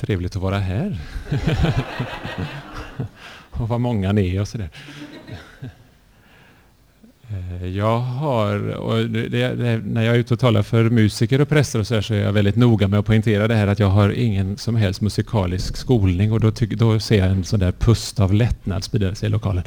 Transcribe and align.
trevligt 0.00 0.36
att 0.36 0.42
vara 0.42 0.58
här. 0.58 0.98
och 3.50 3.68
vad 3.68 3.80
många 3.80 4.12
ni 4.12 4.36
är 4.36 4.40
och 4.40 4.48
sådär. 4.48 4.70
Eh, 7.30 7.66
jag 7.66 7.98
har, 7.98 8.68
och 8.68 9.08
det, 9.08 9.28
det, 9.28 9.80
när 9.84 10.02
jag 10.02 10.14
är 10.14 10.18
ute 10.18 10.34
och 10.34 10.40
talar 10.40 10.62
för 10.62 10.90
musiker 10.90 11.40
och 11.40 11.48
präster 11.48 11.78
och 11.78 11.86
så, 11.86 11.94
här, 11.94 12.00
så 12.00 12.14
är 12.14 12.18
jag 12.18 12.32
väldigt 12.32 12.56
noga 12.56 12.88
med 12.88 12.98
att 12.98 13.06
poängtera 13.06 13.48
det 13.48 13.54
här 13.54 13.66
att 13.66 13.78
jag 13.78 13.88
har 13.88 14.10
ingen 14.10 14.58
som 14.58 14.76
helst 14.76 15.00
musikalisk 15.00 15.76
skolning 15.76 16.32
och 16.32 16.40
då, 16.40 16.50
tyck, 16.50 16.70
då 16.70 17.00
ser 17.00 17.18
jag 17.18 17.28
en 17.28 17.44
sån 17.44 17.60
där 17.60 17.72
pust 17.72 18.20
av 18.20 18.34
lättnad 18.34 18.84
sprida 18.84 19.14
sig 19.14 19.26
i 19.26 19.30
lokalen. 19.30 19.62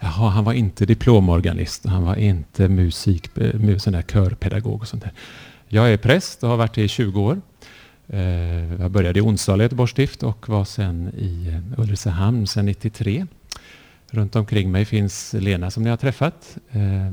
Jaha, 0.00 0.28
han 0.28 0.44
var 0.44 0.52
inte 0.52 0.86
diplomorganist, 0.86 1.86
han 1.86 2.02
var 2.02 2.16
inte 2.16 2.68
musik, 2.68 3.38
eh, 3.38 3.76
sån 3.76 3.92
där 3.92 4.02
körpedagog 4.02 4.80
och 4.80 4.88
sånt 4.88 5.02
där. 5.02 5.12
Jag 5.68 5.92
är 5.92 5.96
präst 5.96 6.42
och 6.42 6.48
har 6.48 6.56
varit 6.56 6.74
det 6.74 6.82
i 6.82 6.88
20 6.88 7.20
år. 7.20 7.40
Eh, 8.08 8.74
jag 8.80 8.90
började 8.90 9.18
i 9.18 9.22
Onsala 9.22 9.62
i 9.62 9.64
Göteborgs 9.64 9.90
stift 9.90 10.22
och 10.22 10.48
var 10.48 10.64
sen 10.64 11.12
i 11.18 11.48
eh, 11.48 11.80
Ulricehamn 11.80 12.46
sedan 12.46 12.66
93. 12.66 13.26
Runt 14.10 14.36
omkring 14.36 14.72
mig 14.72 14.84
finns 14.84 15.32
Lena 15.32 15.70
som 15.70 15.82
ni 15.82 15.90
har 15.90 15.96
träffat. 15.96 16.56
Eh, 16.70 17.06
eh 17.06 17.12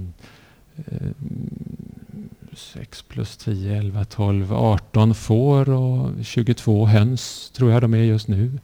6 2.54 3.02
plus 3.02 3.38
10, 3.38 3.77
11, 3.77 4.05
12, 4.05 4.54
18 4.54 5.16
får 5.16 5.70
och 5.70 6.26
22 6.26 6.85
höns 6.85 7.52
tror 7.55 7.71
jag 7.71 7.82
de 7.82 7.94
är 7.94 7.98
just 7.98 8.27
nu. 8.27 8.60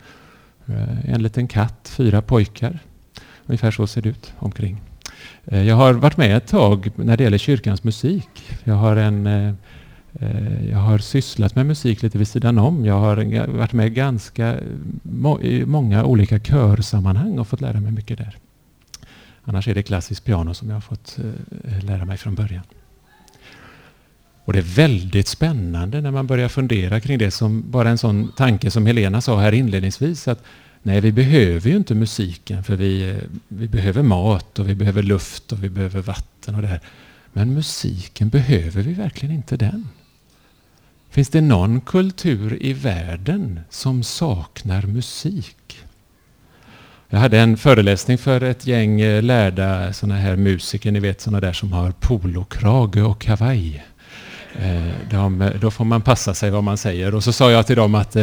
Eh, 0.66 1.10
en 1.10 1.24
liten 1.24 1.48
katt, 1.48 1.94
fyra 1.98 2.22
pojkar. 2.22 2.80
Ungefär 3.46 3.72
så 3.72 3.88
ser 3.88 4.02
det 4.02 4.10
ut 4.10 4.34
omkring. 4.40 4.82
Eh, 5.46 5.64
jag 5.64 5.76
har 5.76 5.94
varit 5.94 6.18
med 6.18 6.38
ett 6.38 6.48
tag 6.48 6.92
när 6.96 7.18
det 7.18 7.24
gäller 7.24 7.38
kyrkans 7.38 7.84
musik. 7.84 8.30
Jag 8.64 8.76
har 8.76 8.96
en 8.96 9.28
Eh, 9.28 9.54
Eh, 10.20 10.70
jag 10.70 10.78
har 10.78 10.98
sysslat 10.98 11.56
med 11.56 11.66
musik 11.66 12.02
lite 12.02 12.18
vid 12.18 12.28
sidan 12.28 12.58
om. 12.58 12.86
Jag 12.86 13.00
har 13.00 13.48
varit 13.48 13.74
med 13.74 13.94
ganska 13.94 14.60
i 15.42 15.66
många 15.66 16.06
olika 16.06 16.40
körsammanhang 16.40 17.40
och 17.40 17.48
fått 17.48 17.62
lära 17.62 17.80
mig 17.80 17.92
mycket 17.92 18.18
där. 18.18 18.38
Annars 19.44 19.68
är 19.68 19.76
det 19.76 19.84
klassiskt 19.84 20.26
piano 20.26 20.54
som 20.54 20.68
jag 20.68 20.76
har 20.76 20.82
fått 20.82 21.18
eh, 21.64 21.86
lära 21.86 22.06
mig 22.06 22.18
från 22.18 22.36
början. 22.36 22.64
Och 24.46 24.54
det 24.54 24.60
är 24.60 24.76
väldigt 24.76 25.28
spännande 25.28 26.02
när 26.02 26.12
man 26.12 26.28
börjar 26.28 26.50
fundera 26.50 27.00
kring 27.00 27.18
det 27.18 27.32
som 27.32 27.72
bara 27.72 27.90
en 27.90 27.98
sån 27.98 28.32
tanke 28.32 28.72
som 28.72 28.86
Helena 28.86 29.22
sa 29.22 29.40
här 29.40 29.52
inledningsvis 29.52 30.28
att 30.28 30.44
nej, 30.84 31.02
vi 31.02 31.12
behöver 31.12 31.70
ju 31.70 31.76
inte 31.76 31.96
musiken 31.96 32.64
för 32.64 32.76
vi, 32.76 33.10
eh, 33.10 33.18
vi 33.48 33.68
behöver 33.68 34.04
mat 34.04 34.60
och 34.60 34.70
vi 34.70 34.76
behöver 34.76 35.04
luft 35.04 35.52
och 35.52 35.64
vi 35.64 35.70
behöver 35.70 36.02
vatten 36.02 36.56
och 36.56 36.62
det 36.62 36.68
här. 36.68 36.82
Men 37.34 37.54
musiken, 37.54 38.30
behöver 38.30 38.82
vi 38.82 38.94
verkligen 38.94 39.36
inte 39.36 39.58
den? 39.58 39.88
Finns 41.18 41.30
det 41.30 41.42
någon 41.42 41.82
kultur 41.82 42.58
i 42.62 42.74
världen 42.74 43.60
som 43.70 44.04
saknar 44.04 44.82
musik? 44.82 45.78
Jag 47.10 47.20
hade 47.20 47.40
en 47.40 47.58
föreläsning 47.58 48.18
för 48.18 48.42
ett 48.42 48.68
gäng 48.68 49.02
eh, 49.02 49.24
lärda 49.24 49.94
såna 49.94 50.16
här 50.16 50.36
musiker, 50.36 50.92
ni 50.92 51.00
vet 51.00 51.22
såna 51.22 51.40
där 51.40 51.54
som 51.54 51.72
har 51.74 51.92
polokrage 51.92 53.02
och 53.02 53.22
kavaj. 53.22 53.86
Eh, 54.60 55.10
de, 55.12 55.42
eh, 55.42 55.52
då 55.62 55.72
får 55.72 55.86
man 55.86 56.02
passa 56.02 56.34
sig 56.34 56.52
vad 56.52 56.64
man 56.64 56.78
säger. 56.78 57.16
Och 57.16 57.24
så 57.24 57.34
sa 57.34 57.52
jag 57.52 57.68
till 57.68 57.76
dem 57.76 57.96
att, 57.96 58.16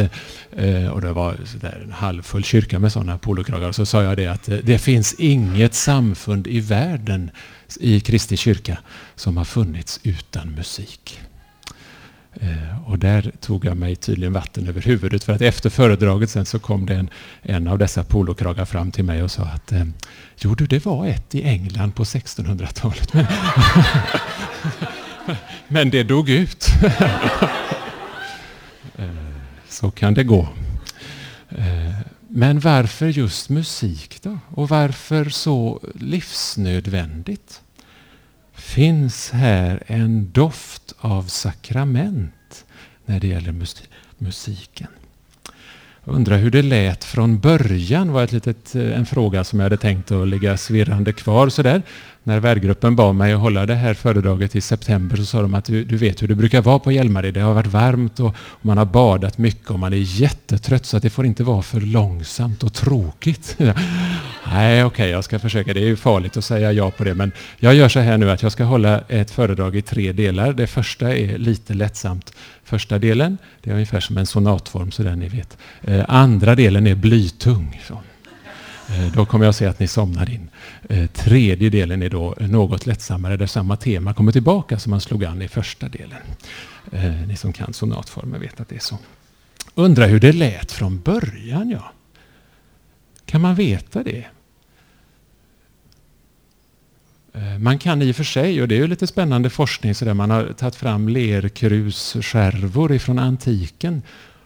och 0.91 1.01
det 1.01 1.13
var 1.13 1.37
en 1.83 1.91
halvfull 1.91 2.43
kyrka 2.43 2.79
med 2.79 2.91
sådana 2.91 3.17
polokragar, 3.17 3.71
så 3.71 3.85
sa 3.85 4.03
jag 4.03 4.17
det 4.17 4.27
att 4.27 4.49
det 4.63 4.77
finns 4.77 5.13
inget 5.13 5.73
samfund 5.73 6.47
i 6.47 6.59
världen 6.59 7.31
i 7.79 7.99
Kristi 7.99 8.37
kyrka 8.37 8.77
som 9.15 9.37
har 9.37 9.45
funnits 9.45 9.99
utan 10.03 10.51
musik. 10.51 11.19
Eh, 12.41 12.89
och 12.89 12.99
där 12.99 13.31
tog 13.41 13.65
jag 13.65 13.77
mig 13.77 13.95
tydligen 13.95 14.33
vatten 14.33 14.67
över 14.67 14.81
huvudet 14.81 15.23
för 15.23 15.33
att 15.33 15.41
efter 15.41 15.69
föredraget 15.69 16.29
sen 16.29 16.45
så 16.45 16.59
kom 16.59 16.85
det 16.85 16.95
en, 16.95 17.09
en 17.41 17.67
av 17.67 17.77
dessa 17.77 18.03
polokragar 18.03 18.65
fram 18.65 18.91
till 18.91 19.03
mig 19.03 19.23
och 19.23 19.31
sa 19.31 19.43
att 19.43 19.71
eh, 19.71 19.83
Jo 20.37 20.55
du, 20.55 20.65
det 20.65 20.85
var 20.85 21.07
ett 21.07 21.35
i 21.35 21.43
England 21.43 21.91
på 21.91 22.03
1600-talet. 22.03 23.13
Men, 23.13 23.25
men 25.67 25.89
det 25.89 26.03
dog 26.03 26.29
ut. 26.29 26.67
Eh, 28.97 29.09
så 29.69 29.91
kan 29.91 30.13
det 30.13 30.23
gå. 30.23 30.47
Men 32.27 32.59
varför 32.59 33.07
just 33.07 33.49
musik 33.49 34.19
då? 34.21 34.39
Och 34.49 34.69
varför 34.69 35.29
så 35.29 35.79
livsnödvändigt? 35.95 37.61
Finns 38.65 39.31
här 39.31 39.83
en 39.87 40.31
doft 40.31 40.93
av 40.99 41.23
sakrament 41.23 42.65
när 43.05 43.19
det 43.19 43.27
gäller 43.27 43.65
musiken. 44.17 44.87
Undrar 46.03 46.37
hur 46.37 46.51
det 46.51 46.61
lät 46.61 47.03
från 47.03 47.39
början 47.39 48.11
var 48.11 48.23
ett 48.23 48.31
litet, 48.31 48.75
eh, 48.75 48.97
en 48.97 49.05
fråga 49.05 49.43
som 49.43 49.59
jag 49.59 49.65
hade 49.65 49.77
tänkt 49.77 50.11
att 50.11 50.27
ligga 50.27 50.57
svirrande 50.57 51.13
kvar 51.13 51.49
sådär 51.49 51.81
när 52.25 52.39
värdgruppen 52.39 52.95
bad 52.95 53.15
mig 53.15 53.33
att 53.33 53.39
hålla 53.39 53.65
det 53.65 53.75
här 53.75 53.93
föredraget 53.93 54.55
i 54.55 54.61
september 54.61 55.17
så 55.17 55.25
sa 55.25 55.41
de 55.41 55.53
att 55.53 55.65
du, 55.65 55.83
du 55.83 55.97
vet 55.97 56.23
hur 56.23 56.27
det 56.27 56.35
brukar 56.35 56.61
vara 56.61 56.79
på 56.79 56.91
Hjälmared. 56.91 57.33
Det 57.33 57.39
har 57.39 57.53
varit 57.53 57.67
varmt 57.67 58.19
och, 58.19 58.27
och, 58.27 58.65
man 58.65 58.77
har 58.77 58.85
badat 58.85 59.37
mycket 59.37 59.69
och 59.69 59.79
man 59.79 59.93
är 59.93 59.97
jättetrött 59.97 60.85
så 60.85 60.97
att 60.97 61.03
det 61.03 61.09
får 61.09 61.25
inte 61.25 61.43
vara 61.43 61.61
för 61.61 61.81
långsamt 61.81 62.63
och 62.63 62.73
tråkigt. 62.73 63.55
Nej, 64.47 64.83
okej, 64.83 64.85
okay, 64.85 65.09
jag 65.09 65.23
ska 65.23 65.39
försöka. 65.39 65.73
Det 65.73 65.79
är 65.79 65.87
ju 65.87 65.95
farligt 65.95 66.37
att 66.37 66.45
säga 66.45 66.71
ja 66.71 66.91
på 66.91 67.03
det, 67.03 67.13
men 67.13 67.31
jag 67.57 67.75
gör 67.75 67.89
så 67.89 67.99
här 67.99 68.17
nu 68.17 68.31
att 68.31 68.43
jag 68.43 68.51
ska 68.51 68.63
hålla 68.63 69.01
ett 69.07 69.31
föredrag 69.31 69.75
i 69.75 69.81
tre 69.81 70.11
delar. 70.11 70.53
Det 70.53 70.67
första 70.67 71.15
är 71.15 71.37
lite 71.37 71.73
lättsamt. 71.73 72.33
Första 72.63 72.99
delen, 72.99 73.37
det 73.61 73.69
är 73.69 73.73
ungefär 73.73 73.99
som 73.99 74.17
en 74.17 74.25
sonatform, 74.25 74.91
så 74.91 75.03
där 75.03 75.15
ni 75.15 75.27
vet. 75.27 75.57
Eh, 75.81 76.05
andra 76.07 76.55
delen 76.55 76.87
är 76.87 76.95
blytung. 76.95 77.81
Så. 77.87 78.01
Eh, 78.89 79.11
då 79.13 79.25
kommer 79.25 79.45
jag 79.45 79.49
att 79.49 79.55
se 79.55 79.65
att 79.65 79.79
ni 79.79 79.87
somnar 79.87 80.29
in. 80.29 80.49
Eh, 80.89 81.05
tredje 81.07 81.69
delen 81.69 82.03
är 82.03 82.09
då 82.09 82.35
något 82.39 82.85
lättsammare 82.85 83.37
där 83.37 83.47
samma 83.47 83.77
tema 83.77 84.13
kommer 84.13 84.31
tillbaka 84.31 84.79
som 84.79 84.89
man 84.89 85.01
slog 85.01 85.25
an 85.25 85.41
i 85.41 85.47
första 85.47 85.89
delen. 85.89 86.21
Eh, 86.91 87.27
ni 87.27 87.35
som 87.35 87.53
kan 87.53 87.73
sonatformer 87.73 88.39
vet 88.39 88.59
att 88.59 88.69
det 88.69 88.75
är 88.75 88.79
så. 88.79 88.97
Undrar 89.75 90.07
hur 90.07 90.19
det 90.19 90.31
lät 90.31 90.71
från 90.71 90.99
början, 90.99 91.69
ja. 91.69 91.91
Kan 93.25 93.41
man 93.41 93.55
veta 93.55 94.03
det? 94.03 94.25
Man 97.59 97.79
kan 97.79 98.01
i 98.01 98.11
och 98.11 98.15
för 98.15 98.23
sig, 98.23 98.61
och 98.61 98.67
det 98.67 98.75
är 98.75 98.79
ju 98.79 98.87
lite 98.87 99.07
spännande 99.07 99.49
forskning, 99.49 99.95
så 99.95 100.05
där 100.05 100.13
man 100.13 100.29
har 100.29 100.53
tagit 100.57 100.75
fram 100.75 101.09
lerkrusskärvor 101.09 102.93
ifrån 102.93 103.19
antiken. 103.19 104.01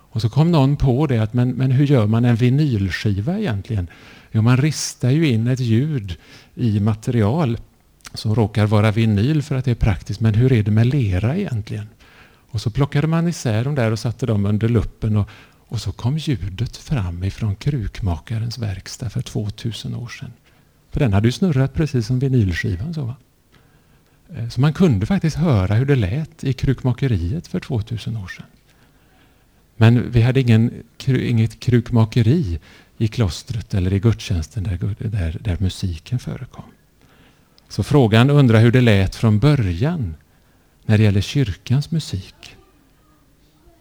Och 0.09 0.22
så 0.22 0.30
kom 0.30 0.52
någon 0.52 0.75
på 0.75 1.08
det 1.08 1.20
att 1.20 1.34
men, 1.34 1.50
men 1.50 1.72
hur 1.72 1.86
gör 1.86 2.08
man 2.08 2.25
en 2.25 2.36
vinylskiva 2.36 3.40
egentligen? 3.40 3.88
Jo, 4.31 4.42
man 4.42 4.58
ristar 4.58 5.09
ju 5.09 5.28
in 5.28 5.47
ett 5.47 5.59
ljud 5.59 6.18
i 6.56 6.80
material 6.80 7.58
som 8.14 8.36
råkar 8.36 8.66
vara 8.66 8.92
vinyl 8.92 9.42
för 9.42 9.56
att 9.56 9.66
det 9.66 9.72
är 9.72 9.75
praktiskt. 9.75 10.19
Men 10.19 10.34
hur 10.34 10.52
är 10.52 10.64
det 10.64 10.72
med 10.72 10.88
lera 10.88 11.38
egentligen? 11.38 11.88
Och 12.52 12.62
så 12.62 12.72
plockade 12.72 13.08
man 13.08 13.28
isär 13.28 13.64
dem 13.64 13.75
där 13.75 13.92
och 13.92 14.00
satte 14.00 14.25
dem 14.25 14.46
under 14.46 14.69
luppen 14.69 15.18
och, 15.18 15.30
och 15.68 15.81
så 15.81 15.92
kom 15.92 16.18
ljudet 16.18 16.78
fram 16.78 17.24
ifrån 17.24 17.56
krukmakarens 17.56 18.58
verkstad 18.58 19.09
för 19.09 19.22
2000 19.22 19.96
år 19.96 20.08
sedan. 20.08 20.34
För 20.92 21.00
den 21.00 21.14
hade 21.14 21.28
ju 21.28 21.31
snurrat 21.31 21.74
precis 21.74 22.08
som 22.08 22.19
vinylskivan. 22.19 22.94
Så, 22.94 23.02
va? 23.06 23.16
Eh, 24.36 24.50
så 24.50 24.62
man 24.62 24.74
kunde 24.74 25.06
faktiskt 25.06 25.38
höra 25.38 25.75
hur 25.75 25.86
det 25.86 25.96
lät 25.96 26.44
i 26.44 26.53
krukmakeriet 26.53 27.48
för 27.48 27.59
2000 27.59 28.18
år 28.18 28.28
sedan. 28.28 28.46
Men 29.82 30.12
vi 30.12 30.22
hade 30.22 30.40
ingen, 30.40 30.84
inget 31.08 31.60
krukmakeri 31.60 32.60
i 32.98 33.08
klostret 33.08 33.74
eller 33.74 33.94
i 33.94 34.00
gudstjänsten 34.00 34.64
där, 34.64 34.96
där, 35.00 35.38
där 35.42 35.58
musiken 35.60 36.20
förekom. 36.20 36.64
Så 37.70 37.84
frågan 37.84 38.30
undrar 38.30 38.60
hur 38.60 38.72
det 38.72 38.82
lät 38.82 39.16
från 39.16 39.40
början 39.40 40.16
när 40.86 40.98
det 40.98 41.04
gäller 41.04 41.22
kyrkans 41.22 41.92
musik. 41.92 42.56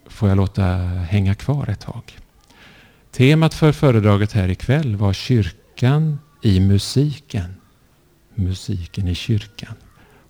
Får 0.07 0.29
jag 0.29 0.37
låta 0.37 0.65
hänga 1.11 1.35
kvar 1.35 1.71
ett 1.71 1.81
tag. 1.81 2.19
Temat 3.11 3.55
för 3.55 3.73
föredraget 3.73 4.33
här 4.33 4.49
ikväll 4.49 4.97
var 4.97 5.12
kyrkan 5.12 6.19
i 6.43 6.61
musiken. 6.61 7.55
Musiken 8.35 9.09
i 9.09 9.15
kyrkan. 9.15 9.75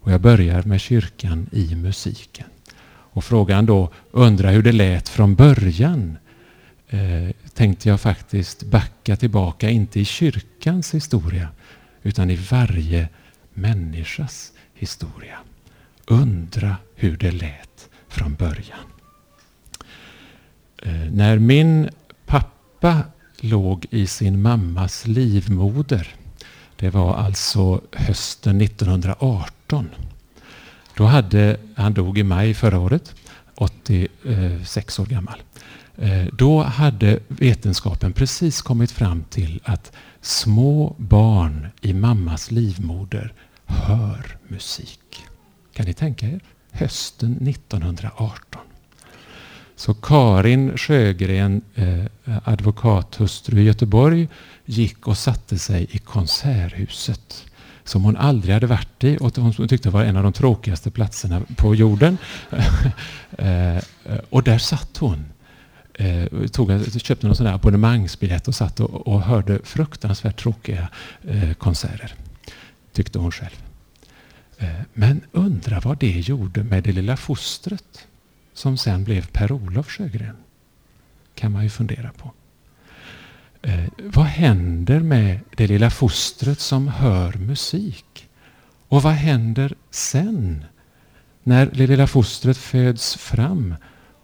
Och 0.01 0.13
jag 0.13 0.21
börjar 0.21 0.63
med 0.63 0.81
kyrkan 0.81 1.47
i 1.53 1.75
musiken. 1.75 2.47
Och 3.19 3.25
frågan 3.25 3.67
då 3.67 3.91
undra 4.11 4.51
hur 4.51 4.63
det 4.63 4.73
lät 4.73 5.09
från 5.09 5.35
början 5.35 6.19
eh, 6.89 7.29
tänkte 7.55 7.89
jag 7.89 8.01
faktiskt 8.01 8.63
backa 8.63 9.17
tillbaka, 9.17 9.71
inte 9.71 10.01
i 10.01 10.05
kyrkans 10.05 10.95
historia, 10.95 11.49
utan 12.03 12.31
i 12.31 12.37
varje 12.51 13.09
människas 13.55 14.53
historia. 14.75 15.39
Undra 16.07 16.77
hur 16.95 17.17
det 17.17 17.31
lät 17.31 17.89
från 18.09 18.35
början. 18.35 18.87
Eh, 20.83 21.11
när 21.13 21.39
min 21.39 21.89
pappa 22.27 23.03
låg 23.41 23.87
i 23.91 24.07
sin 24.07 24.43
mammas 24.43 25.07
livmoder, 25.07 26.15
det 26.77 26.91
var 26.91 27.15
alltså 27.15 27.81
hösten 27.93 28.61
1918. 28.61 29.89
Då 30.99 31.05
hade, 31.05 31.57
han 31.75 31.95
dog 31.95 32.19
i 32.19 32.23
maj 32.23 32.55
förra 32.55 32.79
året, 32.79 33.15
86 33.55 34.99
år 34.99 35.07
gammal. 35.07 35.43
Eh, 35.97 36.27
då 36.33 36.63
hade 36.63 37.19
vetenskapen 37.29 38.13
precis 38.13 38.63
kommit 38.63 38.91
fram 38.91 39.25
till 39.31 39.61
att 39.65 39.93
små 40.21 40.97
barn 40.99 41.67
i 41.81 41.93
mammas 41.93 42.51
livmoder 42.51 43.33
hör 43.67 44.37
musik. 44.49 45.27
Kan 45.73 45.87
ni 45.87 45.95
tänka 45.95 46.27
er? 46.27 46.41
Hösten 46.71 47.49
1918. 47.49 48.63
Så 49.77 49.95
Karin 49.95 50.77
Sjögren, 50.77 51.63
eh, 51.75 52.05
advokathustru 52.45 53.61
i 53.61 53.65
Göteborg, 53.65 54.29
gick 54.65 55.09
och 55.09 55.19
satte 55.19 55.59
sig 55.59 55.87
i 55.91 55.99
Konserthuset 55.99 57.45
som 57.89 58.05
hon 58.05 58.17
aldrig 58.17 58.55
hade 58.55 58.67
varit 58.67 59.05
i 59.05 59.19
och 59.21 59.35
som 59.35 59.53
hon 59.57 59.69
tyckte 59.69 59.91
var 59.91 60.05
en 60.05 60.17
av 60.17 60.23
de 60.23 60.33
tråkigaste 60.33 60.91
platserna 60.91 61.43
på 61.57 61.75
jorden. 61.75 62.19
Eh, 63.39 63.83
och 64.31 64.43
där 64.43 64.59
satt 64.59 64.97
hon. 64.97 65.25
Eh, 65.95 66.27
tog, 66.53 67.01
köpte 67.03 67.27
någon 67.27 67.37
sån 67.37 67.47
där 67.47 67.53
abonnemangsbiljett 67.53 68.49
och 68.49 68.55
satt 68.55 68.81
och, 68.81 69.07
och 69.07 69.23
hörde 69.23 69.59
fruktansvärt 69.65 70.41
tråkiga 70.41 70.89
eh, 71.29 71.53
konserter. 71.53 72.15
Tyckte 72.93 73.19
hon 73.19 73.33
själv. 73.33 73.63
Men 74.95 75.21
undra 75.33 75.81
vad 75.81 75.99
det 75.99 76.21
gjorde 76.21 76.65
med 76.65 76.83
det 76.83 76.93
lilla 76.93 77.17
fostret 77.17 78.07
som 78.55 78.79
sen 78.79 79.05
blev 79.05 79.27
Per-Olof 79.27 79.89
Sjögren. 79.89 80.37
Kan 81.35 81.53
man 81.53 81.63
ju 81.63 81.71
fundera 81.71 82.11
på. 82.13 82.33
Eh, 83.63 83.85
vad 83.99 84.25
händer 84.25 85.01
med 85.01 85.41
det 85.57 85.67
lilla 85.67 85.91
fostret 85.91 86.61
som 86.61 86.89
hör 86.89 87.33
musik? 87.33 88.29
Och 88.89 89.03
vad 89.03 89.13
händer 89.13 89.75
sen? 89.91 90.65
När 91.43 91.67
det 91.67 91.87
lilla 91.87 92.07
fostret 92.07 92.57
föds 92.57 93.17
fram 93.17 93.75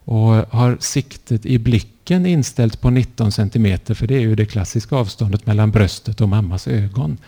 och 0.05 0.25
har 0.33 0.77
siktet 0.81 1.47
i 1.47 1.59
blicken 1.59 2.27
inställt 2.27 2.81
på 2.81 2.91
19 2.91 3.33
centimeter, 3.33 3.95
för 3.95 4.07
det 4.07 4.15
är 4.15 4.21
ju 4.21 4.35
det 4.35 4.47
klassiska 4.47 4.97
avståndet 4.97 5.47
mellan 5.47 5.71
bröstet 5.71 6.21
och 6.21 6.29
mammas 6.29 6.69
ögon. 6.69 7.19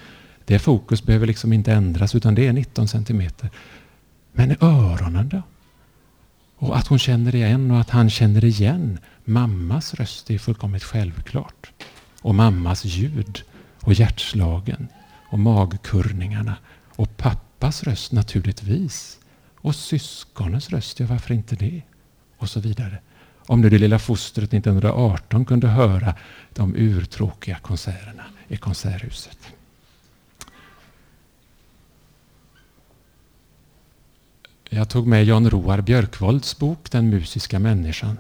Det 0.45 0.59
fokus 0.59 1.03
behöver 1.03 1.27
liksom 1.27 1.53
inte 1.53 1.73
ändras 1.73 2.15
utan 2.15 2.35
det 2.35 2.47
är 2.47 2.53
19 2.53 2.89
centimeter. 2.89 3.51
Men 4.33 4.57
öronen 4.61 5.29
då? 5.29 5.43
Och 6.59 6.77
att 6.77 6.87
hon 6.87 6.99
känner 6.99 7.35
igen 7.35 7.71
och 7.71 7.81
att 7.81 7.91
han 7.91 8.11
känner 8.11 8.45
igen 8.45 8.99
mammas 9.25 9.95
röst 9.95 10.31
är 10.31 10.39
fullkomligt 10.39 10.85
självklart. 10.85 11.73
Och 12.27 12.35
mammas 12.35 12.85
ljud 12.85 13.43
och 13.81 13.93
hjärtslagen 13.93 14.89
och 15.31 15.39
magkurningarna 15.39 16.57
och 16.97 17.17
pappas 17.17 17.83
röst 17.83 18.13
naturligtvis. 18.13 19.19
Och 19.57 19.75
syskonens 19.75 20.71
röst, 20.71 21.01
ja 21.01 21.07
varför 21.07 21.35
inte 21.35 21.57
det? 21.57 21.83
Och 22.39 22.51
så 22.51 22.61
vidare. 22.61 22.99
Om 23.47 23.61
nu 23.61 23.71
det 23.71 23.79
lilla 23.79 23.99
fostret 23.99 24.55
1918 24.55 25.45
kunde 25.45 25.69
höra 25.69 26.15
de 26.55 26.75
urtråkiga 26.77 27.59
konserterna 27.59 28.25
i 28.49 28.57
Konserthuset. 28.57 29.39
Jag 34.69 34.89
tog 34.89 35.07
med 35.07 35.25
Jan 35.25 35.51
Roar 35.51 35.81
Björkvolds 35.81 36.59
bok 36.59 36.91
Den 36.91 37.11
musiska 37.11 37.59
människan. 37.59 38.19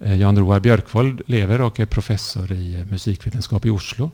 Eh, 0.00 0.16
Jan 0.16 0.38
Roar 0.38 0.60
Björkvold 0.60 1.22
lever 1.26 1.60
och 1.60 1.80
är 1.80 1.86
professor 1.86 2.52
i 2.52 2.74
eh, 2.74 2.86
musikvetenskap 2.86 3.66
i 3.66 3.70
Oslo. 3.70 4.10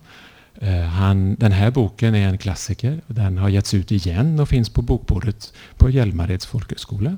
Eh, 0.60 0.80
han, 0.80 1.34
den 1.34 1.52
här 1.52 1.70
boken 1.70 2.14
är 2.14 2.28
en 2.28 2.38
klassiker. 2.38 3.00
Den 3.06 3.38
har 3.38 3.48
getts 3.48 3.74
ut 3.74 3.92
igen 3.92 4.40
och 4.40 4.48
finns 4.48 4.68
på 4.68 4.82
bokbordet 4.82 5.52
på 5.76 5.90
Hjälmareds 5.90 6.46
folkhögskola. 6.46 7.16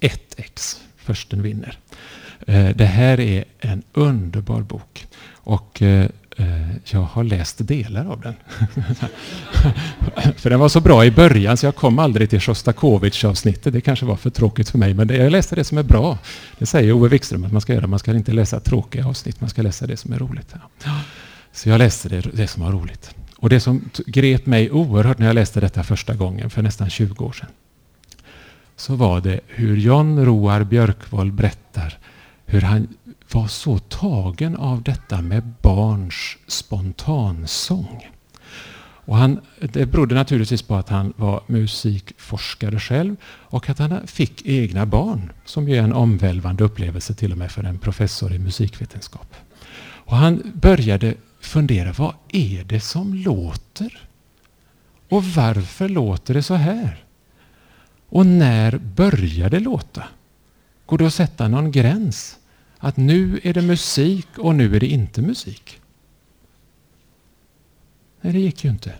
1x, 0.00 0.80
försten 0.96 1.42
vinner. 1.42 1.78
Det 2.74 2.84
här 2.84 3.20
är 3.20 3.44
en 3.58 3.82
underbar 3.92 4.60
bok. 4.60 5.06
Och 5.34 5.82
Eh, 6.36 6.76
jag 6.84 7.00
har 7.00 7.24
läst 7.24 7.68
delar 7.68 8.06
av 8.06 8.20
den. 8.20 8.34
för 10.36 10.50
den 10.50 10.60
var 10.60 10.68
så 10.68 10.80
bra 10.80 11.04
i 11.04 11.10
början 11.10 11.56
så 11.56 11.66
jag 11.66 11.76
kom 11.76 11.98
aldrig 11.98 12.30
till 12.30 12.40
Sjostakovitj-avsnittet. 12.40 13.72
Det 13.72 13.80
kanske 13.80 14.06
var 14.06 14.16
för 14.16 14.30
tråkigt 14.30 14.70
för 14.70 14.78
mig, 14.78 14.94
men 14.94 15.08
jag 15.08 15.32
läste 15.32 15.54
det 15.54 15.64
som 15.64 15.78
är 15.78 15.82
bra. 15.82 16.18
Det 16.58 16.66
säger 16.66 16.92
Ove 16.92 17.08
Wikström 17.08 17.44
att 17.44 17.52
man 17.52 17.60
ska 17.60 17.74
göra. 17.74 17.86
Man 17.86 17.98
ska 17.98 18.14
inte 18.14 18.32
läsa 18.32 18.60
tråkiga 18.60 19.06
avsnitt, 19.06 19.40
man 19.40 19.50
ska 19.50 19.62
läsa 19.62 19.86
det 19.86 19.96
som 19.96 20.12
är 20.12 20.18
roligt. 20.18 20.54
Så 21.52 21.68
jag 21.68 21.78
läste 21.78 22.08
det, 22.08 22.20
det 22.20 22.46
som 22.46 22.62
var 22.62 22.72
roligt. 22.72 23.14
Och 23.36 23.48
det 23.48 23.60
som 23.60 23.90
grep 24.06 24.46
mig 24.46 24.70
oerhört 24.70 25.18
när 25.18 25.26
jag 25.26 25.34
läste 25.34 25.60
detta 25.60 25.82
första 25.82 26.14
gången 26.14 26.50
för 26.50 26.62
nästan 26.62 26.90
20 26.90 27.24
år 27.24 27.32
sedan. 27.32 27.48
Så 28.76 28.94
var 28.94 29.20
det 29.20 29.40
hur 29.46 29.76
John 29.76 30.24
Roar 30.24 30.64
Björkvold 30.64 31.32
berättar 31.32 31.98
hur 32.46 32.60
han 32.60 32.88
var 33.32 33.46
så 33.46 33.78
tagen 33.78 34.56
av 34.56 34.82
detta 34.82 35.22
med 35.22 35.42
barns 35.62 36.36
spontansång. 36.46 38.10
Och 39.06 39.16
han, 39.16 39.40
det 39.60 39.86
berodde 39.86 40.14
naturligtvis 40.14 40.62
på 40.62 40.74
att 40.74 40.88
han 40.88 41.12
var 41.16 41.42
musikforskare 41.46 42.80
själv 42.80 43.16
och 43.24 43.70
att 43.70 43.78
han 43.78 44.06
fick 44.06 44.46
egna 44.46 44.86
barn, 44.86 45.32
som 45.44 45.68
ju 45.68 45.76
är 45.76 45.82
en 45.82 45.92
omvälvande 45.92 46.64
upplevelse 46.64 47.14
till 47.14 47.32
och 47.32 47.38
med 47.38 47.52
för 47.52 47.64
en 47.64 47.78
professor 47.78 48.32
i 48.32 48.38
musikvetenskap. 48.38 49.34
Och 49.78 50.16
han 50.16 50.52
började 50.54 51.14
fundera, 51.40 51.92
vad 51.92 52.14
är 52.28 52.64
det 52.64 52.80
som 52.80 53.14
låter? 53.14 54.08
Och 55.08 55.24
varför 55.24 55.88
låter 55.88 56.34
det 56.34 56.42
så 56.42 56.54
här? 56.54 57.04
Och 58.08 58.26
när 58.26 58.78
börjar 58.78 59.50
det 59.50 59.60
låta? 59.60 60.04
Går 60.86 60.98
det 60.98 61.06
att 61.06 61.14
sätta 61.14 61.48
någon 61.48 61.72
gräns? 61.72 62.38
Att 62.78 62.96
nu 62.96 63.40
är 63.42 63.54
det 63.54 63.62
musik 63.62 64.28
och 64.38 64.54
nu 64.54 64.76
är 64.76 64.80
det 64.80 64.86
inte 64.86 65.22
musik. 65.22 65.80
Nej, 68.20 68.32
det 68.32 68.38
gick 68.38 68.64
ju 68.64 68.70
inte. 68.70 68.92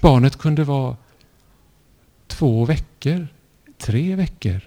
Barnet 0.00 0.36
kunde 0.36 0.64
vara 0.64 0.96
två 2.26 2.64
veckor, 2.64 3.28
tre 3.78 4.14
veckor. 4.14 4.60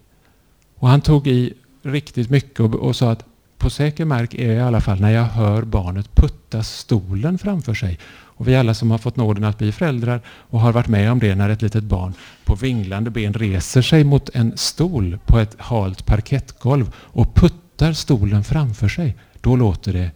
Och 0.75 0.87
han 0.87 1.01
tog 1.01 1.27
i 1.27 1.53
riktigt 1.81 2.29
mycket 2.29 2.59
och, 2.59 2.75
och 2.75 2.95
sa 2.95 3.11
att 3.11 3.25
på 3.57 3.69
säker 3.69 4.05
mark 4.05 4.33
är 4.33 4.47
jag 4.47 4.55
i 4.55 4.59
alla 4.59 4.81
fall 4.81 5.01
när 5.01 5.11
jag 5.11 5.23
hör 5.23 5.61
barnet 5.61 6.15
putta 6.15 6.63
stolen 6.63 7.37
framför 7.37 7.73
sig. 7.73 7.99
Och 8.09 8.47
vi 8.47 8.55
alla 8.55 8.73
som 8.73 8.91
har 8.91 8.97
fått 8.97 9.15
nåden 9.15 9.43
att 9.43 9.57
bli 9.57 9.71
föräldrar 9.71 10.21
och 10.27 10.59
har 10.59 10.71
varit 10.71 10.87
med 10.87 11.11
om 11.11 11.19
det 11.19 11.35
när 11.35 11.49
ett 11.49 11.61
litet 11.61 11.83
barn 11.83 12.13
på 12.45 12.55
vinglande 12.55 13.09
ben 13.09 13.33
reser 13.33 13.81
sig 13.81 14.03
mot 14.03 14.29
en 14.29 14.57
stol 14.57 15.19
på 15.25 15.39
ett 15.39 15.55
halt 15.57 16.05
parkettgolv 16.05 16.95
och 16.95 17.35
puttar 17.35 17.68
flyttar 17.79 17.93
stolen 17.93 18.43
framför 18.43 18.87
sig, 18.87 19.15
då 19.41 19.55
låter 19.55 19.93
det... 19.93 20.11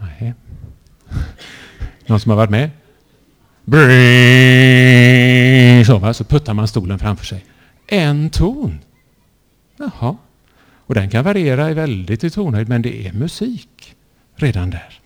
Nej. 0.00 0.34
Någon 2.06 2.20
som 2.20 2.30
har 2.30 2.36
varit 2.36 2.50
med? 2.50 2.70
Så, 5.86 5.98
va? 5.98 6.14
så 6.14 6.24
puttar 6.24 6.54
man 6.54 6.68
stolen 6.68 6.98
framför 6.98 7.26
sig. 7.26 7.44
En 7.86 8.30
ton. 8.30 8.78
Jaha. 9.76 10.16
Och 10.86 10.94
den 10.94 11.10
kan 11.10 11.24
variera 11.24 11.74
väldigt 11.74 12.24
i 12.24 12.30
tonhöjd, 12.30 12.68
men 12.68 12.82
det 12.82 13.06
är 13.06 13.12
musik 13.12 13.94
redan 14.36 14.70
där. 14.70 15.00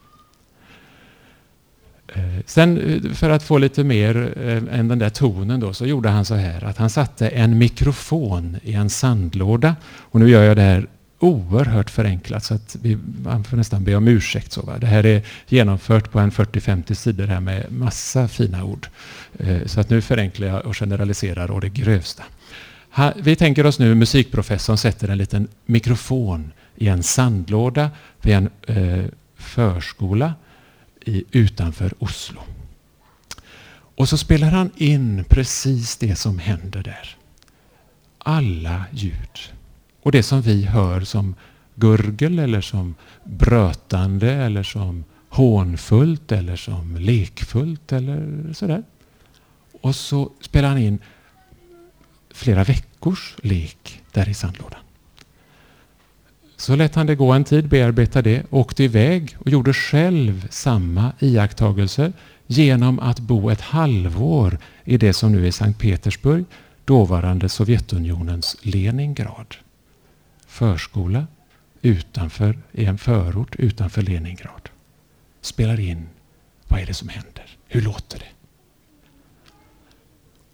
Eh, 2.18 2.42
sen 2.46 2.78
eh, 2.78 3.12
för 3.12 3.30
att 3.30 3.42
få 3.42 3.58
lite 3.58 3.84
mer 3.84 4.32
eh, 4.36 4.78
än 4.78 4.88
den 4.88 4.98
där 4.98 5.10
tonen 5.10 5.60
då, 5.60 5.72
så 5.72 5.86
gjorde 5.86 6.08
han 6.08 6.24
så 6.24 6.34
här 6.34 6.64
att 6.64 6.76
han 6.76 6.90
satte 6.90 7.28
en 7.28 7.58
mikrofon 7.58 8.56
i 8.62 8.72
en 8.72 8.90
sandlåda. 8.90 9.76
Och 9.96 10.20
nu 10.20 10.30
gör 10.30 10.42
jag 10.42 10.56
det 10.56 10.62
här 10.62 10.86
oerhört 11.18 11.90
förenklat 11.90 12.44
så 12.44 12.54
att 12.54 12.76
vi, 12.82 12.98
man 13.24 13.44
får 13.44 13.56
nästan 13.56 13.84
be 13.84 13.94
om 13.94 14.08
ursäkt. 14.08 14.52
Så, 14.52 14.62
va? 14.62 14.78
Det 14.78 14.86
här 14.86 15.06
är 15.06 15.22
genomfört 15.48 16.12
på 16.12 16.18
en 16.18 16.30
40-50 16.30 16.94
sidor 16.94 17.26
här 17.26 17.40
med 17.40 17.72
massa 17.72 18.28
fina 18.28 18.64
ord. 18.64 18.88
Så 19.66 19.80
att 19.80 19.90
nu 19.90 20.00
förenklar 20.00 20.48
jag 20.48 20.66
och 20.66 20.76
generaliserar 20.76 21.50
och 21.50 21.60
det 21.60 21.68
grövsta. 21.68 22.22
Vi 23.16 23.36
tänker 23.36 23.66
oss 23.66 23.78
nu 23.78 23.94
musikprofessorn 23.94 24.76
sätter 24.76 25.08
en 25.08 25.18
liten 25.18 25.48
mikrofon 25.66 26.52
i 26.76 26.88
en 26.88 27.02
sandlåda 27.02 27.90
vid 28.22 28.34
en 28.34 28.50
förskola 29.36 30.34
i, 31.08 31.24
utanför 31.32 31.94
Oslo. 31.98 32.40
Och 33.70 34.08
så 34.08 34.18
spelar 34.18 34.50
han 34.50 34.70
in 34.76 35.24
precis 35.28 35.96
det 35.96 36.16
som 36.16 36.38
händer 36.38 36.82
där. 36.82 37.16
Alla 38.18 38.84
ljud. 38.92 39.38
Och 40.02 40.12
det 40.12 40.22
som 40.22 40.40
vi 40.40 40.64
hör 40.64 41.00
som 41.00 41.34
gurgel 41.74 42.38
eller 42.38 42.60
som 42.60 42.94
brötande 43.24 44.32
eller 44.32 44.62
som 44.62 45.04
hånfullt 45.28 46.32
eller 46.32 46.56
som 46.56 46.96
lekfullt 46.96 47.92
eller 47.92 48.52
sådär. 48.52 48.82
Och 49.80 49.96
så 49.96 50.30
spelar 50.40 50.68
han 50.68 50.78
in 50.78 50.98
flera 52.30 52.64
veckors 52.64 53.36
lek 53.42 54.02
där 54.12 54.28
i 54.28 54.34
sandlådan. 54.34 54.80
Så 56.58 56.76
lät 56.76 56.94
han 56.94 57.06
det 57.06 57.14
gå 57.14 57.32
en 57.32 57.44
tid, 57.44 57.68
bearbetade 57.68 58.30
det, 58.30 58.42
åkte 58.50 58.84
iväg 58.84 59.36
och 59.38 59.50
gjorde 59.50 59.72
själv 59.74 60.48
samma 60.50 61.12
iakttagelser 61.18 62.12
genom 62.46 62.98
att 62.98 63.20
bo 63.20 63.50
ett 63.50 63.60
halvår 63.60 64.58
i 64.84 64.96
det 64.96 65.12
som 65.12 65.32
nu 65.32 65.46
är 65.46 65.50
Sankt 65.50 65.80
Petersburg, 65.80 66.44
dåvarande 66.84 67.48
Sovjetunionens 67.48 68.56
Leningrad. 68.62 69.56
förskola 70.46 71.26
utanför, 71.82 72.58
i 72.72 72.84
en 72.84 72.98
förort 72.98 73.56
utanför 73.56 74.02
Leningrad. 74.02 74.68
Spelar 75.40 75.80
in 75.80 76.08
vad 76.68 76.80
är 76.80 76.86
det 76.86 76.94
som 76.94 77.08
händer? 77.08 77.56
Hur 77.66 77.80
låter 77.80 78.18
det? 78.18 78.30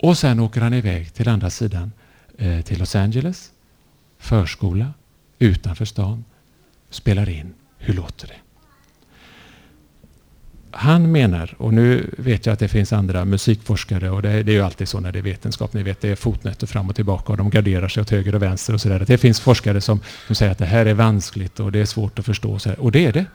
Och 0.07 0.19
sen 0.19 0.41
åker 0.41 0.61
han 0.61 0.75
iväg 0.75 1.15
till 1.15 1.29
andra 1.29 1.51
sidan, 1.51 1.93
eh, 2.39 2.61
till 2.61 2.79
Los 2.79 2.95
Angeles, 2.95 3.53
förskola 4.19 4.93
utanför 5.45 5.85
stan, 5.85 6.25
spelar 6.91 7.29
in 7.29 7.55
hur 7.79 7.95
låter 7.95 8.29
det? 8.29 8.35
Han 10.71 11.13
menar, 11.13 11.55
och 11.59 11.75
nu 11.75 12.15
vet 12.19 12.47
jag 12.47 12.53
att 12.53 12.59
det 12.59 12.69
finns 12.69 12.93
andra 12.93 13.25
musikforskare 13.25 14.11
och 14.11 14.23
det, 14.23 14.43
det 14.43 14.53
är 14.53 14.57
ju 14.57 14.63
alltid 14.63 14.89
så 14.89 15.01
när 15.01 15.13
det 15.13 15.19
är 15.19 15.23
vetenskap, 15.23 15.73
ni 15.73 15.83
vet 15.83 16.01
det 16.01 16.09
är 16.09 16.17
fotnötter 16.17 16.67
fram 16.67 16.89
och 16.89 16.95
tillbaka 16.97 17.33
och 17.33 17.39
de 17.39 17.51
garderar 17.51 17.89
sig 17.89 18.01
åt 18.01 18.11
höger 18.11 18.35
och 18.35 18.43
vänster 18.43 18.75
och 18.75 18.81
sådär. 18.81 19.05
Det 19.07 19.19
finns 19.19 19.41
forskare 19.41 19.81
som, 19.81 20.01
som 20.27 20.35
säger 20.35 20.53
att 20.53 20.59
det 20.59 20.67
här 20.67 20.87
är 20.87 20.95
vanskligt 20.95 21.61
och 21.61 21.73
det 21.73 21.79
är 21.79 21.85
svårt 21.85 22.19
att 22.19 22.25
förstå 22.25 22.53
och, 22.53 22.63
så 22.63 22.73
och 22.75 22.93
det 22.93 23.07
är 23.07 23.13
det. 23.13 23.27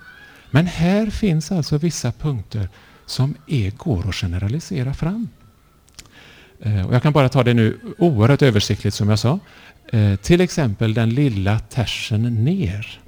Men 0.51 0.65
här 0.65 1.09
finns 1.09 1.51
alltså 1.51 1.77
vissa 1.77 2.11
punkter 2.11 2.69
som 3.05 3.35
är, 3.47 3.71
går 3.71 4.09
att 4.09 4.15
generalisera 4.15 4.93
fram. 4.93 5.27
Eh, 6.59 6.87
och 6.87 6.95
jag 6.95 7.03
kan 7.03 7.13
bara 7.13 7.29
ta 7.29 7.43
det 7.43 7.53
nu 7.53 7.79
oerhört 7.97 8.41
översiktligt 8.41 8.95
som 8.95 9.09
jag 9.09 9.19
sa. 9.19 9.39
Eh, 9.91 10.15
till 10.15 10.41
exempel 10.41 10.93
den 10.93 11.09
lilla 11.09 11.59
tersen 11.59 12.43
ner. 12.43 12.99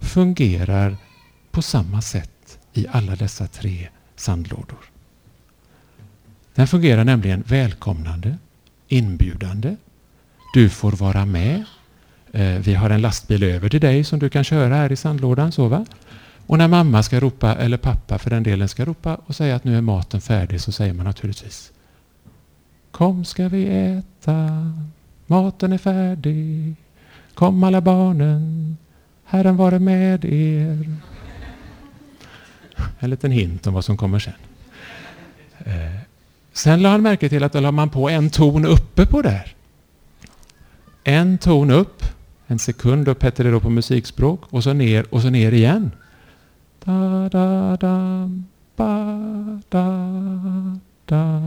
Fungerar 0.00 0.96
på 1.50 1.62
samma 1.62 2.02
sätt 2.02 2.58
i 2.72 2.86
alla 2.90 3.16
dessa 3.16 3.46
tre 3.46 3.88
sandlådor. 4.16 4.78
Den 6.54 6.66
fungerar 6.66 7.04
nämligen 7.04 7.44
välkomnande, 7.46 8.38
inbjudande. 8.88 9.76
Du 10.54 10.70
får 10.70 10.92
vara 10.92 11.26
med. 11.26 11.64
Eh, 12.32 12.58
vi 12.58 12.74
har 12.74 12.90
en 12.90 13.00
lastbil 13.00 13.42
över 13.42 13.68
till 13.68 13.80
dig 13.80 14.04
som 14.04 14.18
du 14.18 14.28
kan 14.28 14.44
köra 14.44 14.74
här 14.74 14.92
i 14.92 14.96
sandlådan. 14.96 15.52
Så 15.52 15.68
va? 15.68 15.86
Och 16.48 16.58
när 16.58 16.68
mamma 16.68 17.02
ska 17.02 17.20
ropa, 17.20 17.54
eller 17.54 17.76
pappa 17.76 18.18
för 18.18 18.30
den 18.30 18.42
delen 18.42 18.68
ska 18.68 18.84
ropa 18.84 19.14
och 19.26 19.36
säga 19.36 19.56
att 19.56 19.64
nu 19.64 19.76
är 19.76 19.80
maten 19.80 20.20
färdig 20.20 20.60
så 20.60 20.72
säger 20.72 20.94
man 20.94 21.06
naturligtvis 21.06 21.72
Kom 22.90 23.24
ska 23.24 23.48
vi 23.48 23.66
äta, 23.66 24.72
maten 25.26 25.72
är 25.72 25.78
färdig. 25.78 26.74
Kom 27.34 27.64
alla 27.64 27.80
barnen, 27.80 28.76
Herren 29.24 29.56
vare 29.56 29.78
med 29.78 30.24
er. 30.24 30.96
En 32.98 33.10
liten 33.10 33.30
hint 33.30 33.66
om 33.66 33.74
vad 33.74 33.84
som 33.84 33.96
kommer 33.96 34.18
sen. 34.18 34.32
Eh, 35.58 36.00
sen 36.52 36.82
lade 36.82 36.92
han 36.92 37.02
märke 37.02 37.28
till 37.28 37.44
att 37.44 37.52
då 37.52 37.60
la 37.60 37.72
man 37.72 37.90
på 37.90 38.08
en 38.08 38.30
ton 38.30 38.64
uppe 38.64 39.06
på 39.06 39.22
där. 39.22 39.54
En 41.04 41.38
ton 41.38 41.70
upp, 41.70 42.02
en 42.46 42.58
sekund 42.58 43.08
upp 43.08 43.22
hette 43.22 43.42
det 43.42 43.50
då 43.50 43.60
på 43.60 43.70
musikspråk, 43.70 44.40
och 44.50 44.62
så 44.64 44.72
ner 44.72 45.14
och 45.14 45.22
så 45.22 45.30
ner 45.30 45.52
igen. 45.52 45.90
Da, 46.88 47.28
da, 47.28 47.76
da, 47.76 48.30
ba, 48.76 49.60
da, 49.68 49.86
da. 51.04 51.42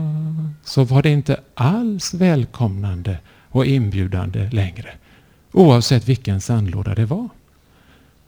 Så 0.64 0.84
var 0.84 1.02
det 1.02 1.10
inte 1.10 1.40
alls 1.54 2.14
välkomnande 2.14 3.18
och 3.48 3.66
inbjudande 3.66 4.50
längre. 4.52 4.88
Oavsett 5.52 6.08
vilken 6.08 6.40
sandlåda 6.40 6.94
det 6.94 7.04
var. 7.04 7.28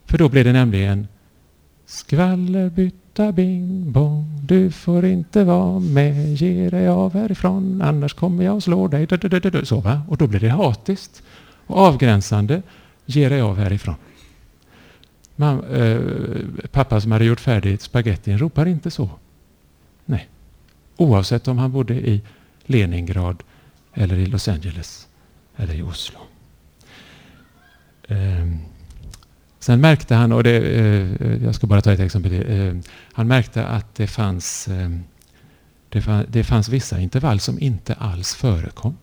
För 0.04 0.18
då 0.18 0.28
blev 0.28 0.44
det 0.44 0.52
nämligen 0.52 1.08
skvallerbytta 1.86 3.32
bing 3.32 3.92
bong. 3.92 4.40
Du 4.42 4.70
får 4.70 5.04
inte 5.04 5.44
vara 5.44 5.78
med. 5.80 6.34
Ge 6.34 6.70
dig 6.70 6.88
av 6.88 7.14
härifrån. 7.14 7.82
Annars 7.82 8.14
kommer 8.14 8.44
jag 8.44 8.54
och 8.54 8.62
slår 8.62 8.88
dig. 8.88 9.66
Så 9.66 9.80
va? 9.80 10.02
Och 10.08 10.16
då 10.16 10.26
blir 10.26 10.40
det 10.40 10.48
hatiskt 10.48 11.22
och 11.66 11.78
avgränsande. 11.78 12.62
Ge 13.06 13.28
dig 13.28 13.40
av 13.40 13.56
härifrån. 13.58 13.94
Mam, 15.36 15.64
eh, 15.64 16.00
pappa 16.70 17.00
som 17.00 17.12
hade 17.12 17.24
gjort 17.24 17.40
färdigt 17.40 17.82
spagettin 17.82 18.38
ropar 18.38 18.66
inte 18.66 18.90
så. 18.90 19.10
Nej. 20.04 20.28
Oavsett 20.96 21.48
om 21.48 21.58
han 21.58 21.72
bodde 21.72 21.94
i 21.94 22.22
Leningrad 22.66 23.42
eller 23.94 24.16
i 24.16 24.26
Los 24.26 24.48
Angeles 24.48 25.08
eller 25.56 25.74
i 25.74 25.82
Oslo. 25.82 26.18
Eh, 28.08 28.46
sen 29.58 29.80
märkte 29.80 30.14
han, 30.14 30.32
och 30.32 30.42
det, 30.42 30.56
eh, 30.56 31.44
jag 31.44 31.54
ska 31.54 31.66
bara 31.66 31.80
ta 31.80 31.92
ett 31.92 32.00
exempel 32.00 32.32
eh, 32.32 32.74
Han 33.12 33.28
märkte 33.28 33.66
att 33.66 33.94
det 33.94 34.06
fanns, 34.06 34.68
ehm, 34.68 35.04
det, 35.88 36.02
fann, 36.02 36.26
det 36.28 36.44
fanns 36.44 36.68
vissa 36.68 37.00
intervall 37.00 37.40
som 37.40 37.60
inte 37.60 37.94
alls 37.94 38.34
förekom. 38.34 38.96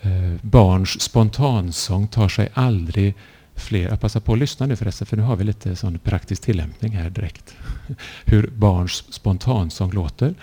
Eh, 0.00 0.34
barns 0.42 1.00
spontansång 1.00 2.08
tar 2.08 2.28
sig 2.28 2.48
aldrig 2.54 3.14
fler. 3.56 3.88
Jag 3.88 4.00
passar 4.00 4.20
på 4.20 4.32
att 4.32 4.38
lyssna 4.38 4.66
nu 4.66 4.76
förresten, 4.76 5.06
för 5.06 5.16
nu 5.16 5.22
har 5.22 5.36
vi 5.36 5.44
lite 5.44 5.76
sån 5.76 5.98
praktisk 5.98 6.42
tillämpning 6.42 6.92
här 6.92 7.10
direkt. 7.10 7.54
Hur 8.24 8.46
barns 8.46 9.12
spontansång 9.12 9.90
låter. 9.90 10.34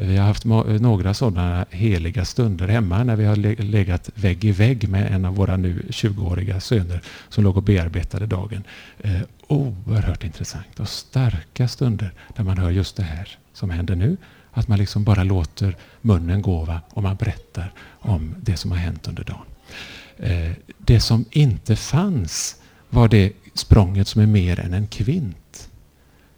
Vi 0.00 0.16
har 0.16 0.26
haft 0.26 0.44
några 0.80 1.14
sådana 1.14 1.66
heliga 1.70 2.24
stunder 2.24 2.68
hemma 2.68 3.04
när 3.04 3.16
vi 3.16 3.24
har 3.24 3.36
legat 3.62 4.10
vägg 4.14 4.44
i 4.44 4.52
vägg 4.52 4.88
med 4.88 5.12
en 5.12 5.24
av 5.24 5.34
våra 5.34 5.56
nu 5.56 5.82
20-åriga 5.88 6.60
söner 6.60 7.00
som 7.28 7.44
låg 7.44 7.56
och 7.56 7.62
bearbetade 7.62 8.26
dagen. 8.26 8.64
Eh, 8.98 9.20
oerhört 9.46 10.24
intressant 10.24 10.80
och 10.80 10.88
starka 10.88 11.68
stunder 11.68 12.12
där 12.36 12.44
man 12.44 12.58
hör 12.58 12.70
just 12.70 12.96
det 12.96 13.02
här 13.02 13.38
som 13.52 13.70
händer 13.70 13.94
nu. 13.94 14.16
Att 14.52 14.68
man 14.68 14.78
liksom 14.78 15.04
bara 15.04 15.24
låter 15.24 15.76
munnen 16.00 16.42
gå 16.42 16.80
och 16.90 17.02
man 17.02 17.16
berättar 17.16 17.72
om 18.00 18.34
det 18.40 18.56
som 18.56 18.70
har 18.70 18.78
hänt 18.78 19.08
under 19.08 19.24
dagen. 19.24 19.47
Eh, 20.18 20.52
det 20.78 21.00
som 21.00 21.24
inte 21.30 21.76
fanns 21.76 22.56
var 22.90 23.08
det 23.08 23.32
språnget 23.54 24.08
som 24.08 24.22
är 24.22 24.26
mer 24.26 24.60
än 24.60 24.74
en 24.74 24.86
kvint. 24.86 25.70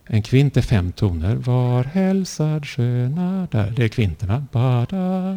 En 0.04 0.22
kvint 0.22 0.56
är 0.56 0.62
fem 0.62 0.92
toner. 0.92 1.34
Var 1.36 1.84
hälsad 1.84 2.66
sköna 2.66 3.48
där. 3.50 3.72
Det 3.76 3.84
är 3.84 3.88
kvinterna. 3.88 4.46
Bada. 4.52 5.36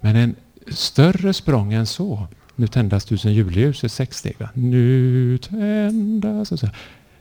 Men 0.00 0.16
en 0.16 0.34
större 0.68 1.34
språng 1.34 1.72
än 1.72 1.86
så. 1.86 2.26
Nu 2.56 2.66
tändas 2.66 3.04
tusen 3.04 3.34
julljus 3.34 3.84
är 3.84 3.88
sex 3.88 4.16
steg. 4.16 4.36
Va? 4.38 4.48
Nu 4.54 5.38
tändas. 5.38 6.52
Och 6.52 6.58
så. 6.58 6.68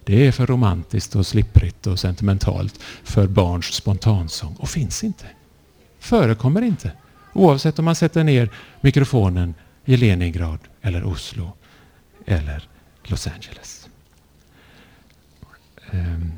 Det 0.04 0.28
är 0.28 0.32
för 0.32 0.46
romantiskt 0.48 1.16
och 1.16 1.28
slipprigt 1.28 1.88
och 1.88 2.00
sentimentalt 2.00 2.80
för 3.04 3.28
barns 3.28 3.66
spontansång 3.66 4.56
och 4.60 4.70
finns 4.70 5.04
inte. 5.04 5.26
Förekommer 6.00 6.62
inte. 6.62 6.92
Oavsett 7.34 7.80
om 7.80 7.86
man 7.86 7.96
sätter 7.96 8.24
ner 8.24 8.50
mikrofonen 8.82 9.54
i 9.86 9.98
Leningrad 9.98 10.60
eller 10.82 11.04
Oslo 11.04 11.52
eller 12.26 12.68
Los 13.04 13.28
Angeles. 13.28 13.90
Ehm, 15.92 16.32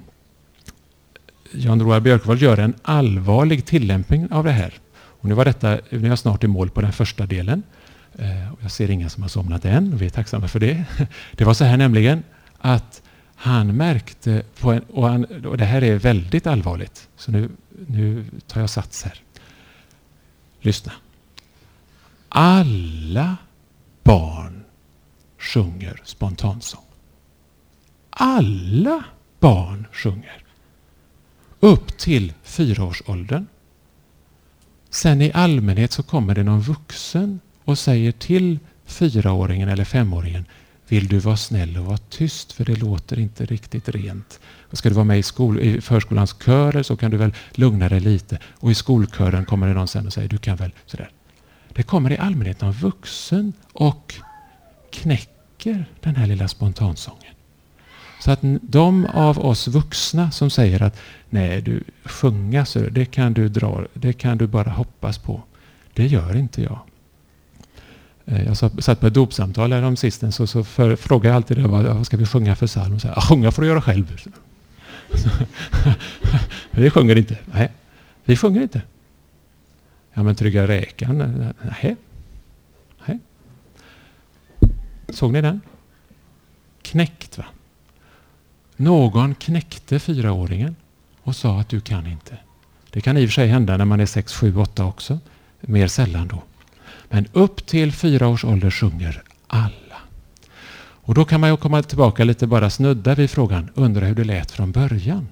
Jan 1.51 1.81
Roar 1.81 1.99
Björkvall 1.99 2.41
gör 2.41 2.57
en 2.57 2.73
allvarlig 2.81 3.65
tillämpning 3.65 4.31
av 4.31 4.43
det 4.43 4.51
här. 4.51 4.73
Och 4.93 5.29
nu 5.29 5.35
var 5.35 5.45
detta, 5.45 5.79
nu 5.89 6.05
är 6.05 6.09
jag 6.09 6.19
snart 6.19 6.43
i 6.43 6.47
mål 6.47 6.69
på 6.69 6.81
den 6.81 6.93
första 6.93 7.25
delen. 7.25 7.63
Ehm, 8.19 8.55
jag 8.61 8.71
ser 8.71 8.89
inga 8.89 9.09
som 9.09 9.23
har 9.23 9.29
somnat 9.29 9.65
än, 9.65 9.93
och 9.93 10.01
vi 10.01 10.05
är 10.05 10.09
tacksamma 10.09 10.47
för 10.47 10.59
det. 10.59 10.83
Det 11.31 11.43
var 11.43 11.53
så 11.53 11.63
här 11.63 11.77
nämligen 11.77 12.23
att 12.57 13.01
han 13.35 13.77
märkte, 13.77 14.43
på 14.59 14.71
en, 14.71 14.83
och, 14.83 15.09
han, 15.09 15.45
och 15.45 15.57
det 15.57 15.65
här 15.65 15.83
är 15.83 15.95
väldigt 15.95 16.47
allvarligt, 16.47 17.09
så 17.17 17.31
nu, 17.31 17.49
nu 17.87 18.25
tar 18.47 18.61
jag 18.61 18.69
sats 18.69 19.03
här. 19.03 19.21
Lyssna. 20.61 20.91
Alla 22.35 23.37
barn 24.03 24.63
sjunger 25.39 26.01
spontansång. 26.03 26.85
Alla 28.09 29.03
barn 29.39 29.87
sjunger. 29.91 30.43
Upp 31.59 31.97
till 31.97 32.33
fyraårsåldern. 32.43 33.45
Sen 34.89 35.21
i 35.21 35.31
allmänhet 35.33 35.91
så 35.91 36.03
kommer 36.03 36.35
det 36.35 36.43
någon 36.43 36.61
vuxen 36.61 37.39
och 37.63 37.79
säger 37.79 38.11
till 38.11 38.59
fyraåringen 38.85 39.69
eller 39.69 39.85
femåringen 39.85 40.45
vill 40.87 41.07
du 41.07 41.19
vara 41.19 41.37
snäll 41.37 41.77
och 41.77 41.85
vara 41.85 41.97
tyst 41.97 42.51
för 42.51 42.65
det 42.65 42.75
låter 42.75 43.19
inte 43.19 43.45
riktigt 43.45 43.89
rent. 43.89 44.39
Och 44.45 44.77
ska 44.77 44.89
du 44.89 44.95
vara 44.95 45.05
med 45.05 45.19
i, 45.19 45.23
skol, 45.23 45.59
i 45.59 45.81
förskolans 45.81 46.35
körer 46.45 46.83
så 46.83 46.97
kan 46.97 47.11
du 47.11 47.17
väl 47.17 47.33
lugna 47.51 47.89
dig 47.89 47.99
lite. 47.99 48.39
Och 48.45 48.71
i 48.71 48.75
skolkören 48.75 49.45
kommer 49.45 49.67
det 49.67 49.73
någon 49.73 49.87
sen 49.87 50.07
och 50.07 50.13
säger 50.13 50.29
du 50.29 50.37
kan 50.37 50.55
väl 50.55 50.71
sådär. 50.85 51.11
Det 51.73 51.83
kommer 51.83 52.11
i 52.11 52.17
allmänhet 52.17 52.61
någon 52.61 52.71
vuxen 52.71 53.53
och 53.73 54.13
knäcker 54.91 55.85
den 56.01 56.15
här 56.15 56.27
lilla 56.27 56.47
spontansången. 56.47 57.33
Så 58.19 58.31
att 58.31 58.39
de 58.61 59.05
av 59.05 59.39
oss 59.39 59.67
vuxna 59.67 60.31
som 60.31 60.49
säger 60.49 60.83
att 60.83 60.97
nej, 61.29 61.61
du 61.61 61.83
sjunga 62.03 62.65
så 62.65 62.79
det 62.79 63.05
kan 63.05 63.33
du 63.33 63.49
dra, 63.49 63.85
det 63.93 64.13
kan 64.13 64.37
du 64.37 64.47
bara 64.47 64.69
hoppas 64.69 65.17
på. 65.17 65.41
Det 65.93 66.07
gör 66.07 66.35
inte 66.35 66.61
jag. 66.61 66.79
Eh, 68.25 68.43
jag 68.43 68.57
satt 68.57 68.99
på 68.99 69.07
ett 69.07 69.13
dopsamtal 69.13 69.73
härom 69.73 69.95
sisten 69.95 70.31
så, 70.31 70.47
så 70.47 70.63
för, 70.63 70.95
frågade 70.95 71.27
jag 71.27 71.35
alltid 71.35 71.57
det, 71.57 71.67
vad, 71.67 71.85
vad 71.85 72.05
ska 72.05 72.17
vi 72.17 72.25
sjunga 72.25 72.55
för 72.55 72.67
psalm? 72.67 72.99
Så 72.99 73.07
här, 73.07 73.21
sjunga 73.21 73.51
får 73.51 73.61
du 73.61 73.67
göra 73.67 73.81
själv. 73.81 74.21
vi 76.71 76.89
sjunger 76.89 77.15
inte. 77.15 77.37
Nej, 77.45 77.71
vi 78.25 78.37
sjunger 78.37 78.61
inte. 78.61 78.81
Ja 80.13 80.23
men 80.23 80.35
Trygga 80.35 80.67
räkan? 80.67 81.17
Nej. 81.61 81.95
Nej. 83.07 83.19
Såg 85.09 85.33
ni 85.33 85.41
den? 85.41 85.61
Knäckt 86.81 87.37
va? 87.37 87.45
Någon 88.75 89.35
knäckte 89.35 89.99
fyraåringen 89.99 90.75
och 91.23 91.35
sa 91.35 91.59
att 91.59 91.69
du 91.69 91.81
kan 91.81 92.07
inte. 92.07 92.37
Det 92.89 93.01
kan 93.01 93.17
i 93.17 93.25
och 93.25 93.29
för 93.29 93.33
sig 93.33 93.47
hända 93.47 93.77
när 93.77 93.85
man 93.85 93.99
är 93.99 94.05
6, 94.05 94.33
7, 94.33 94.57
8 94.57 94.85
också. 94.85 95.19
Mer 95.61 95.87
sällan 95.87 96.27
då. 96.27 96.43
Men 97.09 97.27
upp 97.33 97.65
till 97.65 97.91
fyra 97.91 98.27
års 98.27 98.45
ålder 98.45 98.71
sjunger 98.71 99.23
alla. 99.47 99.97
Och 101.05 101.13
då 101.13 101.25
kan 101.25 101.41
man 101.41 101.49
ju 101.49 101.57
komma 101.57 101.83
tillbaka 101.83 102.23
lite 102.23 102.47
bara 102.47 102.69
snudda 102.69 103.15
vid 103.15 103.29
frågan, 103.29 103.69
undra 103.75 104.05
hur 104.05 104.15
det 104.15 104.23
lät 104.23 104.51
från 104.51 104.71
början. 104.71 105.27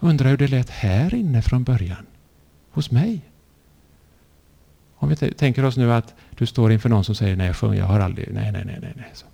Undra 0.00 0.28
hur 0.28 0.36
det 0.36 0.48
lät 0.48 0.70
här 0.70 1.14
inne 1.14 1.42
från 1.42 1.64
början. 1.64 2.06
Hos 2.70 2.90
mig. 2.90 3.20
Om 5.02 5.08
vi 5.08 5.16
tänker 5.16 5.64
oss 5.64 5.76
nu 5.76 5.92
att 5.92 6.14
du 6.38 6.46
står 6.46 6.72
inför 6.72 6.88
någon 6.88 7.04
som 7.04 7.14
säger 7.14 7.36
nej 7.36 7.46
jag 7.46 7.56
sjunger, 7.56 7.78
jag 7.78 7.86
har 7.86 8.00
aldrig, 8.00 8.34
nej 8.34 8.52
nej 8.52 8.64
nej 8.64 8.78
nej. 8.82 9.10
Så. 9.12 9.26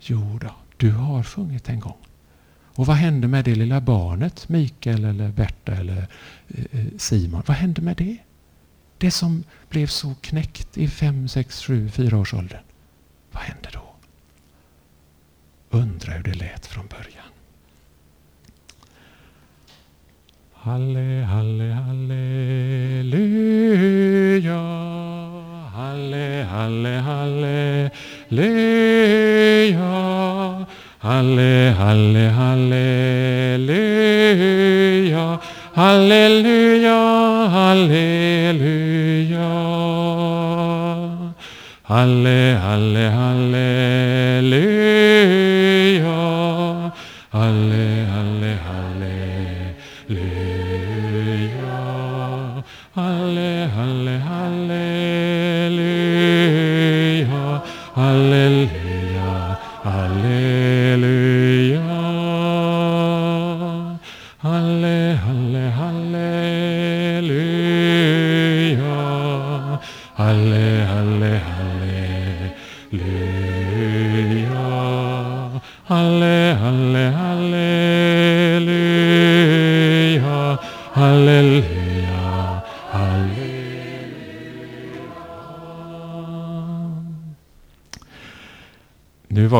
Jo 0.00 0.38
då, 0.42 0.50
du 0.76 0.90
har 0.90 1.22
sjungit 1.22 1.68
en 1.68 1.80
gång. 1.80 1.96
Och 2.74 2.86
vad 2.86 2.96
hände 2.96 3.28
med 3.28 3.44
det 3.44 3.54
lilla 3.54 3.80
barnet, 3.80 4.48
Mikael 4.48 5.04
eller 5.04 5.28
Berta 5.28 5.72
eller 5.72 6.06
eh, 6.48 6.64
eh 6.80 6.86
Simon? 6.98 7.42
Vad 7.46 7.56
hände 7.56 7.82
med 7.82 7.96
det? 7.96 8.16
Det 8.98 9.10
som 9.10 9.44
blev 9.68 9.86
så 9.86 10.14
knäckt 10.20 10.78
i 10.78 10.88
fem, 10.88 11.28
sex, 11.28 11.62
sju, 11.62 11.88
fyra 11.88 12.18
års 12.18 12.34
åldern. 12.34 12.62
Vad 13.32 13.42
hände 13.42 13.68
då? 13.72 13.94
Undra 15.70 16.12
hur 16.12 16.22
det 16.22 16.34
lät 16.34 16.66
från 16.66 16.86
början. 16.86 17.33
Halle, 20.64 21.24
halle, 21.28 21.68
halleluja. 21.76 23.12
Halle, 25.76 26.46
halle, 26.52 26.94
halleluja. 27.08 28.00
Halle, 31.02 31.74
halle, 31.78 32.24
halleluja. 32.38 32.86
Halleluja, 35.76 37.00
halleluja. 37.56 39.50
Halle, 41.92 42.40
halle, 42.64 43.04
halleluja. 43.18 44.73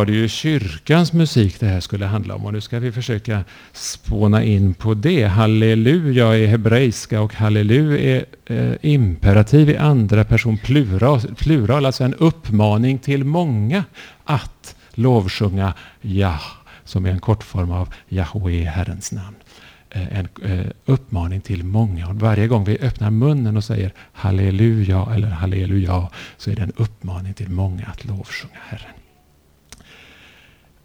Var 0.05 0.13
det 0.13 0.17
ju 0.17 0.29
kyrkans 0.29 1.13
musik 1.13 1.61
det 1.61 1.67
här 1.67 1.81
skulle 1.81 2.07
handla 2.07 2.35
om 2.35 2.47
och 2.47 2.53
nu 2.53 2.61
ska 2.61 2.79
vi 2.79 2.93
försöka 2.93 3.45
spåna 3.73 4.43
in 4.43 4.75
på 4.75 4.95
det. 4.95 5.25
Halleluja 5.25 6.39
är 6.39 6.47
hebreiska 6.47 7.21
och 7.21 7.35
halleluja 7.35 7.99
är 7.99 8.25
eh, 8.47 8.75
imperativ 8.83 9.71
i 9.71 9.77
andra 9.77 10.25
person 10.25 10.59
plural, 10.59 11.21
plural, 11.21 11.87
alltså 11.87 12.05
en 12.05 12.15
uppmaning 12.15 12.99
till 12.99 13.25
många 13.25 13.85
att 14.25 14.77
lovsjunga 14.95 15.75
Jah, 16.01 16.43
som 16.85 17.07
är 17.07 17.11
en 17.11 17.21
kortform 17.21 17.71
av 17.71 17.95
Yahweh, 18.09 18.65
Herrens 18.65 19.13
namn. 19.13 19.37
Eh, 19.91 20.19
en 20.19 20.29
eh, 20.43 20.67
uppmaning 20.85 21.41
till 21.41 21.65
många. 21.65 22.09
Och 22.09 22.15
varje 22.15 22.47
gång 22.47 22.65
vi 22.65 22.79
öppnar 22.79 23.11
munnen 23.11 23.57
och 23.57 23.65
säger 23.65 23.93
halleluja 24.13 25.07
eller 25.15 25.29
halleluja 25.29 26.09
så 26.37 26.51
är 26.51 26.57
det 26.57 26.63
en 26.63 26.73
uppmaning 26.77 27.35
till 27.35 27.51
många 27.51 27.87
att 27.87 28.05
lovsjunga 28.05 28.61
Herren. 28.69 29.04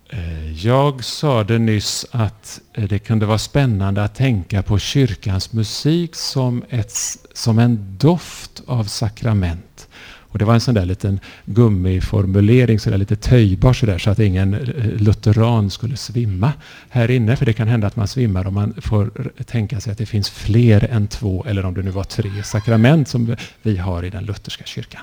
Eh, 0.09 0.65
jag 0.65 1.03
sa 1.03 1.43
det 1.43 1.59
nyss 1.59 2.05
att 2.11 2.61
eh, 2.73 2.83
det 2.83 2.99
kunde 2.99 3.25
vara 3.25 3.37
spännande 3.37 4.03
att 4.03 4.15
tänka 4.15 4.63
på 4.63 4.79
kyrkans 4.79 5.53
musik 5.53 6.15
som, 6.15 6.63
ett, 6.69 6.93
som 7.33 7.59
en 7.59 7.97
doft 7.97 8.61
av 8.65 8.83
sakrament. 8.83 9.87
Och 10.31 10.39
det 10.39 10.45
var 10.45 10.53
en 10.53 10.61
sån 10.61 10.75
där 10.75 10.85
liten 10.85 11.19
gummiformulering, 11.45 12.79
så 12.79 12.89
där 12.89 12.97
lite 12.97 13.15
töjbar 13.15 13.73
så, 13.73 13.85
där, 13.85 13.97
så 13.97 14.09
att 14.09 14.19
ingen 14.19 14.53
eh, 14.53 14.85
lutheran 14.85 15.69
skulle 15.69 15.97
svimma 15.97 16.53
här 16.89 17.11
inne. 17.11 17.35
För 17.35 17.45
det 17.45 17.53
kan 17.53 17.67
hända 17.67 17.87
att 17.87 17.95
man 17.95 18.07
svimmar 18.07 18.47
om 18.47 18.53
man 18.53 18.73
får 18.81 19.11
tänka 19.43 19.79
sig 19.79 19.91
att 19.91 19.97
det 19.97 20.05
finns 20.05 20.29
fler 20.29 20.87
än 20.91 21.07
två, 21.07 21.45
eller 21.47 21.65
om 21.65 21.73
det 21.73 21.81
nu 21.81 21.91
var 21.91 22.03
tre 22.03 22.43
sakrament 22.43 23.07
som 23.07 23.35
vi 23.61 23.77
har 23.77 24.03
i 24.03 24.09
den 24.09 24.25
lutherska 24.25 24.63
kyrkan. 24.65 25.01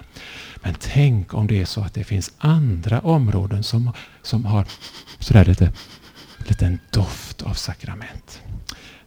Men 0.67 0.75
tänk 0.79 1.35
om 1.35 1.47
det 1.47 1.61
är 1.61 1.65
så 1.65 1.81
att 1.81 1.95
det 1.95 2.05
finns 2.05 2.33
andra 2.39 3.01
områden 3.01 3.63
som, 3.63 3.93
som 4.23 4.45
har 4.45 4.67
sådär 5.19 5.45
lite, 5.45 5.73
liten 6.49 6.79
doft 6.91 7.43
av 7.43 7.55
sakrament. 7.55 8.41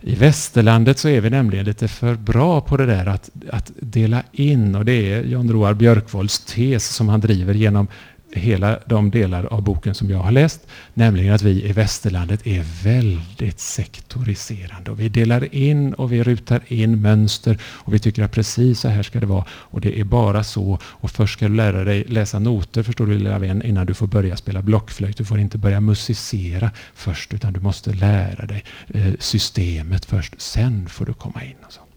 I 0.02 0.16
västerlandet 0.16 0.98
så 0.98 1.10
är 1.10 1.22
vi 1.22 1.30
nämligen 1.30 1.66
lite 1.66 1.88
för 1.88 2.16
bra 2.16 2.62
på 2.62 2.78
det 2.78 2.86
där 2.86 3.06
att, 3.06 3.30
att 3.50 3.72
dela 3.76 4.24
in 4.32 4.76
och 4.76 4.86
det 4.86 5.14
är 5.14 5.24
Jan 5.24 5.52
Roar 5.52 5.74
Björkvolds 5.74 6.40
tes 6.40 6.88
som 6.96 7.10
han 7.10 7.20
driver 7.20 7.54
genom 7.54 7.88
hela 8.32 8.80
de 8.86 9.12
delar 9.12 9.46
av 9.46 9.62
boken 9.62 9.96
som 9.96 10.10
jag 10.10 10.18
har 10.18 10.32
läst, 10.32 10.68
nämligen 10.94 11.34
att 11.34 11.42
vi 11.42 11.70
i 11.70 11.72
västerlandet 11.72 12.48
är 12.48 12.84
väldigt 12.84 13.60
sektoriserande. 13.60 14.92
Och 14.92 15.00
vi 15.00 15.10
delar 15.10 15.56
in 15.56 15.94
och 15.94 16.12
vi 16.12 16.24
rutar 16.24 16.62
in 16.68 17.02
mönster 17.02 17.58
och 17.64 17.94
vi 17.94 18.00
tycker 18.00 18.24
att 18.24 18.32
precis 18.32 18.80
så 18.80 18.88
här 18.88 19.04
ska 19.04 19.20
det 19.20 19.26
vara 19.26 19.46
och 19.52 19.82
det 19.82 20.00
är 20.00 20.04
bara 20.04 20.44
så. 20.44 20.80
Och 20.84 21.12
först 21.12 21.34
ska 21.34 21.48
du 21.48 21.56
lära 21.56 21.84
dig 21.84 22.04
läsa 22.08 22.40
noter, 22.40 22.84
förstår 22.84 23.06
du 23.06 23.18
lilla 23.18 23.40
vän, 23.40 23.62
innan 23.62 23.86
du 23.86 23.94
får 23.94 24.08
börja 24.08 24.38
spela 24.38 24.62
blockflöjt. 24.62 25.18
Du 25.18 25.26
får 25.26 25.40
inte 25.40 25.58
börja 25.58 25.82
musicera 25.82 26.72
först, 26.94 27.34
utan 27.34 27.54
du 27.54 27.60
måste 27.60 27.94
lära 27.94 28.46
dig 28.46 28.64
eh, 28.88 29.14
systemet 29.20 30.06
först. 30.06 30.42
Sen 30.42 30.90
får 30.90 31.06
du 31.06 31.14
komma 31.14 31.44
in. 31.44 31.56
Och 31.66 31.74
så. 31.74 31.89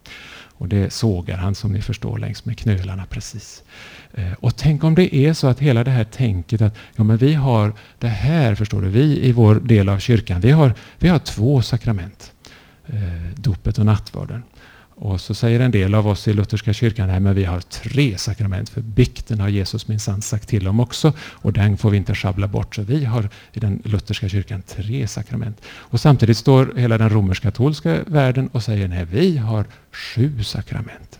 Och 0.55 0.69
det 0.69 0.93
sågar 0.93 1.37
han 1.37 1.55
som 1.55 1.73
ni 1.73 1.83
förstår 1.83 2.19
längs 2.19 2.45
med 2.45 2.59
knölarna 2.59 3.07
precis. 3.07 3.63
Eh, 4.15 4.33
och 4.33 4.57
tänk 4.57 4.85
om 4.85 4.95
det 4.95 5.15
är 5.17 5.33
så 5.33 5.47
att 5.47 5.59
hela 5.59 5.85
det 5.85 5.91
här 5.91 6.05
tänket 6.05 6.63
att 6.63 6.77
ja, 6.97 7.05
men 7.05 7.17
vi 7.17 7.35
har 7.35 7.73
det 7.99 8.09
här, 8.09 8.55
förstår 8.55 8.83
du, 8.83 8.89
vi 8.89 9.27
i 9.27 9.33
vår 9.33 9.55
del 9.55 9.89
av 9.89 9.99
kyrkan, 9.99 10.41
vi 10.41 10.51
har, 10.51 10.75
vi 10.99 11.09
har 11.09 11.19
två 11.19 11.63
sakrament. 11.63 12.33
Eh, 12.87 13.35
dopet 13.37 13.79
och 13.79 13.87
nattvarden. 13.87 14.43
Och 15.05 15.21
så 15.21 15.35
säger 15.35 15.61
en 15.61 15.71
del 15.71 15.95
av 15.95 16.09
oss 16.09 16.29
i 16.29 16.33
Lutherska 16.33 16.73
kyrkan, 16.73 17.09
nej 17.09 17.21
men 17.21 17.35
vi 17.35 17.45
har 17.45 17.61
tre 17.61 18.19
sakrament, 18.19 18.69
för 18.69 18.81
bikten 18.81 19.41
har 19.41 19.49
Jesus 19.49 19.89
minsann 19.89 20.23
sagt 20.23 20.49
till 20.49 20.69
om 20.69 20.81
också, 20.81 21.13
och 21.21 21.53
den 21.53 21.77
får 21.77 21.91
vi 21.91 21.97
inte 21.97 22.15
schabbla 22.15 22.47
bort. 22.49 22.75
Så 22.75 22.83
vi 22.83 23.05
har 23.05 23.29
i 23.53 23.61
den 23.61 23.83
Lutherska 23.85 24.29
kyrkan 24.29 24.63
tre 24.63 25.07
sakrament. 25.07 25.61
Och 25.67 26.01
samtidigt 26.01 26.37
står 26.37 26.75
hela 26.77 26.99
den 26.99 27.11
romersk-katolska 27.11 27.99
världen 28.07 28.49
och 28.53 28.63
säger, 28.63 28.89
nej 28.89 29.05
vi 29.05 29.37
har 29.37 29.65
sju 29.93 30.43
sakrament. 30.43 31.19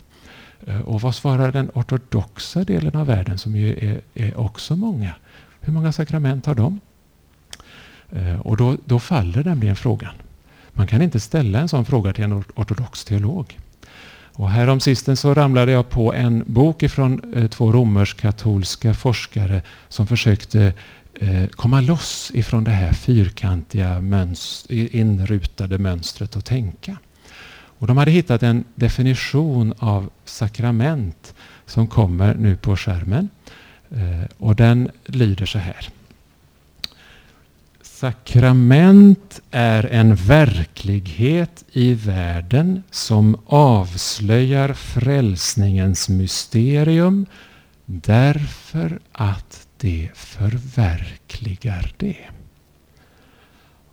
Eh, 0.67 0.81
och 0.81 1.01
vad 1.01 1.15
svarar 1.15 1.53
den 1.53 1.71
ortodoxa 1.75 2.65
delen 2.65 2.97
av 2.97 3.07
världen, 3.07 3.39
som 3.39 3.57
ju 3.57 3.73
är, 3.79 4.01
är 4.15 4.41
också 4.41 4.77
många? 4.77 5.15
Hur 5.61 5.73
många 5.73 5.93
sakrament 5.93 6.47
har 6.47 6.55
de? 6.55 6.81
Eh, 8.13 8.41
och 8.41 8.57
då, 8.57 8.77
då 8.85 8.99
faller 8.99 9.45
nämligen 9.45 9.77
frågan. 9.77 10.15
Man 10.73 10.87
kan 10.87 11.03
inte 11.03 11.21
ställa 11.21 11.61
en 11.61 11.69
sån 11.69 11.85
fråga 11.85 12.13
till 12.13 12.25
en 12.25 12.45
ortodox 12.55 13.05
teolog. 13.05 13.59
Och 14.35 14.51
härom 14.51 14.81
sisten 14.81 15.17
så 15.17 15.35
ramlade 15.35 15.73
jag 15.73 15.89
på 15.89 16.15
en 16.15 16.45
bok 16.47 16.83
ifrån 16.83 17.35
eh, 17.37 17.49
två 17.49 17.73
romersk-katolska 17.73 18.95
forskare 18.95 19.63
som 19.89 20.07
försökte 20.07 20.73
eh, 21.15 21.47
komma 21.47 21.81
loss 21.81 22.31
ifrån 22.35 22.65
det 22.65 22.71
här 22.71 22.93
fyrkantiga 22.93 24.01
mönster, 24.01 24.97
inrutade 24.97 25.79
mönstret 25.79 26.37
att 26.37 26.45
tänka. 26.45 26.97
Och 27.83 27.87
de 27.87 27.97
hade 27.97 28.11
hittat 28.11 28.43
en 28.43 28.65
definition 28.75 29.75
av 29.79 30.11
sakrament 30.25 31.35
som 31.67 31.87
kommer 31.87 32.35
nu 32.35 32.57
på 32.57 32.77
skärmen. 32.77 33.29
Eh, 33.91 34.31
och 34.39 34.57
den 34.57 34.91
lyder 35.05 35.47
så 35.47 35.59
här. 35.59 35.89
Sakrament 38.03 39.41
är 39.51 39.87
en 39.87 40.15
verklighet 40.15 41.65
i 41.73 41.95
världen 41.95 42.83
som 42.91 43.41
avslöjar 43.47 44.73
frälsningens 44.73 46.09
mysterium 46.09 47.27
därför 47.87 49.01
att 49.13 49.67
det 49.81 50.11
förverkligar 50.15 51.93
det. 51.97 52.17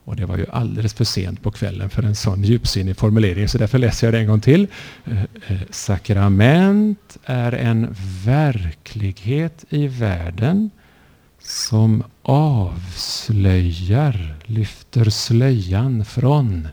Och 0.03 0.15
det 0.15 0.25
var 0.25 0.37
ju 0.37 0.45
alldeles 0.51 0.93
för 0.93 1.05
sent 1.05 1.43
på 1.43 1.51
kvällen 1.51 1.89
för 1.89 2.03
en 2.03 2.15
sån 2.15 2.43
djupsinnig 2.43 2.97
formulering, 2.97 3.47
så 3.47 3.57
därför 3.57 3.77
läser 3.77 4.07
jag 4.07 4.13
det 4.13 4.19
en 4.19 4.27
gång 4.27 4.41
till. 4.41 4.67
Eh, 5.05 5.21
eh, 5.21 5.59
sakrament 5.69 7.17
är 7.25 7.51
en 7.51 7.95
verklighet 8.25 9.65
i 9.69 9.87
världen 9.87 10.69
som 11.49 12.03
avslöjar, 12.21 13.25
lyfter 14.45 15.09
slöjan 15.09 16.05
från 16.05 16.67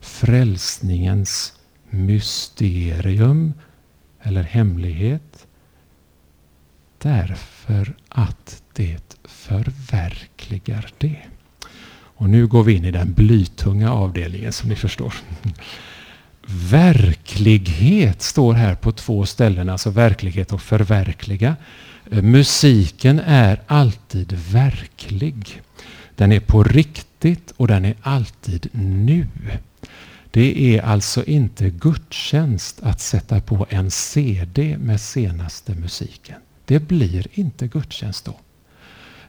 frälsningens 0.00 1.52
mysterium 1.90 3.52
eller 4.22 4.42
hemlighet 4.42 5.46
därför 6.98 7.94
att 8.08 8.62
det 8.72 9.16
förverkligar 9.24 10.92
det. 10.98 11.16
Och 11.92 12.30
nu 12.30 12.46
går 12.46 12.62
vi 12.62 12.72
in 12.72 12.84
i 12.84 12.90
den 12.90 13.12
blytunga 13.12 13.92
avdelningen 13.92 14.52
som 14.52 14.68
ni 14.68 14.76
förstår. 14.76 15.14
Verklighet 16.70 18.22
står 18.22 18.54
här 18.54 18.74
på 18.74 18.92
två 18.92 19.26
ställen, 19.26 19.68
alltså 19.68 19.90
verklighet 19.90 20.52
och 20.52 20.62
förverkliga. 20.62 21.56
Musiken 22.10 23.20
är 23.20 23.60
alltid 23.66 24.32
verklig. 24.32 25.62
Den 26.16 26.32
är 26.32 26.40
på 26.40 26.62
riktigt 26.62 27.52
och 27.56 27.68
den 27.68 27.84
är 27.84 27.94
alltid 28.02 28.68
nu. 28.72 29.26
Det 30.30 30.76
är 30.76 30.82
alltså 30.82 31.24
inte 31.24 31.70
gudstjänst 31.70 32.80
att 32.82 33.00
sätta 33.00 33.40
på 33.40 33.66
en 33.70 33.90
CD 33.90 34.76
med 34.78 35.00
senaste 35.00 35.74
musiken. 35.74 36.36
Det 36.64 36.78
blir 36.78 37.26
inte 37.32 37.66
gudstjänst 37.66 38.24
då. 38.24 38.36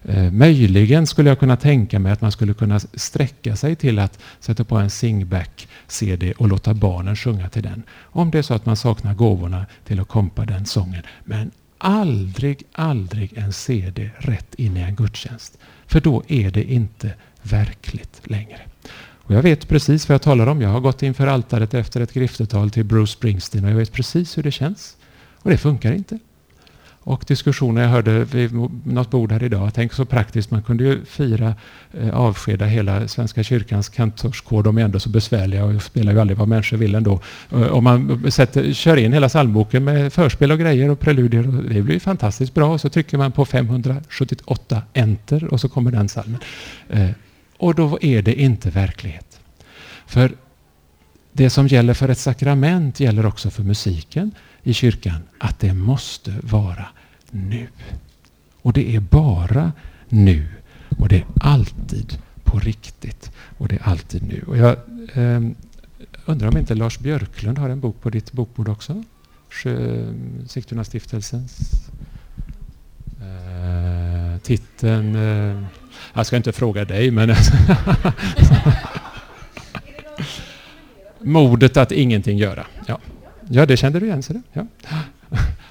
Eh, 0.06 0.32
möjligen 0.32 1.08
skulle 1.08 1.30
jag 1.30 1.40
kunna 1.40 1.58
tänka 1.58 2.00
mig 2.00 2.12
att 2.12 2.22
man 2.22 2.32
skulle 2.32 2.54
kunna 2.54 2.80
sträcka 2.80 3.56
sig 3.56 3.76
till 3.76 4.00
att 4.00 4.20
sätta 4.40 4.64
på 4.64 4.78
en 4.78 4.90
singback-CD 4.90 6.34
och 6.38 6.48
låta 6.48 6.74
barnen 6.74 7.16
sjunga 7.16 7.50
till 7.50 7.64
den. 7.64 7.84
Om 8.02 8.32
det 8.32 8.38
är 8.38 8.42
så 8.42 8.54
att 8.54 8.66
man 8.66 8.76
saknar 8.76 9.14
gåvorna 9.14 9.66
till 9.86 10.00
att 10.00 10.08
kompa 10.08 10.46
den 10.46 10.66
sången. 10.66 11.04
Men 11.24 11.52
aldrig, 11.84 12.64
aldrig 12.72 13.34
en 13.38 13.54
CD 13.54 14.12
rätt 14.18 14.56
in 14.56 14.78
i 14.78 14.82
en 14.82 14.96
gudstjänst. 14.96 15.58
För 15.88 16.02
då 16.02 16.24
är 16.28 16.52
det 16.52 16.64
inte 16.64 17.14
verkligt 17.42 18.22
längre. 18.24 18.60
Och 19.24 19.36
jag 19.36 19.42
vet 19.42 19.68
precis 19.68 20.10
vad 20.10 20.14
jag 20.14 20.22
talar 20.22 20.48
om. 20.48 20.62
Jag 20.62 20.70
har 20.70 20.80
gått 20.80 21.04
inför 21.04 21.28
altaret 21.28 21.74
efter 21.74 22.02
ett 22.02 22.14
griftetal 22.14 22.70
till 22.70 22.84
Bruce 22.84 23.14
Springsteen 23.14 23.66
och 23.66 23.72
jag 23.72 23.76
vet 23.76 23.92
precis 23.92 24.38
hur 24.38 24.44
det 24.44 24.52
känns. 24.52 24.98
Och 25.36 25.50
det 25.50 25.58
funkar 25.58 25.92
inte 25.92 26.20
och 27.06 27.24
diskussioner 27.28 27.82
jag 27.82 27.90
hörde 27.90 28.24
vid 28.24 28.54
något 28.84 29.12
bord 29.12 29.32
här 29.32 29.44
idag. 29.44 29.72
Tänk 29.74 29.94
så 29.94 30.06
praktiskt, 30.06 30.52
man 30.52 30.64
kunde 30.64 30.84
ju 30.84 31.06
fira 31.06 31.56
eh, 31.94 32.16
avskeda 32.16 32.66
hela 32.66 33.08
Svenska 33.08 33.44
kyrkans 33.44 33.90
kantorskår. 33.90 34.64
De 34.64 34.78
är 34.78 34.82
ändå 34.82 35.00
så 35.00 35.10
besvärliga 35.10 35.66
och 35.66 35.82
spelar 35.82 36.14
ju 36.14 36.20
aldrig 36.20 36.38
vad 36.38 36.48
människor 36.48 36.78
vill 36.78 36.96
ändå. 36.96 37.20
Eh, 37.52 37.68
om 37.68 37.84
man 37.84 38.32
sätter, 38.32 38.74
kör 38.74 38.98
in 38.98 39.14
hela 39.14 39.30
psalmboken 39.30 39.84
med 39.84 40.14
förspel 40.14 40.52
och 40.52 40.60
grejer 40.60 40.90
och 40.90 41.00
preludier. 41.00 41.48
Och 41.48 41.64
det 41.64 41.82
blir 41.82 42.00
fantastiskt 42.00 42.54
bra. 42.54 42.74
Och 42.74 42.82
så 42.82 42.90
trycker 42.90 43.18
man 43.18 43.32
på 43.32 43.46
578 43.46 44.82
enter 44.94 45.54
och 45.54 45.62
så 45.62 45.70
kommer 45.70 45.92
den 45.92 46.08
psalmen. 46.08 46.40
Eh, 46.90 47.10
och 47.58 47.76
då 47.76 47.98
är 48.02 48.22
det 48.22 48.42
inte 48.42 48.70
verklighet. 48.70 49.40
För 50.08 50.32
det 51.32 51.50
som 51.50 51.68
gäller 51.68 51.94
för 51.94 52.10
ett 52.10 52.18
sakrament 52.18 53.00
gäller 53.00 53.26
också 53.26 53.50
för 53.50 53.64
musiken 53.64 54.32
i 54.64 54.74
kyrkan 54.74 55.22
att 55.38 55.60
det 55.60 55.74
måste 55.74 56.34
vara 56.42 56.86
nu. 57.32 57.68
Och 58.62 58.74
det 58.74 58.96
är 58.96 59.00
bara 59.00 59.72
nu. 60.10 60.48
Och 60.98 61.10
det 61.10 61.18
är 61.18 61.26
alltid 61.40 62.18
på 62.44 62.60
riktigt. 62.60 63.32
Och 63.58 63.68
det 63.68 63.76
är 63.76 63.84
alltid 63.84 64.24
nu. 64.24 64.44
Och 64.48 64.58
jag 64.58 64.72
eh, 65.14 65.42
undrar 66.26 66.48
om 66.48 66.58
inte 66.58 66.76
Lars 66.76 67.00
Björklund 67.00 67.58
har 67.58 67.70
en 67.70 67.80
bok 67.80 68.02
på 68.02 68.10
ditt 68.10 68.32
bokbord 68.32 68.70
också? 68.70 69.04
Sigtuna 70.48 70.84
stiftelsens 70.84 71.60
eh, 73.22 74.38
titeln... 74.42 75.16
Eh, 75.16 75.64
jag 76.14 76.26
ska 76.26 76.38
inte 76.38 76.52
fråga 76.52 76.86
dig, 76.86 77.12
men... 77.12 77.36
Modet 81.20 81.78
att 81.78 81.92
ingenting 81.92 82.38
göra. 82.38 82.66
Ja. 82.88 83.00
Ja, 83.56 83.66
det 83.66 83.78
kände 83.78 84.00
du 84.00 84.06
igen, 84.06 84.24
Ser 84.24 84.34
du? 84.34 84.42
Ja. 84.54 84.66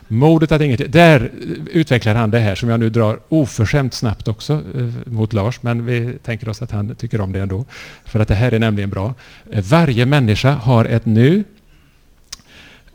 Modet 0.09 0.53
att 0.53 0.61
ingenting... 0.61 0.91
Där 0.91 1.31
utvecklar 1.73 2.15
han 2.15 2.31
det 2.31 2.39
här 2.39 2.55
som 2.55 2.69
jag 2.69 2.81
nu 2.81 2.91
drar 2.91 3.21
oförskämt 3.29 3.95
snabbt 3.95 4.29
också 4.29 4.53
eh, 4.53 5.13
mot 5.13 5.33
Lars, 5.33 5.63
men 5.63 5.87
vi 5.87 6.19
tänker 6.23 6.49
oss 6.49 6.63
att 6.63 6.71
han 6.71 6.95
tycker 6.95 7.21
om 7.21 7.33
det 7.33 7.41
ändå. 7.41 7.65
För 8.05 8.21
att 8.21 8.29
det 8.29 8.35
här 8.35 8.53
är 8.55 8.59
nämligen 8.59 8.91
bra. 8.91 9.15
Eh, 9.51 9.65
varje 9.65 10.07
människa 10.07 10.51
har 10.51 10.85
ett 10.85 11.07
nu 11.07 11.45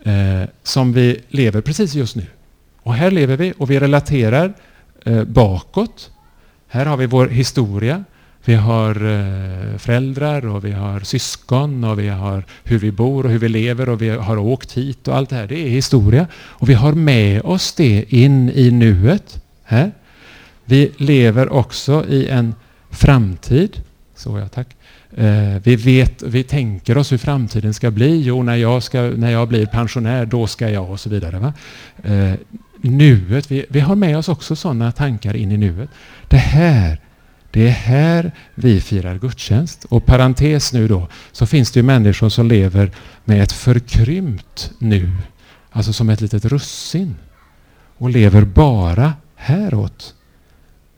eh, 0.02 0.42
som 0.62 0.92
vi 0.92 1.20
lever 1.28 1.60
precis 1.60 1.94
just 1.94 2.16
nu. 2.16 2.26
Och 2.82 2.94
här 2.94 3.10
lever 3.10 3.36
vi 3.36 3.52
och 3.58 3.70
vi 3.70 3.80
relaterar 3.80 4.52
eh, 5.04 5.24
bakåt. 5.24 6.10
Här 6.68 6.86
har 6.86 6.96
vi 6.96 7.06
vår 7.06 7.26
historia. 7.26 8.04
Vi 8.48 8.54
har 8.54 8.90
eh, 8.90 9.78
föräldrar 9.78 10.46
och 10.46 10.64
vi 10.64 10.72
har 10.72 11.00
syskon 11.00 11.84
och 11.84 11.98
vi 11.98 12.08
har 12.08 12.44
hur 12.64 12.78
vi 12.78 12.92
bor 12.92 13.24
och 13.24 13.30
hur 13.30 13.38
vi 13.38 13.48
lever 13.48 13.88
och 13.88 14.02
vi 14.02 14.08
har 14.08 14.36
åkt 14.38 14.72
hit 14.72 15.08
och 15.08 15.16
allt 15.16 15.30
det 15.30 15.36
här. 15.36 15.46
Det 15.46 15.66
är 15.66 15.68
historia. 15.68 16.26
Och 16.34 16.68
vi 16.68 16.74
har 16.74 16.92
med 16.92 17.42
oss 17.42 17.72
det 17.72 18.04
in 18.08 18.50
i 18.54 18.70
nuet. 18.70 19.42
Här. 19.64 19.92
Vi 20.64 20.92
lever 20.96 21.52
också 21.52 22.04
i 22.08 22.28
en 22.28 22.54
framtid. 22.90 23.80
Så 24.14 24.38
ja, 24.38 24.48
tack. 24.48 24.76
Eh, 25.16 25.62
vi, 25.62 25.76
vet, 25.76 26.22
vi 26.22 26.42
tänker 26.42 26.98
oss 26.98 27.12
hur 27.12 27.18
framtiden 27.18 27.74
ska 27.74 27.90
bli. 27.90 28.22
Jo, 28.22 28.42
när 28.42 28.56
jag, 28.56 28.82
ska, 28.82 29.00
när 29.00 29.30
jag 29.30 29.48
blir 29.48 29.66
pensionär, 29.66 30.26
då 30.26 30.46
ska 30.46 30.70
jag 30.70 30.90
och 30.90 31.00
så 31.00 31.10
vidare. 31.10 31.38
Va? 31.38 31.52
Eh, 32.04 32.34
nuet, 32.80 33.50
vi, 33.50 33.66
vi 33.68 33.80
har 33.80 33.94
med 33.94 34.18
oss 34.18 34.28
också 34.28 34.56
sådana 34.56 34.92
tankar 34.92 35.36
in 35.36 35.52
i 35.52 35.56
nuet. 35.56 35.90
Det 36.28 36.36
här 36.36 37.00
det 37.50 37.66
är 37.66 37.70
här 37.70 38.32
vi 38.54 38.80
firar 38.80 39.18
gudstjänst. 39.18 39.84
Och 39.88 40.06
parentes 40.06 40.72
nu 40.72 40.88
då, 40.88 41.08
så 41.32 41.46
finns 41.46 41.70
det 41.70 41.78
ju 41.80 41.84
människor 41.84 42.28
som 42.28 42.48
lever 42.48 42.90
med 43.24 43.42
ett 43.42 43.52
förkrympt 43.52 44.70
nu. 44.78 45.10
Alltså 45.70 45.92
som 45.92 46.08
ett 46.08 46.20
litet 46.20 46.44
russin. 46.44 47.16
Och 47.98 48.10
lever 48.10 48.44
bara 48.44 49.12
häråt. 49.36 50.14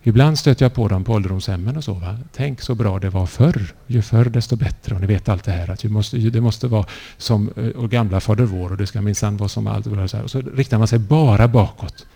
Ibland 0.03 0.39
stöter 0.39 0.65
jag 0.65 0.75
på 0.75 0.89
dem 0.89 1.05
på 1.05 1.13
ålderdomshemmen 1.13 1.77
och 1.77 1.85
så. 1.85 1.95
Va? 1.95 2.19
Tänk 2.33 2.61
så 2.61 2.75
bra 2.75 2.99
det 2.99 3.11
var 3.11 3.27
förr. 3.27 3.75
Ju 3.87 4.03
förr 4.03 4.25
desto 4.25 4.57
bättre. 4.57 4.95
Och 4.95 5.01
ni 5.01 5.07
vet 5.07 5.29
allt 5.29 5.45
det 5.45 5.53
här 5.53 5.71
att 5.71 5.85
måste, 5.85 6.17
det 6.17 6.41
måste 6.41 6.67
vara 6.67 6.87
som 7.19 7.51
eh, 7.57 7.69
och 7.69 7.91
gamla 7.91 8.21
Fader 8.21 8.45
vår 8.45 8.71
och 8.71 8.77
det 8.77 8.87
ska 8.87 9.01
minsann 9.01 9.37
vara 9.37 9.49
som 9.49 9.67
allt. 9.67 9.87
Och 9.87 10.11
så, 10.11 10.23
och 10.23 10.31
så 10.31 10.41
riktar 10.41 10.79
man 10.79 10.89
sig 10.89 10.99
bara 10.99 11.49
bakåt. 11.49 12.07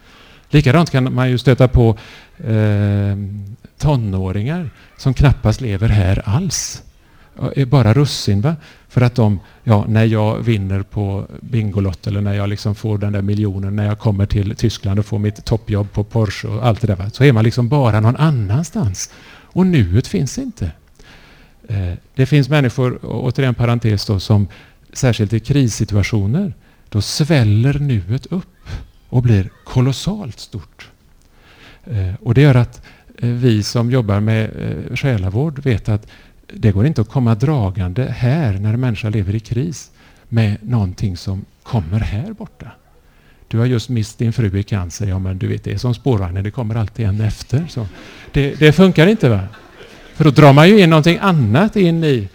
Likadant 0.50 0.90
kan 0.90 1.14
man 1.14 1.30
ju 1.30 1.38
stöta 1.38 1.68
på 1.68 1.98
eh, 2.38 3.16
tonåringar 3.78 4.70
som 4.96 5.14
knappast 5.14 5.60
lever 5.60 5.88
här 5.88 6.22
alls. 6.24 6.82
Är 7.56 7.66
bara 7.66 7.94
russin. 7.94 8.40
Va? 8.40 8.56
För 8.88 9.00
att 9.00 9.14
de, 9.14 9.40
ja, 9.64 9.84
när 9.88 10.04
jag 10.04 10.38
vinner 10.38 10.82
på 10.82 11.26
Bingolott 11.40 12.06
eller 12.06 12.20
när 12.20 12.34
jag 12.34 12.48
liksom 12.48 12.74
får 12.74 12.98
den 12.98 13.12
där 13.12 13.22
miljonen, 13.22 13.76
när 13.76 13.86
jag 13.86 13.98
kommer 13.98 14.26
till 14.26 14.56
Tyskland 14.56 14.98
och 14.98 15.06
får 15.06 15.18
mitt 15.18 15.44
toppjobb 15.44 15.92
på 15.92 16.04
Porsche 16.04 16.48
och 16.48 16.66
allt 16.66 16.80
det 16.80 16.86
där. 16.86 16.96
Va? 16.96 17.10
Så 17.10 17.24
är 17.24 17.32
man 17.32 17.44
liksom 17.44 17.68
bara 17.68 18.00
någon 18.00 18.16
annanstans. 18.16 19.10
Och 19.28 19.66
nuet 19.66 20.06
finns 20.06 20.38
inte. 20.38 20.70
Eh, 21.68 21.92
det 22.14 22.26
finns 22.26 22.48
människor, 22.48 22.98
återigen 23.02 23.54
parentes 23.54 24.06
då, 24.06 24.20
som 24.20 24.48
särskilt 24.92 25.32
i 25.32 25.40
krissituationer, 25.40 26.54
då 26.88 27.00
sväller 27.00 27.78
nuet 27.78 28.26
upp 28.26 28.68
och 29.08 29.22
blir 29.22 29.50
kolossalt 29.64 30.40
stort. 30.40 30.88
Eh, 31.84 32.14
och 32.20 32.34
det 32.34 32.40
gör 32.40 32.54
att 32.54 32.82
eh, 33.18 33.28
vi 33.28 33.62
som 33.62 33.90
jobbar 33.90 34.20
med 34.20 34.44
eh, 34.44 34.96
själavård 34.96 35.58
vet 35.58 35.88
att 35.88 36.06
det 36.52 36.72
går 36.72 36.86
inte 36.86 37.00
att 37.00 37.08
komma 37.08 37.34
dragande 37.34 38.14
här 38.16 38.52
när 38.52 38.74
en 38.74 38.80
människa 38.80 39.08
lever 39.08 39.34
i 39.34 39.40
kris 39.40 39.90
med 40.28 40.56
någonting 40.62 41.16
som 41.16 41.44
kommer 41.62 42.00
här 42.00 42.32
borta. 42.32 42.70
Du 43.48 43.58
har 43.58 43.66
just 43.66 43.88
mist 43.88 44.18
din 44.18 44.32
fru 44.32 44.58
i 44.58 44.62
cancer. 44.62 45.06
Ja, 45.06 45.18
men 45.18 45.38
du 45.38 45.46
vet, 45.46 45.64
det 45.64 45.72
är 45.72 45.78
som 45.78 45.94
spårvagnen, 45.94 46.44
det 46.44 46.50
kommer 46.50 46.74
alltid 46.74 47.06
en 47.06 47.20
efter. 47.20 47.66
Så 47.68 47.86
det, 48.32 48.54
det 48.58 48.72
funkar 48.72 49.06
inte. 49.06 49.28
va? 49.28 49.40
För 50.14 50.24
då 50.24 50.30
drar 50.30 50.52
man 50.52 50.68
ju 50.68 50.80
in 50.80 50.90
någonting 50.90 51.18
annat 51.20 51.76
in 51.76 52.04
i... 52.04 52.28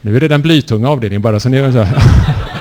Nu 0.00 0.16
är 0.16 0.20
det 0.20 0.28
den 0.28 0.42
blytunga 0.42 0.88
avdelningen 0.88 1.22
bara, 1.22 1.40
så 1.40 1.48
ni... 1.48 1.72
Så 1.72 1.86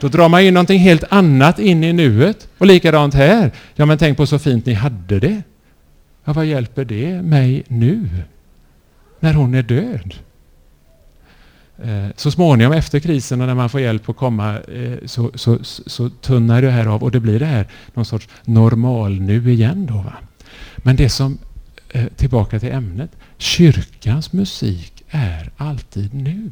Då 0.00 0.08
drar 0.08 0.28
man 0.28 0.44
ju 0.44 0.50
någonting 0.50 0.78
helt 0.78 1.04
annat 1.08 1.58
in 1.58 1.84
i 1.84 1.92
nuet. 1.92 2.48
Och 2.58 2.66
likadant 2.66 3.14
här. 3.14 3.50
Ja, 3.74 3.86
men 3.86 3.98
tänk 3.98 4.16
på 4.16 4.26
så 4.26 4.38
fint 4.38 4.66
ni 4.66 4.72
hade 4.72 5.20
det. 5.20 5.42
Ja, 6.24 6.32
vad 6.32 6.46
hjälper 6.46 6.84
det 6.84 7.22
mig 7.22 7.62
nu? 7.68 8.08
när 9.20 9.34
hon 9.34 9.54
är 9.54 9.62
död. 9.62 10.14
Eh, 11.82 12.06
så 12.16 12.30
småningom 12.30 12.72
efter 12.72 13.00
krisen 13.00 13.40
och 13.40 13.46
när 13.46 13.54
man 13.54 13.70
får 13.70 13.80
hjälp 13.80 14.08
att 14.08 14.16
komma 14.16 14.60
eh, 14.60 15.06
så, 15.06 15.30
så, 15.34 15.58
så 15.64 16.08
tunnar 16.08 16.62
det 16.62 16.70
här 16.70 16.86
av 16.86 17.02
och 17.02 17.10
det 17.10 17.20
blir 17.20 17.38
det 17.38 17.46
här 17.46 17.66
någon 17.94 18.04
sorts 18.04 18.28
normal 18.44 19.20
nu 19.20 19.52
igen. 19.52 19.86
Då, 19.86 19.94
va? 19.94 20.14
Men 20.76 20.96
det 20.96 21.08
som, 21.08 21.38
eh, 21.90 22.06
tillbaka 22.16 22.60
till 22.60 22.72
ämnet, 22.72 23.10
kyrkans 23.38 24.32
musik 24.32 25.04
är 25.10 25.50
alltid 25.56 26.14
nu. 26.14 26.50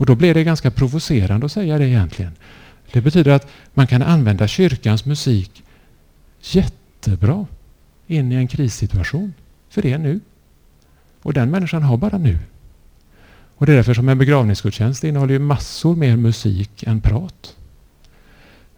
Och 0.00 0.06
då 0.06 0.14
blir 0.14 0.34
det 0.34 0.44
ganska 0.44 0.70
provocerande 0.70 1.46
att 1.46 1.52
säga 1.52 1.78
det 1.78 1.88
egentligen. 1.88 2.32
Det 2.92 3.00
betyder 3.00 3.32
att 3.32 3.46
man 3.74 3.86
kan 3.86 4.02
använda 4.02 4.48
kyrkans 4.48 5.04
musik 5.04 5.62
jättebra 6.40 7.46
in 8.06 8.32
i 8.32 8.34
en 8.34 8.48
krissituation. 8.48 9.34
För 9.68 9.82
det 9.82 9.92
är 9.92 9.98
nu. 9.98 10.20
Och 11.22 11.32
den 11.32 11.50
människan 11.50 11.82
har 11.82 11.96
bara 11.96 12.18
nu. 12.18 12.38
Och 13.56 13.66
det 13.66 13.72
är 13.72 13.76
därför 13.76 13.94
som 13.94 14.08
en 14.08 14.18
begravningsgudstjänst 14.18 15.04
innehåller 15.04 15.32
ju 15.32 15.38
massor 15.38 15.96
mer 15.96 16.16
musik 16.16 16.82
än 16.82 17.00
prat. 17.00 17.56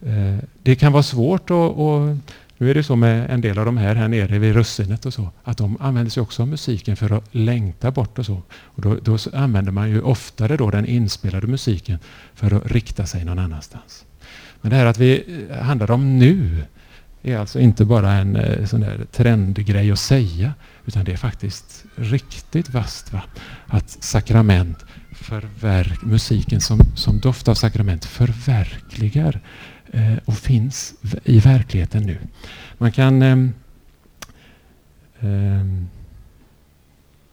Eh, 0.00 0.36
det 0.62 0.74
kan 0.74 0.92
vara 0.92 1.02
svårt 1.02 1.50
att, 1.50 1.78
att 1.78 2.18
nu 2.62 2.70
är 2.70 2.74
det 2.74 2.82
så 2.82 2.96
med 2.96 3.30
en 3.30 3.40
del 3.40 3.58
av 3.58 3.64
de 3.64 3.76
här 3.76 3.94
här 3.94 4.08
nere 4.08 4.38
vid 4.38 4.54
russinet 4.54 5.06
och 5.06 5.14
så, 5.14 5.30
att 5.44 5.58
de 5.58 5.76
använder 5.80 6.10
sig 6.10 6.20
också 6.20 6.42
av 6.42 6.48
musiken 6.48 6.96
för 6.96 7.16
att 7.16 7.34
längta 7.34 7.90
bort 7.90 8.18
och 8.18 8.26
så. 8.26 8.42
Och 8.52 8.82
då, 8.82 8.94
då 9.02 9.18
använder 9.32 9.72
man 9.72 9.90
ju 9.90 10.00
oftare 10.00 10.56
då 10.56 10.70
den 10.70 10.86
inspelade 10.86 11.46
musiken 11.46 11.98
för 12.34 12.54
att 12.54 12.66
rikta 12.66 13.06
sig 13.06 13.24
någon 13.24 13.38
annanstans. 13.38 14.04
Men 14.60 14.70
det 14.70 14.76
här 14.76 14.86
att 14.86 14.98
vi 14.98 15.24
eh, 15.50 15.58
handlar 15.58 15.90
om 15.90 16.18
nu 16.18 16.64
är 17.22 17.38
alltså 17.38 17.60
inte 17.60 17.84
bara 17.84 18.12
en 18.12 18.36
eh, 18.36 18.66
sån 18.66 18.80
där 18.80 19.06
trendgrej 19.12 19.90
att 19.90 19.98
säga, 19.98 20.54
utan 20.86 21.04
det 21.04 21.12
är 21.12 21.16
faktiskt 21.16 21.84
riktigt 21.96 22.70
vasst. 22.70 23.12
Va? 23.12 23.22
Att 23.66 23.90
sakrament, 23.90 24.84
förverk, 25.12 26.02
musiken 26.02 26.60
som, 26.60 26.80
som 26.94 27.20
doft 27.20 27.48
av 27.48 27.54
sakrament 27.54 28.04
förverkligar 28.04 29.40
Eh, 29.94 30.18
och 30.24 30.34
finns 30.34 30.94
i 31.24 31.38
verkligheten 31.38 32.02
nu. 32.02 32.18
Man 32.78 32.92
kan 32.92 33.22
eh, 33.22 33.36
eh, 35.20 35.66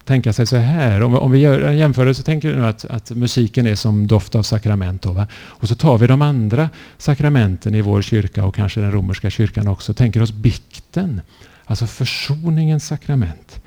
tänka 0.03 0.33
sig 0.33 0.47
så 0.47 0.57
här, 0.57 1.01
om, 1.01 1.15
om 1.15 1.31
vi 1.31 1.39
gör 1.39 1.61
en 1.61 1.77
jämförelse, 1.77 2.23
tänker 2.23 2.49
vi 2.49 2.55
nu 2.55 2.65
att, 2.65 2.85
att 2.85 3.11
musiken 3.11 3.67
är 3.67 3.75
som 3.75 4.07
doft 4.07 4.35
av 4.35 4.43
sakrament. 4.43 5.01
Då, 5.01 5.11
va? 5.11 5.27
Och 5.33 5.67
så 5.67 5.75
tar 5.75 5.97
vi 5.97 6.07
de 6.07 6.21
andra 6.21 6.69
sakramenten 6.97 7.75
i 7.75 7.81
vår 7.81 8.01
kyrka 8.01 8.45
och 8.45 8.55
kanske 8.55 8.81
den 8.81 8.91
romerska 8.91 9.29
kyrkan 9.29 9.67
också, 9.67 9.93
tänker 9.93 10.21
oss 10.21 10.31
bikten, 10.31 11.21
alltså 11.65 11.87
försoningens 11.87 12.85
sakrament. 12.85 13.61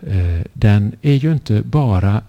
Eh, 0.00 0.46
den 0.52 0.92
är 1.02 1.14
ju 1.14 1.32
inte 1.32 1.62
bara 1.62 2.22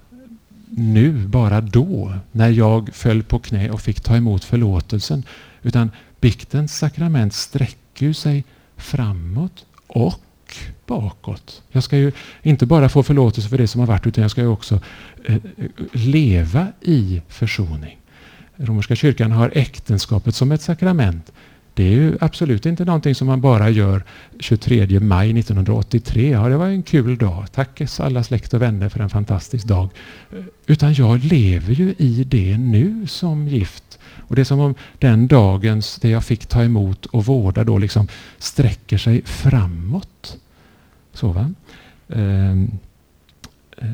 nu, 0.70 1.28
bara 1.28 1.62
då, 1.62 2.14
när 2.32 2.50
jag 2.50 2.90
föll 2.94 3.24
på 3.24 3.40
knä 3.40 3.70
och 3.70 3.82
fick 3.82 4.02
ta 4.02 4.16
emot 4.16 4.44
förlåtelsen, 4.44 5.24
utan 5.64 5.92
biktens 6.26 6.78
sakrament 6.78 7.34
sträcker 7.34 8.14
sig 8.14 8.44
framåt 8.78 9.66
och 9.88 10.56
bakåt. 10.86 11.64
Jag 11.72 11.84
ska 11.84 11.98
ju 11.98 12.12
inte 12.42 12.66
bara 12.66 12.90
få 12.90 13.04
förlåtelse 13.04 13.50
för 13.50 13.58
det 13.58 13.68
som 13.68 13.80
har 13.80 13.88
varit 13.88 14.08
utan 14.08 14.22
jag 14.22 14.32
ska 14.32 14.42
ju 14.42 14.48
också 14.48 14.80
eh, 15.26 15.38
leva 15.92 16.68
i 16.82 17.22
försoning. 17.28 17.98
Romerska 18.56 18.96
kyrkan 18.96 19.32
har 19.32 19.52
äktenskapet 19.56 20.36
som 20.36 20.52
ett 20.52 20.62
sakrament. 20.62 21.32
Det 21.74 21.84
är 21.84 21.92
ju 21.92 22.18
absolut 22.22 22.66
inte 22.66 22.86
någonting 22.86 23.16
som 23.16 23.28
man 23.28 23.42
bara 23.42 23.70
gör 23.70 24.04
23 24.40 25.00
maj 25.00 25.40
1983. 25.40 26.30
Ja, 26.30 26.50
det 26.50 26.58
var 26.58 26.68
en 26.68 26.84
kul 26.84 27.18
dag. 27.18 27.46
Tack 27.52 27.82
alla 28.00 28.24
släkt 28.24 28.54
och 28.54 28.62
vänner 28.62 28.90
för 28.90 29.00
en 29.00 29.10
fantastisk 29.10 29.66
dag. 29.68 29.90
Eh, 30.32 30.44
utan 30.66 30.94
jag 30.94 31.24
lever 31.24 31.74
ju 31.74 31.96
i 31.98 32.24
det 32.24 32.58
nu 32.58 33.08
som 33.08 33.48
gift. 33.48 34.00
Och 34.28 34.36
det 34.36 34.42
är 34.42 34.44
som 34.44 34.60
om 34.60 34.76
den 35.00 35.28
dagens, 35.28 35.96
det 36.02 36.10
jag 36.10 36.24
fick 36.24 36.46
ta 36.46 36.64
emot 36.64 37.06
och 37.06 37.26
vårda 37.26 37.64
då 37.64 37.78
liksom 37.78 38.08
sträcker 38.38 38.98
sig 38.98 39.22
framåt. 39.26 40.38
Så 41.14 41.32
va? 41.32 41.54
Ehm, 42.10 42.72
eh, 43.78 43.88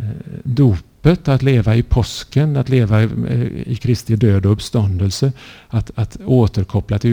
dopet, 0.43 1.27
att 1.27 1.41
leva 1.41 1.75
i 1.75 1.83
påsken, 1.83 2.57
att 2.57 2.69
leva 2.69 3.01
eh, 3.01 3.41
i 3.65 3.77
Kristi 3.81 4.15
död 4.15 4.45
och 4.45 4.51
uppståndelse, 4.51 5.31
att, 5.67 5.91
att 5.95 6.17
återkoppla 6.25 6.99
till 6.99 7.11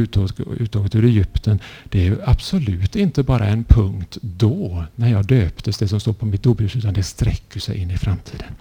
uttåget 0.58 0.94
ur 0.94 1.04
Egypten, 1.04 1.58
det 1.84 2.06
är 2.06 2.18
absolut 2.24 2.96
inte 2.96 3.22
bara 3.22 3.46
en 3.46 3.64
punkt 3.64 4.18
då, 4.20 4.84
när 4.94 5.10
jag 5.10 5.26
döptes, 5.26 5.78
det 5.78 5.88
som 5.88 6.00
står 6.00 6.12
på 6.12 6.26
mitt 6.26 6.42
dopljus, 6.42 6.76
utan 6.76 6.94
det 6.94 7.02
sträcker 7.02 7.60
sig 7.60 7.78
in 7.78 7.90
i 7.90 7.98
framtiden. 7.98 8.52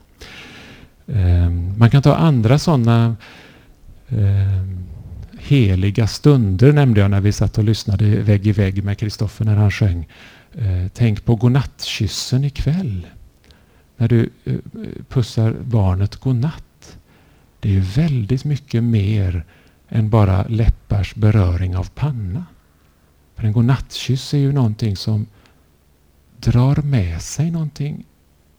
Ehm, 1.08 1.74
man 1.78 1.89
kan 1.89 2.02
ta 2.02 2.15
andra 2.15 2.60
sådana 2.60 3.15
eh, 4.10 4.67
heliga 5.39 6.08
stunder, 6.08 6.74
nämnde 6.74 7.02
jag 7.02 7.12
när 7.12 7.22
vi 7.22 7.32
satt 7.32 7.58
och 7.58 7.63
lyssnade 7.63 8.06
vägg 8.06 8.48
i 8.48 8.52
vägg 8.52 8.84
med 8.84 8.98
Kristoffer 8.98 9.46
när 9.46 9.56
han 9.56 9.72
sjöng. 9.72 10.08
Eh, 10.54 10.88
tänk 10.93 11.26
på 11.26 11.36
godnattkyssen 11.36 12.43
ikväll. 12.43 13.08
När 13.98 14.08
du 14.08 14.30
eh, 14.46 14.56
pussar 15.10 15.56
barnet 15.63 16.15
godnatt. 16.15 16.98
Det 17.60 17.70
är 17.70 17.74
ju 17.74 17.80
väldigt 17.80 18.46
mycket 18.46 18.84
mer 18.84 19.46
än 19.89 20.10
bara 20.10 20.48
läppars 20.48 21.15
beröring 21.15 21.78
av 21.78 21.89
panna. 21.89 22.46
För 23.36 23.43
en 23.43 23.54
godnattkyss 23.54 24.34
är 24.34 24.38
ju 24.38 24.52
någonting 24.52 24.96
som 24.96 25.26
drar 26.39 26.76
med 26.76 27.22
sig 27.22 27.52
någonting 27.52 28.06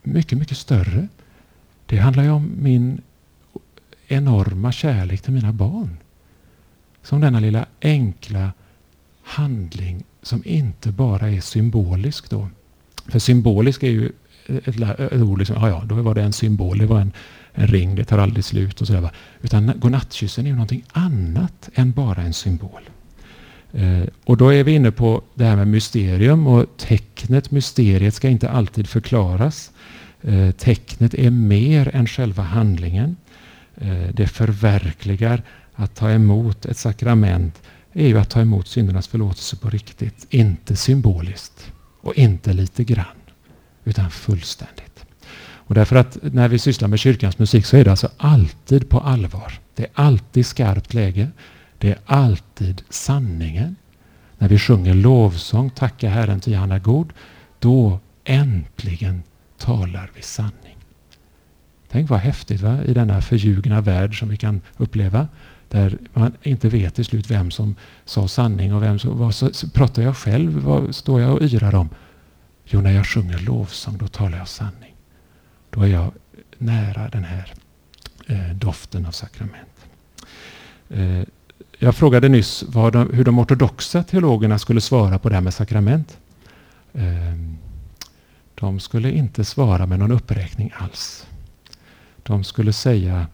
mycket, 0.02 0.38
mycket 0.38 0.56
större. 0.56 1.08
Det 1.86 1.96
handlar 1.96 2.22
ju 2.22 2.30
om 2.30 2.52
min 2.56 3.00
enorma 4.08 4.72
kärlek 4.72 5.22
till 5.22 5.32
mina 5.32 5.52
barn. 5.52 5.96
Som 7.02 7.20
denna 7.20 7.40
lilla 7.40 7.66
enkla 7.82 8.52
handling 9.22 10.04
som 10.22 10.42
inte 10.44 10.92
bara 10.92 11.30
är 11.30 11.40
symbolisk. 11.40 12.30
Då. 12.30 12.48
För 13.06 13.18
symbolisk 13.18 13.82
är 13.82 13.90
ju 13.90 14.12
ett, 14.46 14.80
ett 14.98 15.22
ord, 15.22 15.38
liksom, 15.38 15.56
ja, 15.56 15.68
ja, 15.68 15.82
då 15.86 15.94
var 15.94 16.14
det 16.14 16.22
en 16.22 16.32
symbol, 16.32 16.78
det 16.78 16.86
var 16.86 17.00
en, 17.00 17.12
en 17.52 17.66
ring, 17.66 17.94
det 17.94 18.04
tar 18.04 18.18
aldrig 18.18 18.44
slut 18.44 18.80
och 18.80 18.86
sådär. 18.86 19.10
Utan 19.40 19.72
godnattkyssen 19.76 20.46
är 20.46 20.50
ju 20.50 20.54
någonting 20.54 20.84
annat 20.92 21.68
än 21.74 21.92
bara 21.92 22.22
en 22.22 22.32
symbol. 22.32 22.90
Eh, 23.72 24.02
och 24.24 24.36
då 24.36 24.52
är 24.52 24.64
vi 24.64 24.72
inne 24.72 24.90
på 24.90 25.22
det 25.34 25.44
här 25.44 25.56
med 25.56 25.68
mysterium 25.68 26.46
och 26.46 26.66
tecknet, 26.76 27.50
mysteriet 27.50 28.14
ska 28.14 28.28
inte 28.28 28.50
alltid 28.50 28.88
förklaras. 28.88 29.70
Eh, 30.22 30.50
tecknet 30.50 31.14
är 31.14 31.30
mer 31.30 31.90
än 31.96 32.06
själva 32.06 32.42
handlingen. 32.42 33.16
Eh, 33.80 34.08
det 34.12 34.26
förverkligar 34.26 35.42
att 35.74 35.94
ta 35.94 36.10
emot 36.10 36.66
ett 36.66 36.76
sakrament 36.76 37.62
är 37.92 38.08
ju 38.08 38.18
att 38.18 38.30
ta 38.30 38.40
emot 38.40 38.68
syndernas 38.68 39.08
förlåtelse 39.08 39.56
på 39.56 39.70
riktigt. 39.70 40.26
Inte 40.30 40.76
symboliskt 40.76 41.72
och 42.00 42.14
inte 42.14 42.52
lite 42.52 42.84
grann, 42.84 43.16
utan 43.84 44.10
fullständigt. 44.10 45.04
Och 45.40 45.74
därför 45.74 45.96
att 45.96 46.18
när 46.22 46.48
vi 46.48 46.58
sysslar 46.58 46.88
med 46.88 46.98
kyrkans 46.98 47.38
musik 47.38 47.66
så 47.66 47.76
är 47.76 47.84
det 47.84 47.90
alltså 47.90 48.10
alltid 48.16 48.88
på 48.88 49.00
allvar. 49.00 49.60
Det 49.74 49.82
är 49.82 49.90
alltid 49.94 50.46
skarpt 50.46 50.94
läge. 50.94 51.28
Det 51.78 51.90
är 51.90 51.98
alltid 52.06 52.82
sanningen. 52.88 53.76
När 54.38 54.48
vi 54.48 54.58
sjunger 54.58 54.94
lovsång, 54.94 55.70
tacka 55.70 56.08
Herren 56.08 56.40
till 56.40 56.54
han 56.54 56.72
är 56.72 56.78
god, 56.78 57.12
då 57.58 58.00
äntligen 58.24 59.22
talar 59.58 60.10
vi 60.14 60.22
sanning. 60.22 60.67
Tänk 61.90 62.10
vad 62.10 62.20
häftigt 62.20 62.60
va? 62.60 62.84
i 62.84 62.94
denna 62.94 63.20
förljugna 63.20 63.80
värld 63.80 64.18
som 64.18 64.28
vi 64.28 64.36
kan 64.36 64.60
uppleva. 64.76 65.28
Där 65.68 65.98
man 66.14 66.32
inte 66.42 66.68
vet 66.68 66.94
till 66.94 67.04
slut 67.04 67.30
vem 67.30 67.50
som 67.50 67.74
sa 68.04 68.28
sanning 68.28 68.74
och 68.74 68.82
vem 68.82 68.98
som... 68.98 69.18
Vad 69.18 69.34
så, 69.34 69.50
pratar 69.74 70.02
jag 70.02 70.16
själv? 70.16 70.58
Vad 70.58 70.94
står 70.94 71.20
jag 71.20 71.32
och 71.32 71.42
yrar 71.42 71.74
om? 71.74 71.88
Jo, 72.64 72.80
när 72.80 72.92
jag 72.92 73.06
sjunger 73.06 73.38
lovsång 73.38 73.98
då 73.98 74.08
talar 74.08 74.38
jag 74.38 74.48
sanning. 74.48 74.94
Då 75.70 75.82
är 75.82 75.86
jag 75.86 76.12
nära 76.58 77.08
den 77.08 77.24
här 77.24 77.52
eh, 78.26 78.54
doften 78.54 79.06
av 79.06 79.10
sakrament. 79.10 79.86
Eh, 80.88 81.22
jag 81.78 81.96
frågade 81.96 82.28
nyss 82.28 82.64
de, 82.72 83.10
hur 83.12 83.24
de 83.24 83.38
ortodoxa 83.38 84.02
teologerna 84.02 84.58
skulle 84.58 84.80
svara 84.80 85.18
på 85.18 85.28
det 85.28 85.34
här 85.34 85.42
med 85.42 85.54
sakrament. 85.54 86.18
Eh, 86.92 87.04
de 88.54 88.80
skulle 88.80 89.10
inte 89.10 89.44
svara 89.44 89.86
med 89.86 89.98
någon 89.98 90.12
uppräkning 90.12 90.72
alls. 90.76 91.26
De 92.28 92.44
skulle 92.44 92.72
säga 92.72 93.26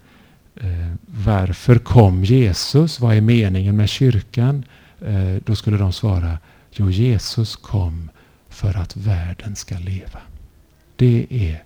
Eh, 0.57 0.93
varför 1.07 1.79
kom 1.79 2.25
Jesus? 2.25 3.01
Vad 3.01 3.17
är 3.17 3.21
meningen 3.21 3.77
med 3.77 3.89
kyrkan? 3.89 4.65
Eh, 5.01 5.37
då 5.45 5.57
skulle 5.57 5.77
de 5.77 5.93
svara, 5.93 6.39
jo 6.73 6.91
Jesus 6.91 7.57
kom 7.57 8.11
för 8.49 8.77
att 8.77 8.97
världen 8.97 9.57
ska 9.57 9.79
leva. 9.79 10.21
Det 10.97 11.27
är 11.31 11.63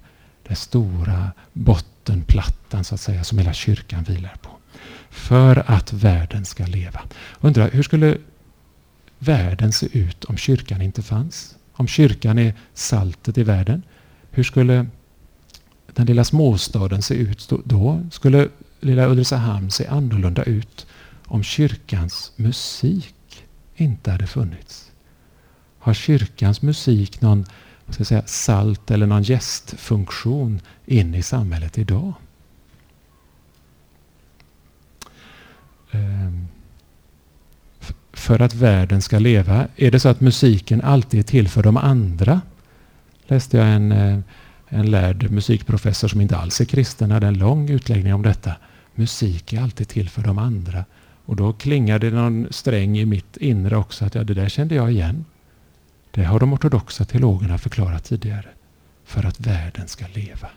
den 0.49 0.57
stora 0.57 1.33
bottenplattan 1.53 2.85
så 2.85 2.95
att 2.95 3.01
säga 3.01 3.25
som 3.25 3.39
hela 3.39 3.53
kyrkan 3.53 4.03
vilar 4.03 4.35
på. 4.43 4.51
För 5.11 5.71
att 5.71 5.93
världen 5.93 6.45
ska 6.45 6.67
leva. 6.67 7.01
Undrar, 7.41 7.71
hur 7.71 7.83
skulle 7.83 8.19
världen 9.19 9.73
se 9.73 9.99
ut 9.99 10.25
om 10.25 10.37
kyrkan 10.37 10.83
inte 10.83 11.03
fanns? 11.03 11.57
Om 11.73 11.87
kyrkan 11.87 12.39
är 12.39 12.55
saltet 12.75 13.39
i 13.39 13.43
världen, 13.43 13.83
hur 14.31 14.45
skulle 14.45 14.87
den 15.99 16.07
lilla 16.07 16.25
småstaden 16.25 17.03
se 17.03 17.15
ut 17.15 17.53
då? 17.65 18.01
Skulle 18.11 18.49
lilla 18.81 19.07
Ulricehamn 19.07 19.71
se 19.71 19.87
annorlunda 19.87 20.43
ut 20.43 20.87
om 21.27 21.43
kyrkans 21.43 22.33
musik 22.37 23.45
inte 23.77 24.11
hade 24.11 24.27
funnits? 24.27 24.91
Har 25.79 25.95
kyrkans 25.95 26.63
musik 26.63 27.21
någon 27.21 27.47
ska 27.89 28.05
säga, 28.05 28.23
salt 28.27 28.91
eller 28.91 29.07
någon 29.07 29.23
gästfunktion 29.23 30.61
in 30.87 31.15
i 31.15 31.23
samhället 31.23 31.79
idag? 31.79 32.13
Ehm, 35.91 36.49
för 38.13 38.43
att 38.43 38.55
världen 38.55 39.03
ska 39.03 39.19
leva. 39.19 39.69
Är 39.77 39.91
det 39.91 40.01
så 40.01 40.09
att 40.09 40.21
musiken 40.21 40.81
alltid 40.81 41.21
är 41.21 41.25
till 41.25 41.49
för 41.49 41.63
de 41.63 41.77
andra? 41.77 42.41
Läste 43.27 43.57
jag 43.57 43.69
en, 43.69 43.93
eh, 43.93 44.19
en 44.69 44.91
lärd 44.91 45.31
musikprofessor 45.31 46.09
som 46.09 46.21
inte 46.21 46.37
alls 46.37 46.61
är 46.61 46.65
kristen 46.65 47.11
hade 47.11 47.27
en 47.27 47.39
lång 47.39 47.71
utläggning 47.71 48.15
om 48.15 48.23
detta. 48.23 48.53
Musik 48.95 49.53
är 49.53 49.63
alltid 49.63 49.89
till 49.89 50.09
för 50.09 50.23
de 50.23 50.39
andra. 50.39 50.85
Och 51.25 51.37
då 51.37 51.53
klingade 51.53 52.11
någon 52.11 52.47
sträng 52.51 52.99
i 52.99 53.05
mitt 53.05 53.37
inre 53.37 53.77
också 53.77 54.05
att 54.05 54.15
ja, 54.15 54.25
det 54.25 54.35
där 54.35 54.49
kände 54.49 54.75
jag 54.75 54.93
igen. 54.93 55.25
Det 56.11 56.25
har 56.25 56.41
de 56.41 56.53
ortodoxa 56.53 57.05
teologerna 57.05 57.59
förklarat 57.59 58.05
tidigare. 58.05 58.49
För 59.05 59.27
att 59.27 59.41
världen 59.41 59.89
ska 59.89 60.07
leva. 60.15 60.49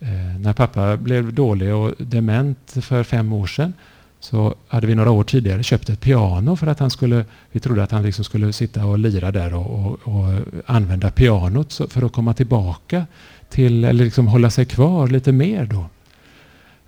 Eh, 0.00 0.40
när 0.40 0.52
pappa 0.52 0.96
blev 0.96 1.32
dålig 1.32 1.74
och 1.74 1.94
dement 1.98 2.76
för 2.80 3.04
fem 3.04 3.32
år 3.32 3.46
sedan 3.46 3.72
så 4.20 4.54
hade 4.68 4.86
vi 4.86 4.94
några 4.94 5.10
år 5.10 5.24
tidigare 5.24 5.62
köpt 5.62 5.88
ett 5.88 6.00
piano 6.00 6.56
för 6.56 6.66
att 6.66 6.78
han 6.78 6.90
skulle, 6.90 7.24
vi 7.52 7.60
trodde 7.60 7.82
att 7.82 7.90
han 7.90 8.02
liksom 8.02 8.24
skulle 8.24 8.52
sitta 8.52 8.86
och 8.86 8.98
lira 8.98 9.32
där 9.32 9.54
och, 9.54 9.84
och, 9.84 9.98
och 10.02 10.40
använda 10.66 11.10
pianot 11.10 11.80
för 11.90 12.06
att 12.06 12.12
komma 12.12 12.34
tillbaka 12.34 13.06
till, 13.48 13.84
eller 13.84 14.04
liksom 14.04 14.26
hålla 14.26 14.50
sig 14.50 14.66
kvar 14.66 15.08
lite 15.08 15.32
mer 15.32 15.66
då. 15.66 15.86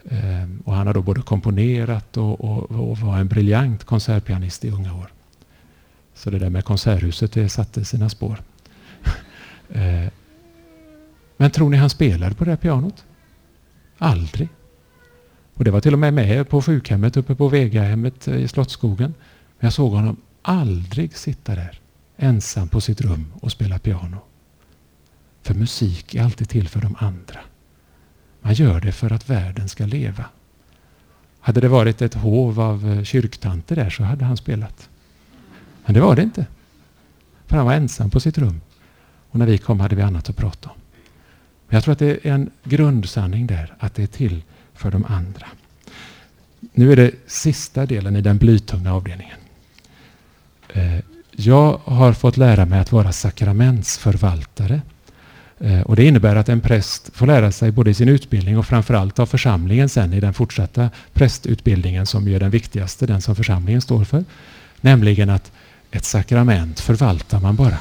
Ehm, 0.09 0.62
och 0.64 0.75
han 0.75 0.87
har 0.87 0.95
då 0.95 1.03
både 1.03 1.23
komponerat 1.23 2.16
och, 2.16 2.40
och, 2.40 2.71
och 2.71 2.99
var 2.99 3.19
en 3.19 3.29
briljant 3.29 3.85
konsertpianist 3.85 4.64
i 4.64 4.71
unga 4.71 4.95
år. 4.95 5.12
Så 6.14 6.31
det 6.31 6.38
där 6.38 6.51
med 6.51 6.64
konserthuset 6.64 7.33
det 7.33 7.49
satte 7.49 7.85
sina 7.85 8.09
spår. 8.09 8.43
ehm, 9.75 10.11
men 11.37 11.51
tror 11.51 11.71
ni 11.71 11.77
han 11.77 11.90
spelade 11.90 12.35
på 12.35 12.45
det 12.45 12.51
här 12.51 12.57
pianot? 12.57 13.05
Aldrig. 13.99 14.49
Och 15.61 15.64
det 15.64 15.70
var 15.70 15.81
till 15.81 15.92
och 15.92 15.99
med 15.99 16.14
med 16.14 16.49
på 16.49 16.62
sjukhemmet 16.62 17.16
uppe 17.16 17.35
på 17.35 17.49
Vegahemmet 17.49 18.29
eh, 18.29 18.37
i 18.37 18.49
Slottsskogen. 18.49 19.14
Men 19.59 19.66
jag 19.66 19.73
såg 19.73 19.92
honom 19.92 20.16
aldrig 20.42 21.16
sitta 21.16 21.55
där 21.55 21.81
ensam 22.16 22.68
på 22.68 22.81
sitt 22.81 23.01
rum 23.01 23.33
och 23.40 23.53
spela 23.53 23.79
piano. 23.79 24.16
För 25.42 25.55
musik 25.55 26.14
är 26.14 26.23
alltid 26.23 26.49
till 26.49 26.68
för 26.68 26.81
de 26.81 26.96
andra. 26.99 27.40
Man 28.40 28.55
gör 28.55 28.81
det 28.81 28.92
för 28.92 29.12
att 29.12 29.31
världen 29.31 29.68
ska 29.68 29.87
leva. 29.87 30.25
Hade 31.40 31.61
det 31.61 31.68
varit 31.68 32.03
ett 32.03 32.14
hov 32.14 32.61
av 32.61 32.90
eh, 32.90 33.03
kyrktanter 33.03 33.77
där 33.77 33.90
så 33.90 34.03
hade 34.03 34.25
han 34.25 34.37
spelat. 34.37 34.88
Men 35.85 35.94
det 35.94 36.01
var 36.01 36.16
det 36.16 36.23
inte. 36.23 36.46
För 37.46 37.57
han 37.57 37.66
var 37.66 37.75
ensam 37.75 38.11
på 38.11 38.20
sitt 38.20 38.38
rum. 38.38 38.61
Och 39.31 39.38
när 39.38 39.46
vi 39.46 39.59
kom 39.59 39.81
hade 39.81 39.96
vi 39.96 40.03
annat 40.03 40.29
att 40.29 40.37
prata 40.37 40.68
om. 40.68 40.77
Men 41.68 41.77
jag 41.77 41.85
tror 41.85 41.92
att 41.92 41.99
det 41.99 42.27
är 42.27 42.33
en 42.33 42.51
grundsanning 42.64 43.46
där, 43.46 43.75
att 43.79 43.94
det 43.94 44.03
är 44.03 44.07
till 44.07 44.42
för 44.81 44.90
de 44.90 45.05
andra. 45.05 45.47
Nu 46.73 46.93
är 46.93 46.97
det 46.97 47.11
sista 47.27 47.87
delen 47.87 48.16
i 48.16 48.21
den 48.21 48.38
blytunga 48.38 48.95
avdelningen. 48.95 49.38
Eh, 50.69 50.99
jag 51.33 51.81
har 51.85 52.12
fått 52.12 52.37
lära 52.37 52.64
mig 52.64 52.81
att 52.81 52.93
vara 52.93 53.12
sakramentsförvaltare. 53.12 54.83
Eh, 55.59 55.81
och 55.81 55.97
det 55.97 56.05
innebär 56.05 56.37
att 56.37 56.49
en 56.49 56.61
präst 56.61 57.11
får 57.14 57.27
lära 57.27 57.53
sig 57.53 57.73
både 57.73 57.90
i 57.90 57.95
sin 57.95 58.09
utbildning 58.09 58.59
och 58.59 58.66
framförallt 58.66 59.19
av 59.19 59.27
församlingen 59.27 59.88
sen 59.88 60.12
i 60.12 60.21
den 60.21 60.35
fortsatta 60.35 60.90
prästutbildningen 61.12 62.07
som 62.07 62.29
är 62.29 62.40
den 62.40 62.51
viktigaste, 62.51 63.07
den 63.07 63.23
som 63.23 63.37
församlingen 63.37 63.81
står 63.81 64.05
för. 64.05 64.25
Nämligen 64.81 65.31
att 65.31 65.53
ett 65.90 66.05
sakrament 66.05 66.81
förvaltar 66.81 67.40
man 67.40 67.57
bara. 67.57 67.79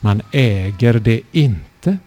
Man 0.00 0.22
äger 0.32 0.94
det 0.94 1.20
inte. 1.32 1.98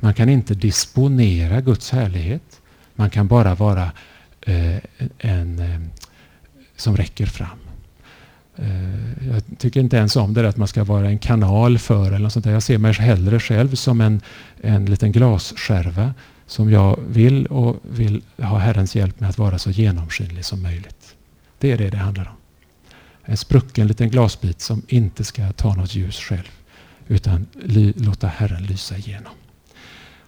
Man 0.00 0.14
kan 0.14 0.28
inte 0.28 0.54
disponera 0.54 1.60
Guds 1.60 1.90
härlighet. 1.90 2.59
Man 3.00 3.10
kan 3.10 3.28
bara 3.28 3.54
vara 3.54 3.92
eh, 4.40 4.76
en 5.18 5.58
eh, 5.58 5.80
som 6.76 6.96
räcker 6.96 7.26
fram. 7.26 7.58
Eh, 8.56 9.28
jag 9.28 9.42
tycker 9.58 9.80
inte 9.80 9.96
ens 9.96 10.16
om 10.16 10.34
det 10.34 10.48
att 10.48 10.56
man 10.56 10.68
ska 10.68 10.84
vara 10.84 11.08
en 11.08 11.18
kanal 11.18 11.78
för 11.78 12.06
eller 12.06 12.18
något 12.18 12.32
sånt 12.32 12.44
där. 12.44 12.52
Jag 12.52 12.62
ser 12.62 12.78
mig 12.78 12.92
hellre 12.92 13.40
själv 13.40 13.74
som 13.74 14.00
en, 14.00 14.20
en 14.60 14.86
liten 14.86 15.12
glasskärva 15.12 16.14
som 16.46 16.70
jag 16.70 16.98
vill 17.08 17.46
och 17.46 17.76
vill 17.82 18.22
ha 18.38 18.58
Herrens 18.58 18.96
hjälp 18.96 19.20
med 19.20 19.30
att 19.30 19.38
vara 19.38 19.58
så 19.58 19.70
genomskinlig 19.70 20.44
som 20.44 20.62
möjligt. 20.62 21.16
Det 21.58 21.72
är 21.72 21.78
det 21.78 21.90
det 21.90 21.98
handlar 21.98 22.28
om. 22.28 22.36
En 23.24 23.36
sprucken 23.36 23.86
liten 23.86 24.10
glasbit 24.10 24.60
som 24.60 24.82
inte 24.88 25.24
ska 25.24 25.52
ta 25.52 25.74
något 25.74 25.94
ljus 25.94 26.18
själv 26.18 26.50
utan 27.08 27.46
låta 27.94 28.26
Herren 28.26 28.62
lysa 28.62 28.96
igenom. 28.96 29.32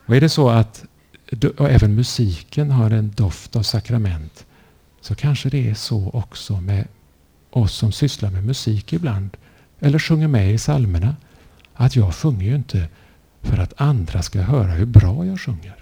Och 0.06 0.16
är 0.16 0.20
det 0.20 0.28
så 0.28 0.48
att 0.48 0.84
och 1.58 1.70
även 1.70 1.94
musiken 1.94 2.70
har 2.70 2.90
en 2.90 3.12
doft 3.16 3.56
av 3.56 3.62
sakrament, 3.62 4.46
så 5.00 5.14
kanske 5.14 5.48
det 5.48 5.70
är 5.70 5.74
så 5.74 6.10
också 6.10 6.60
med 6.60 6.88
oss 7.50 7.74
som 7.74 7.92
sysslar 7.92 8.30
med 8.30 8.44
musik 8.44 8.92
ibland, 8.92 9.30
eller 9.80 9.98
sjunger 9.98 10.28
med 10.28 10.54
i 10.54 10.58
psalmerna, 10.58 11.16
att 11.74 11.96
jag 11.96 12.14
sjunger 12.14 12.46
ju 12.46 12.54
inte 12.54 12.88
för 13.42 13.58
att 13.58 13.72
andra 13.76 14.22
ska 14.22 14.40
höra 14.40 14.72
hur 14.72 14.86
bra 14.86 15.26
jag 15.26 15.40
sjunger. 15.40 15.74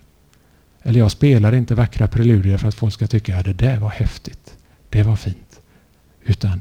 Eller 0.82 1.00
jag 1.00 1.10
spelar 1.10 1.54
inte 1.54 1.74
vackra 1.74 2.08
preludier 2.08 2.58
för 2.58 2.68
att 2.68 2.74
folk 2.74 2.94
ska 2.94 3.06
tycka 3.06 3.38
att 3.38 3.44
det 3.44 3.52
där 3.52 3.78
var 3.78 3.90
häftigt, 3.90 4.56
det 4.88 5.02
var 5.02 5.16
fint. 5.16 5.60
Utan 6.24 6.60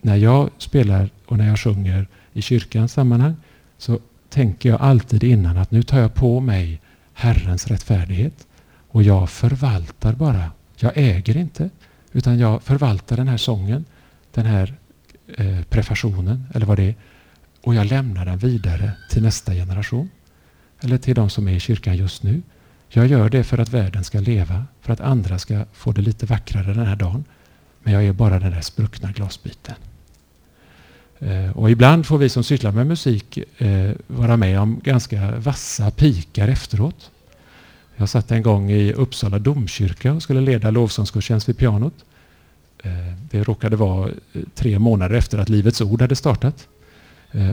när 0.00 0.16
jag 0.16 0.50
spelar 0.58 1.10
och 1.26 1.38
när 1.38 1.48
jag 1.48 1.58
sjunger 1.58 2.08
i 2.32 2.42
kyrkans 2.42 2.92
sammanhang 2.92 3.36
så 3.78 4.00
tänker 4.28 4.68
jag 4.68 4.80
alltid 4.80 5.24
innan 5.24 5.56
att 5.56 5.70
nu 5.70 5.82
tar 5.82 6.00
jag 6.00 6.14
på 6.14 6.40
mig 6.40 6.80
Herrens 7.18 7.66
rättfärdighet. 7.66 8.46
Och 8.88 9.02
jag 9.02 9.30
förvaltar 9.30 10.12
bara. 10.12 10.50
Jag 10.76 10.92
äger 10.94 11.36
inte. 11.36 11.70
Utan 12.12 12.38
jag 12.38 12.62
förvaltar 12.62 13.16
den 13.16 13.28
här 13.28 13.36
sången, 13.36 13.84
den 14.34 14.46
här 14.46 14.74
eh, 15.36 15.62
prefationen 15.62 16.46
eller 16.54 16.66
vad 16.66 16.76
det 16.76 16.82
är. 16.82 16.94
Och 17.62 17.74
jag 17.74 17.86
lämnar 17.86 18.24
den 18.24 18.38
vidare 18.38 18.92
till 19.10 19.22
nästa 19.22 19.52
generation. 19.52 20.10
Eller 20.80 20.98
till 20.98 21.14
de 21.14 21.30
som 21.30 21.48
är 21.48 21.52
i 21.52 21.60
kyrkan 21.60 21.96
just 21.96 22.22
nu. 22.22 22.42
Jag 22.88 23.06
gör 23.06 23.28
det 23.28 23.44
för 23.44 23.58
att 23.58 23.68
världen 23.68 24.04
ska 24.04 24.20
leva, 24.20 24.64
för 24.80 24.92
att 24.92 25.00
andra 25.00 25.38
ska 25.38 25.64
få 25.72 25.92
det 25.92 26.02
lite 26.02 26.26
vackrare 26.26 26.74
den 26.74 26.86
här 26.86 26.96
dagen. 26.96 27.24
Men 27.82 27.92
jag 27.92 28.04
är 28.04 28.12
bara 28.12 28.38
den 28.38 28.52
där 28.52 28.60
spruckna 28.60 29.12
glasbiten. 29.12 29.74
Eh, 31.18 31.50
och 31.56 31.70
ibland 31.70 32.06
får 32.06 32.18
vi 32.18 32.28
som 32.28 32.44
sysslar 32.44 32.72
med 32.72 32.86
musik 32.86 33.38
eh, 33.58 33.90
vara 34.06 34.36
med 34.36 34.60
om 34.60 34.80
ganska 34.84 35.36
vassa 35.36 35.90
pikar 35.90 36.48
efteråt. 36.48 37.10
Jag 37.96 38.08
satt 38.08 38.30
en 38.30 38.42
gång 38.42 38.70
i 38.70 38.92
Uppsala 38.92 39.38
domkyrka 39.38 40.12
och 40.12 40.22
skulle 40.22 40.40
leda 40.40 40.70
lovsångsgudstjänst 40.70 41.48
vid 41.48 41.58
pianot. 41.58 41.94
Eh, 42.82 42.90
det 43.30 43.42
råkade 43.42 43.76
vara 43.76 44.10
tre 44.54 44.78
månader 44.78 45.16
efter 45.16 45.38
att 45.38 45.48
Livets 45.48 45.80
Ord 45.80 46.00
hade 46.00 46.16
startat. 46.16 46.68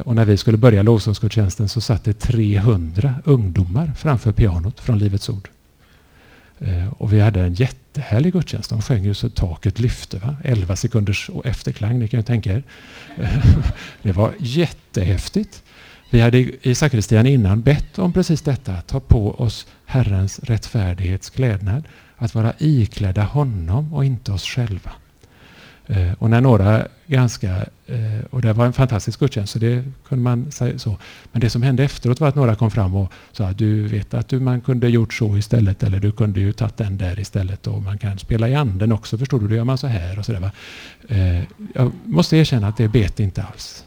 Och 0.03 0.15
när 0.15 0.25
vi 0.25 0.37
skulle 0.37 0.57
börja 0.57 0.83
lovsångsgudstjänsten 0.83 1.69
så 1.69 1.81
satt 1.81 2.03
det 2.03 2.13
300 2.13 3.15
ungdomar 3.23 3.91
framför 3.97 4.31
pianot 4.31 4.79
från 4.79 4.99
Livets 4.99 5.29
Ord. 5.29 5.49
Eh, 6.59 6.87
och 6.87 7.13
vi 7.13 7.19
hade 7.19 7.41
en 7.41 7.53
jättehärlig 7.53 8.33
gudstjänst. 8.33 8.69
De 8.69 8.81
sjöng 8.81 9.03
ju 9.03 9.13
så 9.13 9.29
taket 9.29 9.79
lyfte. 9.79 10.17
Va? 10.17 10.35
11 10.43 10.75
sekunders 10.75 11.29
efterklang, 11.45 11.99
ni 11.99 12.07
kan 12.07 12.19
ju 12.19 12.23
tänka 12.23 12.53
er. 12.53 12.63
Det 14.01 14.11
var 14.11 14.33
jättehäftigt. 14.39 15.63
Vi 16.11 16.21
hade 16.21 16.37
i 16.67 16.75
sakristian 16.75 17.25
innan 17.27 17.61
bett 17.61 17.99
om 17.99 18.13
precis 18.13 18.41
detta, 18.41 18.73
att 18.73 18.87
ta 18.87 18.99
på 18.99 19.31
oss 19.31 19.67
Herrens 19.85 20.39
rättfärdighetsklädnad, 20.39 21.83
att 22.17 22.35
vara 22.35 22.53
iklädda 22.57 23.23
honom 23.23 23.93
och 23.93 24.05
inte 24.05 24.31
oss 24.31 24.45
själva. 24.45 24.91
Eh, 25.87 26.11
och 26.19 26.29
när 26.29 26.41
några 26.41 26.87
ganska, 27.07 27.55
eh, 27.87 28.25
och 28.29 28.41
det 28.41 28.53
var 28.53 28.65
en 28.65 28.73
fantastisk 28.73 29.19
gudstjänst, 29.19 29.53
så 29.53 29.59
det 29.59 29.83
kunde 30.07 30.23
man 30.23 30.51
säga 30.51 30.79
så. 30.79 30.97
Men 31.31 31.41
det 31.41 31.49
som 31.49 31.61
hände 31.61 31.83
efteråt 31.83 32.19
var 32.19 32.27
att 32.27 32.35
några 32.35 32.55
kom 32.55 32.71
fram 32.71 32.95
och 32.95 33.13
sa 33.31 33.45
att 33.45 33.57
du 33.57 33.87
vet 33.87 34.13
att 34.13 34.27
du, 34.27 34.39
man 34.39 34.61
kunde 34.61 34.89
gjort 34.89 35.13
så 35.13 35.37
istället, 35.37 35.83
eller 35.83 35.99
du 35.99 36.11
kunde 36.11 36.39
ju 36.39 36.53
tagit 36.53 36.77
den 36.77 36.97
där 36.97 37.19
istället 37.19 37.67
och 37.67 37.81
man 37.81 37.97
kan 37.97 38.19
spela 38.19 38.49
i 38.49 38.55
anden 38.55 38.91
också, 38.91 39.17
förstår 39.17 39.39
du, 39.39 39.47
då 39.47 39.55
gör 39.55 39.63
man 39.63 39.77
så 39.77 39.87
här 39.87 40.19
och 40.19 40.25
så 40.25 40.31
där. 40.31 40.39
Va? 40.39 40.51
Eh, 41.09 41.43
jag 41.75 41.91
måste 42.03 42.37
erkänna 42.37 42.67
att 42.67 42.77
det 42.77 42.87
bet 42.87 43.19
inte 43.19 43.43
alls. 43.43 43.85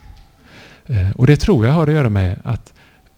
Eh, 0.87 1.11
och 1.11 1.27
det 1.27 1.37
tror 1.37 1.67
jag 1.67 1.73
har 1.73 1.87
att 1.87 1.95
göra 1.95 2.09
med 2.09 2.41
att 2.45 2.73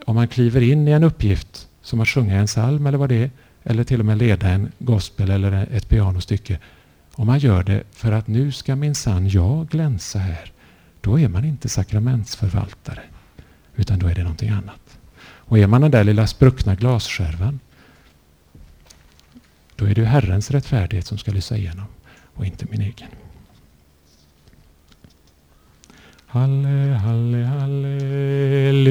om 0.06 0.14
man 0.14 0.28
kliver 0.28 0.60
in 0.60 0.88
i 0.88 0.90
en 0.90 1.04
uppgift 1.04 1.68
som 1.82 2.00
att 2.00 2.08
sjunga 2.08 2.36
en 2.36 2.46
psalm 2.46 2.86
eller 2.86 2.98
vad 2.98 3.08
det 3.08 3.22
är, 3.22 3.30
eller 3.64 3.84
till 3.84 4.00
och 4.00 4.06
med 4.06 4.18
leda 4.18 4.48
en 4.48 4.72
gospel 4.78 5.30
eller 5.30 5.68
ett 5.72 5.88
pianostycke, 5.88 6.58
om 7.20 7.26
man 7.26 7.38
gör 7.38 7.62
det 7.62 7.82
för 7.90 8.12
att 8.12 8.26
nu 8.26 8.52
ska 8.52 8.76
minsann 8.76 9.28
jag 9.28 9.68
glänsa 9.68 10.18
här, 10.18 10.52
då 11.00 11.18
är 11.20 11.28
man 11.28 11.44
inte 11.44 11.68
sakramentsförvaltare, 11.68 13.02
utan 13.76 13.98
då 13.98 14.06
är 14.06 14.14
det 14.14 14.22
någonting 14.22 14.48
annat. 14.48 14.98
Och 15.20 15.58
är 15.58 15.66
man 15.66 15.80
den 15.80 15.90
där 15.90 16.04
lilla 16.04 16.26
spruckna 16.26 16.74
glasskärvan, 16.74 17.60
då 19.76 19.84
är 19.84 19.94
det 19.94 20.04
Herrens 20.04 20.50
rättfärdighet 20.50 21.06
som 21.06 21.18
ska 21.18 21.32
lysa 21.32 21.56
igenom 21.56 21.86
och 22.34 22.46
inte 22.46 22.66
min 22.70 22.80
egen. 22.80 23.08
Halle, 26.26 26.94
halle, 27.04 27.44
halleluja. 27.44 28.90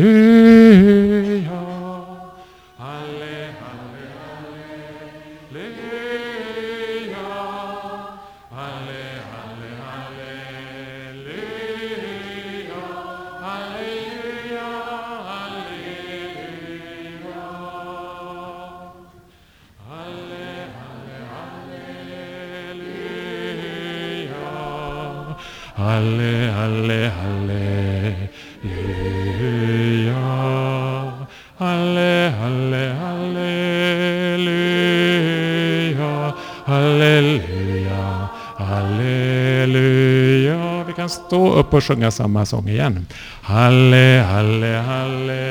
Halleluja. 41.09 41.27
Stå 41.27 41.53
upp 41.53 41.73
och 41.73 41.83
sjunga 41.83 42.11
samma 42.11 42.45
sång 42.45 42.69
igen. 42.69 43.07
Halle, 43.41 44.25
halle, 44.31 44.83
halleluja. 44.87 45.49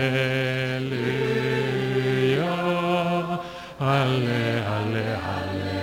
Halle, 3.78 4.62
halle, 4.68 5.18
halleluja. 5.24 5.78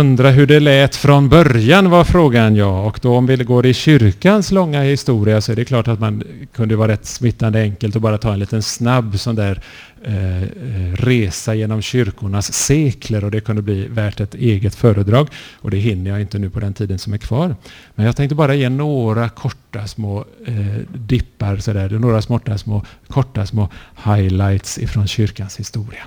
Undra 0.02 0.30
hur 0.30 0.46
det 0.46 0.60
lät 0.60 0.96
från 0.96 1.28
början 1.28 1.90
var 1.90 2.04
frågan 2.04 2.56
ja. 2.56 2.82
Och 2.82 2.98
då 3.02 3.16
om 3.16 3.26
vi 3.26 3.36
går 3.36 3.66
i 3.66 3.74
kyrkans 3.74 4.52
långa 4.52 4.82
historia 4.82 5.40
så 5.40 5.52
är 5.52 5.56
det 5.56 5.64
klart 5.64 5.88
att 5.88 6.00
man 6.00 6.22
kunde 6.52 6.76
vara 6.76 6.92
rätt 6.92 7.06
smittande 7.06 7.60
enkelt 7.60 7.96
och 7.96 8.02
bara 8.02 8.18
ta 8.18 8.32
en 8.32 8.38
liten 8.38 8.62
snabb 8.62 9.18
sån 9.18 9.34
där 9.34 9.62
eh, 10.04 10.42
eh 10.42 10.92
resa 10.94 11.54
genom 11.54 11.82
kyrkornas 11.82 12.52
sekler 12.52 13.24
och 13.24 13.30
det 13.30 13.40
kunde 13.40 13.62
bli 13.62 13.88
värt 13.88 14.20
ett 14.20 14.34
eget 14.34 14.74
föredrag. 14.74 15.28
Och 15.54 15.70
det 15.70 15.76
hinner 15.76 16.10
jag 16.10 16.20
inte 16.20 16.38
nu 16.38 16.50
på 16.50 16.60
den 16.60 16.74
tiden 16.74 16.98
som 16.98 17.12
är 17.12 17.18
kvar. 17.18 17.56
Men 17.94 18.06
jag 18.06 18.16
tänkte 18.16 18.34
bara 18.34 18.54
ge 18.54 18.68
några 18.68 19.28
korta 19.28 19.86
små 19.86 20.24
eh, 20.46 20.54
dippar, 20.94 21.56
så 21.56 21.72
där, 21.72 21.90
några 21.90 22.22
smarta 22.22 22.58
små, 22.58 22.84
korta 23.08 23.46
små 23.46 23.68
highlights 24.04 24.78
ifrån 24.78 25.06
kyrkans 25.06 25.60
historia. 25.60 26.02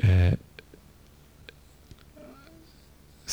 Eh, 0.00 0.38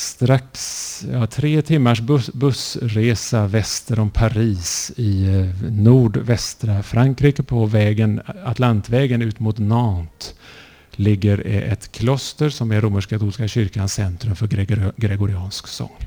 strax 0.01 1.05
ja, 1.11 1.27
tre 1.27 1.61
timmars 1.61 2.01
bus, 2.01 2.29
bussresa 2.33 3.47
väster 3.47 3.99
om 3.99 4.09
Paris 4.09 4.91
i 4.95 5.27
eh, 5.27 5.71
nordvästra 5.71 6.83
Frankrike 6.83 7.43
på 7.43 7.65
vägen, 7.65 8.21
Atlantvägen 8.43 9.21
ut 9.21 9.39
mot 9.39 9.57
Nantes 9.57 10.33
ligger 10.91 11.47
eh, 11.47 11.71
ett 11.71 11.91
kloster 11.91 12.49
som 12.49 12.71
är 12.71 12.81
romersk-katolska 12.81 13.47
kyrkans 13.47 13.93
centrum 13.93 14.35
för 14.35 14.47
gregor, 14.47 14.93
gregoriansk 14.97 15.67
sång. 15.67 15.97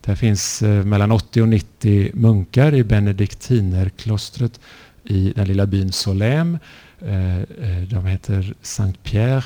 Där 0.00 0.14
finns 0.14 0.62
eh, 0.62 0.84
mellan 0.84 1.12
80 1.12 1.42
och 1.42 1.48
90 1.48 2.10
munkar 2.14 2.74
i 2.74 2.84
benediktinerklostret 2.84 4.60
i 5.04 5.32
den 5.36 5.48
lilla 5.48 5.66
byn 5.66 5.92
Solem. 5.92 6.58
De 7.90 8.06
heter 8.06 8.54
Saint 8.62 9.02
Pierre, 9.02 9.44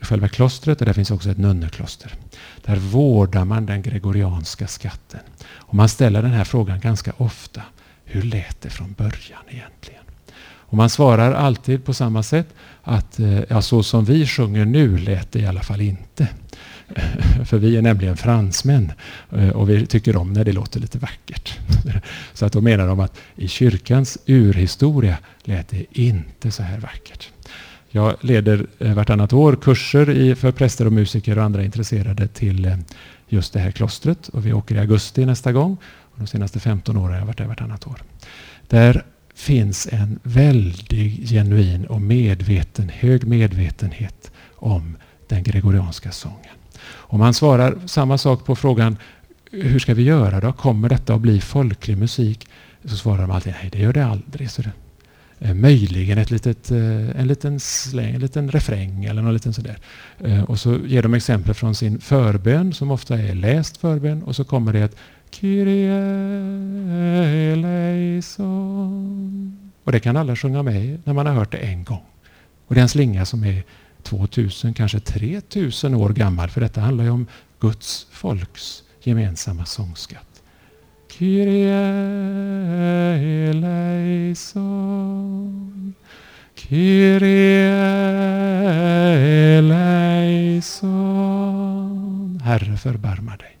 själva 0.00 0.28
klostret, 0.28 0.80
och 0.80 0.86
där 0.86 0.92
finns 0.92 1.10
också 1.10 1.30
ett 1.30 1.38
nunnekloster. 1.38 2.14
Där 2.68 2.76
vårdar 2.76 3.44
man 3.44 3.66
den 3.66 3.82
gregorianska 3.82 4.66
skatten. 4.66 5.20
Och 5.46 5.74
man 5.74 5.88
ställer 5.88 6.22
den 6.22 6.30
här 6.30 6.44
frågan 6.44 6.80
ganska 6.80 7.12
ofta. 7.16 7.62
Hur 8.04 8.22
lät 8.22 8.60
det 8.60 8.70
från 8.70 8.92
början 8.92 9.42
egentligen? 9.48 10.02
Och 10.40 10.76
man 10.76 10.90
svarar 10.90 11.32
alltid 11.32 11.84
på 11.84 11.94
samma 11.94 12.22
sätt 12.22 12.54
att 12.82 13.20
eh, 13.20 13.40
ja, 13.48 13.62
så 13.62 13.82
som 13.82 14.04
vi 14.04 14.26
sjunger 14.26 14.64
nu 14.64 14.98
lät 14.98 15.32
det 15.32 15.38
i 15.38 15.46
alla 15.46 15.60
fall 15.60 15.80
inte. 15.80 16.28
För 17.44 17.58
vi 17.58 17.76
är 17.76 17.82
nämligen 17.82 18.16
fransmän 18.16 18.92
eh, 19.32 19.48
och 19.48 19.70
vi 19.70 19.86
tycker 19.86 20.16
om 20.16 20.32
när 20.32 20.44
det 20.44 20.52
låter 20.52 20.80
lite 20.80 20.98
vackert. 20.98 21.58
Så 22.34 22.46
att 22.46 22.52
då 22.52 22.60
menar 22.60 22.86
de 22.86 23.00
att 23.00 23.18
i 23.36 23.48
kyrkans 23.48 24.18
urhistoria 24.26 25.16
lät 25.42 25.68
det 25.68 25.84
inte 25.90 26.50
så 26.50 26.62
här 26.62 26.78
vackert. 26.78 27.28
Jag 27.90 28.16
leder 28.20 28.66
eh, 28.78 28.94
vartannat 28.94 29.32
år 29.32 29.56
kurser 29.56 30.10
i, 30.10 30.34
för 30.34 30.52
präster 30.52 30.86
och 30.86 30.92
musiker 30.92 31.38
och 31.38 31.44
andra 31.44 31.64
intresserade 31.64 32.28
till 32.28 32.64
eh, 32.64 32.76
just 33.28 33.52
det 33.52 33.60
här 33.60 33.70
klostret. 33.70 34.28
Och 34.28 34.46
vi 34.46 34.52
åker 34.52 34.74
i 34.74 34.78
augusti 34.78 35.26
nästa 35.26 35.52
gång. 35.52 35.76
Och 35.82 36.18
de 36.18 36.26
senaste 36.26 36.60
15 36.60 36.96
åren 36.96 37.12
har 37.12 37.18
jag 37.18 37.26
varit 37.26 37.38
där 37.38 37.46
vartannat 37.46 37.86
år. 37.86 38.02
Där 38.68 39.04
finns 39.34 39.88
en 39.92 40.18
väldig, 40.22 41.28
genuin 41.28 41.86
och 41.86 42.00
medveten, 42.00 42.88
hög 42.88 43.26
medvetenhet 43.26 44.32
om 44.54 44.96
den 45.28 45.42
gregorianska 45.42 46.12
sången. 46.12 46.54
Om 46.90 47.18
man 47.18 47.34
svarar 47.34 47.78
samma 47.86 48.18
sak 48.18 48.44
på 48.44 48.56
frågan 48.56 48.96
hur 49.50 49.78
ska 49.78 49.94
vi 49.94 50.02
göra 50.02 50.40
då? 50.40 50.52
Kommer 50.52 50.88
detta 50.88 51.14
att 51.14 51.20
bli 51.20 51.40
folklig 51.40 51.98
musik? 51.98 52.48
Så 52.84 52.96
svarar 52.96 53.20
de 53.20 53.30
alltid 53.30 53.54
nej, 53.62 53.70
det 53.72 53.78
gör 53.78 53.92
det 53.92 54.06
aldrig. 54.06 54.50
Så 54.50 54.62
det, 54.62 54.70
Eh, 55.40 55.54
möjligen 55.54 56.18
ett 56.18 56.30
litet, 56.30 56.70
eh, 56.70 57.20
en 57.20 57.26
liten 57.26 57.60
släng, 57.60 58.14
en 58.14 58.20
liten 58.20 58.50
refräng 58.50 59.04
eller 59.04 59.22
något 59.22 59.32
liten 59.32 59.52
sådär. 59.52 59.78
Eh, 60.24 60.44
och 60.44 60.60
så 60.60 60.78
ger 60.86 61.02
de 61.02 61.14
exempel 61.14 61.54
från 61.54 61.74
sin 61.74 62.00
förbön 62.00 62.72
som 62.72 62.90
ofta 62.90 63.18
är 63.18 63.34
läst 63.34 63.76
förbön 63.76 64.22
och 64.22 64.36
så 64.36 64.44
kommer 64.44 64.72
det 64.72 64.80
ett 64.80 64.96
Kyrie 65.30 65.94
eleison. 67.52 68.50
Och 69.84 69.92
det 69.92 70.00
kan 70.00 70.16
alla 70.16 70.36
sjunga 70.36 70.62
med 70.62 70.84
i 70.84 70.98
när 71.04 71.12
man 71.12 71.26
har 71.26 71.34
hört 71.34 71.52
det 71.52 71.58
en 71.58 71.84
gång. 71.84 72.04
Och 72.66 72.74
det 72.74 72.80
är 72.80 72.82
en 72.82 72.88
slinga 72.88 73.26
som 73.26 73.44
är 73.44 73.62
2000, 74.02 74.74
kanske 74.74 75.00
3000 75.00 75.94
år 75.94 76.10
gammal. 76.10 76.50
För 76.50 76.60
detta 76.60 76.80
handlar 76.80 77.04
ju 77.04 77.10
om 77.10 77.26
Guds 77.60 78.06
folks 78.10 78.82
gemensamma 79.02 79.64
sångskatt. 79.64 80.27
Kyrie 81.18 81.74
eleison. 83.50 84.74
Kyrie 86.54 87.74
eleison. 89.58 90.80
Herre 92.44 92.76
förbarma 92.76 93.36
dig. 93.36 93.56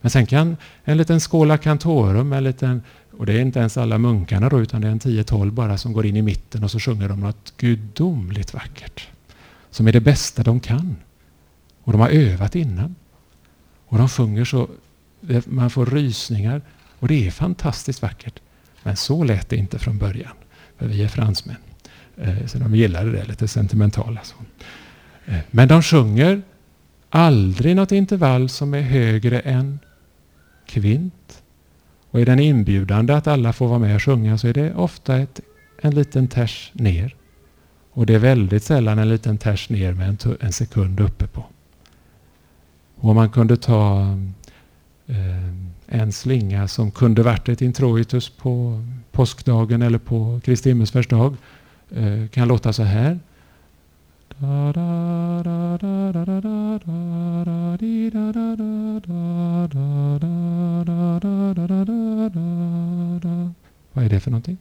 Men 0.00 0.10
sen 0.10 0.26
kan 0.26 0.56
en 0.84 0.96
liten 0.96 1.20
skåla 1.20 1.58
kantorum, 1.58 2.32
en 2.32 2.44
liten, 2.44 2.82
och 3.18 3.26
det 3.26 3.32
är 3.32 3.40
inte 3.40 3.58
ens 3.58 3.76
alla 3.76 3.98
munkarna 3.98 4.48
då, 4.48 4.60
utan 4.60 4.80
det 4.80 4.86
är 4.88 4.92
en 4.92 5.00
10-12 5.00 5.50
bara 5.50 5.78
som 5.78 5.92
går 5.92 6.06
in 6.06 6.16
i 6.16 6.22
mitten 6.22 6.64
och 6.64 6.70
så 6.70 6.80
sjunger 6.80 7.08
de 7.08 7.20
något 7.20 7.52
gudomligt 7.56 8.54
vackert. 8.54 9.08
Som 9.70 9.88
är 9.88 9.92
det 9.92 10.00
bästa 10.00 10.42
de 10.42 10.60
kan. 10.60 10.96
Och 11.84 11.92
de 11.92 12.00
har 12.00 12.08
övat 12.08 12.56
innan. 12.56 12.94
Och 13.86 13.98
de 13.98 14.08
sjunger 14.08 14.44
så, 14.44 14.68
man 15.44 15.70
får 15.70 15.86
rysningar. 15.86 16.62
Och 16.98 17.08
det 17.08 17.26
är 17.26 17.30
fantastiskt 17.30 18.02
vackert. 18.02 18.40
Men 18.82 18.96
så 18.96 19.24
lät 19.24 19.48
det 19.48 19.56
inte 19.56 19.78
från 19.78 19.98
början. 19.98 20.32
För 20.78 20.86
vi 20.86 21.02
är 21.02 21.08
fransmän. 21.08 21.56
Eh, 22.16 22.46
så 22.46 22.58
de 22.58 22.74
gillade 22.74 23.12
det 23.12 23.24
lite 23.24 23.48
sentimentala. 23.48 24.20
Så. 24.22 24.34
Eh, 25.26 25.38
men 25.50 25.68
de 25.68 25.82
sjunger 25.82 26.42
aldrig 27.10 27.76
något 27.76 27.92
intervall 27.92 28.48
som 28.48 28.74
är 28.74 28.80
högre 28.80 29.40
än 29.40 29.78
kvint. 30.66 31.42
Och 32.10 32.20
är 32.20 32.26
den 32.26 32.38
inbjudande 32.38 33.14
att 33.14 33.26
alla 33.26 33.52
får 33.52 33.68
vara 33.68 33.78
med 33.78 33.94
och 33.94 34.02
sjunga 34.02 34.38
så 34.38 34.48
är 34.48 34.54
det 34.54 34.74
ofta 34.74 35.16
ett, 35.16 35.40
en 35.82 35.94
liten 35.94 36.28
ters 36.28 36.70
ner. 36.74 37.14
Och 37.92 38.06
det 38.06 38.14
är 38.14 38.18
väldigt 38.18 38.62
sällan 38.62 38.98
en 38.98 39.08
liten 39.08 39.38
ters 39.38 39.68
ner 39.68 39.92
med 39.92 40.08
en, 40.08 40.36
en 40.40 40.52
sekund 40.52 41.00
uppe 41.00 41.26
på. 41.26 41.44
Och 42.96 43.14
man 43.14 43.30
kunde 43.30 43.56
ta 43.56 44.16
en 45.86 46.12
slinga 46.12 46.68
som 46.68 46.90
kunde 46.90 47.22
varit 47.22 47.48
ett 47.48 47.62
introitus 47.62 48.30
på 48.30 48.84
påskdagen 49.12 49.82
eller 49.82 49.98
på 49.98 50.40
Kristi 50.44 50.68
himmelsfärdsdag 50.68 51.36
kan 52.30 52.48
låta 52.48 52.72
så 52.72 52.82
här. 52.82 53.18
Vad 63.92 64.04
är 64.04 64.08
det 64.08 64.20
för 64.20 64.30
någonting? 64.30 64.56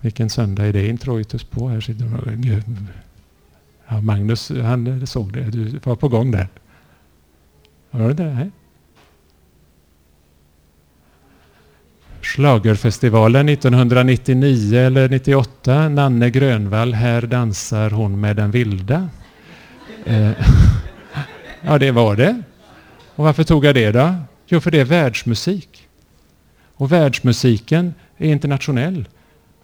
Vilken 0.00 0.30
söndag 0.30 0.66
är 0.66 0.72
det 0.72 0.88
introitus 0.88 1.44
på? 1.44 1.68
Här 1.68 1.80
sitter 1.80 2.04
ja, 3.88 4.00
Magnus 4.00 4.50
han 4.50 5.06
såg 5.06 5.32
det. 5.32 5.40
Du 5.40 5.80
var 5.84 5.96
på 5.96 6.08
gång 6.08 6.30
där. 6.30 6.48
Var 7.90 8.08
det 8.08 8.14
det? 8.14 8.50
Schlagerfestivalen 12.20 13.48
1999 13.48 14.78
eller 14.78 15.08
98. 15.08 15.88
Nanne 15.88 16.30
Grönvall, 16.30 16.94
Här 16.94 17.22
dansar 17.22 17.90
hon 17.90 18.20
med 18.20 18.36
den 18.36 18.50
vilda. 18.50 19.08
Eh, 20.04 20.30
ja, 21.62 21.78
det 21.78 21.90
var 21.90 22.16
det. 22.16 22.42
Och 23.14 23.24
varför 23.24 23.44
tog 23.44 23.64
jag 23.64 23.74
det 23.74 23.92
då? 23.92 24.14
Jo, 24.46 24.60
för 24.60 24.70
det 24.70 24.80
är 24.80 24.84
världsmusik. 24.84 25.88
Och 26.74 26.92
världsmusiken 26.92 27.94
är 28.16 28.28
internationell 28.28 29.08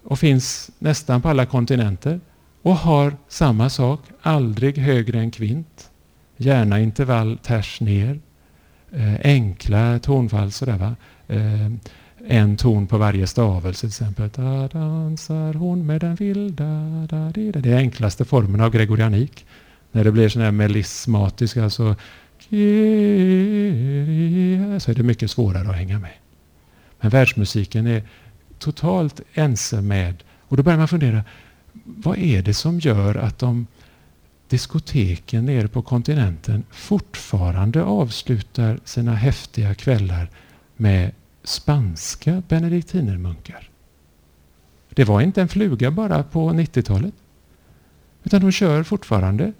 och 0.03 0.19
finns 0.19 0.71
nästan 0.79 1.21
på 1.21 1.29
alla 1.29 1.45
kontinenter 1.45 2.19
och 2.65 2.75
har 2.75 3.15
samma 3.27 3.69
sak, 3.69 3.99
aldrig 4.21 4.77
högre 4.77 5.19
än 5.19 5.31
kvint. 5.31 5.89
Gärna 6.37 6.79
intervall 6.79 7.37
tvärs 7.37 7.81
ner. 7.81 8.19
Eh, 8.91 9.15
enkla 9.23 9.99
tonfall 9.99 10.51
sådär 10.51 10.77
va. 10.77 10.95
Eh, 11.27 11.71
en 12.27 12.57
ton 12.57 12.87
på 12.87 12.97
varje 12.97 13.27
stavelse 13.27 13.79
till 13.79 13.87
exempel. 13.87 14.29
Da 14.29 14.67
dansar 14.67 15.53
hon 15.53 15.85
med 15.85 16.01
den 16.01 16.15
vilda. 16.15 17.07
Da, 17.09 17.31
di, 17.31 17.51
da. 17.51 17.59
Det 17.59 17.71
är 17.71 17.77
enklaste 17.77 18.25
formen 18.25 18.61
av 18.61 18.71
gregorianik. 18.71 19.45
När 19.91 20.03
det 20.03 20.11
blir 20.11 20.29
sån 20.29 20.41
här 20.41 20.51
melismatisk, 20.51 21.57
alltså 21.57 21.95
så 24.79 24.91
är 24.91 24.95
det 24.95 25.03
mycket 25.03 25.31
svårare 25.31 25.69
att 25.69 25.75
hänga 25.75 25.99
med. 25.99 26.13
Men 27.01 27.09
världsmusiken 27.09 27.87
är 27.87 28.03
totalt 28.59 29.21
ense 29.33 29.81
med, 29.81 30.23
och 30.47 30.57
då 30.57 30.63
börjar 30.63 30.77
man 30.77 30.87
fundera, 30.87 31.23
vad 31.83 32.17
är 32.17 32.41
det 32.41 32.53
som 32.53 32.79
gör 32.79 33.15
att 33.15 33.39
de 33.39 33.67
diskoteken 34.47 35.45
nere 35.45 35.67
på 35.67 35.81
kontinenten 35.81 36.63
fortfarande 36.71 37.83
avslutar 37.83 38.79
sina 38.83 39.15
häftiga 39.15 39.75
kvällar 39.75 40.29
med 40.75 41.11
spanska 41.43 42.43
benediktinermunkar? 42.47 43.69
Det 44.89 45.03
var 45.03 45.21
inte 45.21 45.41
en 45.41 45.47
fluga 45.47 45.91
bara 45.91 46.23
på 46.23 46.49
90-talet. 46.49 47.13
Utan 48.23 48.41
de 48.41 48.51
kör 48.51 48.83
fortfarande 48.83 49.53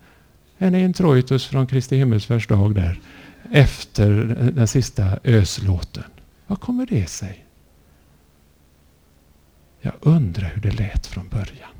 en 0.57 0.75
introitus 0.75 1.45
från 1.45 1.67
Kristi 1.67 1.97
himmelsfärdsdag 1.97 2.75
där 2.75 2.99
efter 3.51 4.11
den 4.55 4.67
sista 4.67 5.19
öslåten. 5.23 6.03
Vad 6.47 6.61
kommer 6.61 6.85
det 6.85 7.09
sig? 7.09 7.45
Jag 9.81 9.93
undrar 10.01 10.51
hur 10.53 10.61
det 10.61 10.71
lät 10.71 11.07
från 11.07 11.27
början. 11.27 11.74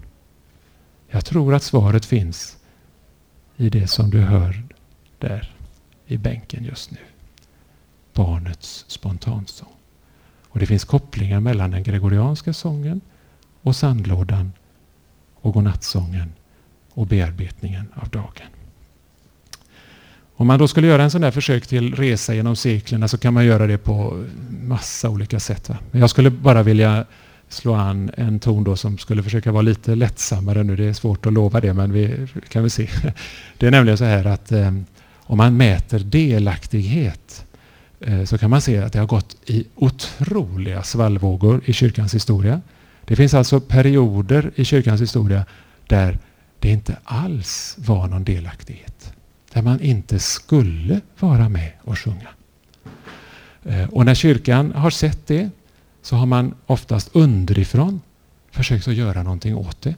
Jag 1.16 1.26
tror 1.26 1.54
att 1.54 1.64
svaret 1.64 2.06
finns 2.06 2.58
i 3.58 3.70
det 3.70 3.88
som 3.88 4.10
du 4.10 4.22
hör 4.22 4.64
där 5.20 5.54
i 6.08 6.18
bänken 6.18 6.64
just 6.64 6.92
nu. 6.92 6.98
Barnets 8.14 8.86
spontansång. 8.88 9.74
Och 10.48 10.60
det 10.60 10.66
finns 10.66 10.84
kopplingar 10.84 11.40
mellan 11.40 11.72
den 11.72 11.84
gregorianska 11.84 12.54
sången 12.54 13.02
och 13.62 13.76
sandlådan 13.76 14.52
och 15.36 15.54
godnattsången 15.54 16.34
och 16.90 17.08
bearbetningen 17.08 17.88
av 17.96 18.10
dagen. 18.10 18.50
Om 20.36 20.48
man 20.48 20.60
då 20.60 20.68
skulle 20.68 20.88
göra 20.88 21.04
en 21.04 21.12
sån 21.12 21.22
där 21.22 21.32
försök 21.32 21.68
till 21.68 21.96
resa 21.96 22.34
genom 22.34 22.56
seklerna 22.56 23.08
så 23.08 23.18
kan 23.18 23.34
man 23.34 23.46
göra 23.46 23.68
det 23.68 23.78
på 23.78 24.26
massa 24.62 25.10
olika 25.10 25.40
sätt. 25.40 25.70
Va? 25.70 25.78
Men 25.92 26.02
jag 26.02 26.10
skulle 26.10 26.30
bara 26.30 26.64
vilja 26.64 27.06
slå 27.50 27.74
an 27.74 28.12
en 28.18 28.40
ton 28.40 28.64
då 28.64 28.76
som 28.76 28.98
skulle 28.98 29.24
försöka 29.24 29.52
vara 29.52 29.62
lite 29.62 29.96
lättsammare 29.96 30.64
nu. 30.64 30.76
Det 30.76 30.86
är 30.86 30.94
svårt 30.94 31.26
att 31.26 31.34
lova 31.34 31.62
det, 31.62 31.74
men 31.74 31.92
vi 31.92 32.28
kan 32.50 32.62
väl 32.62 32.72
se. 32.72 32.90
Det 33.58 33.68
är 33.68 33.72
nämligen 33.72 33.98
så 33.98 34.04
här 34.04 34.26
att 34.26 34.52
eh, 34.52 34.72
om 35.14 35.38
man 35.38 35.58
mäter 35.58 36.00
delaktighet 36.00 37.46
eh, 38.00 38.24
så 38.24 38.38
kan 38.38 38.50
man 38.50 38.62
se 38.62 38.78
att 38.78 38.94
det 38.94 39.00
har 39.00 39.08
gått 39.08 39.38
i 39.46 39.66
otroliga 39.76 40.84
svallvågor 40.84 41.62
i 41.66 41.74
kyrkans 41.74 42.16
historia. 42.16 42.62
Det 43.06 43.16
finns 43.16 43.34
alltså 43.34 43.60
perioder 43.60 44.52
i 44.56 44.66
kyrkans 44.66 45.02
historia 45.02 45.46
där 45.88 46.20
det 46.60 46.70
inte 46.70 46.98
alls 47.04 47.76
var 47.78 48.08
någon 48.08 48.24
delaktighet. 48.24 49.14
Där 49.54 49.62
man 49.62 49.82
inte 49.82 50.20
skulle 50.20 51.02
vara 51.20 51.50
med 51.50 51.72
och 51.82 52.00
sjunga. 52.00 52.28
Eh, 53.64 53.90
och 53.90 54.06
när 54.06 54.16
kyrkan 54.16 54.72
har 54.72 54.90
sett 54.90 55.28
det 55.28 55.50
så 56.06 56.16
har 56.16 56.26
man 56.26 56.54
oftast 56.66 57.10
underifrån 57.14 58.02
försökt 58.52 58.88
att 58.88 58.96
göra 58.96 59.24
någonting 59.24 59.56
åt 59.56 59.82
det. 59.82 59.96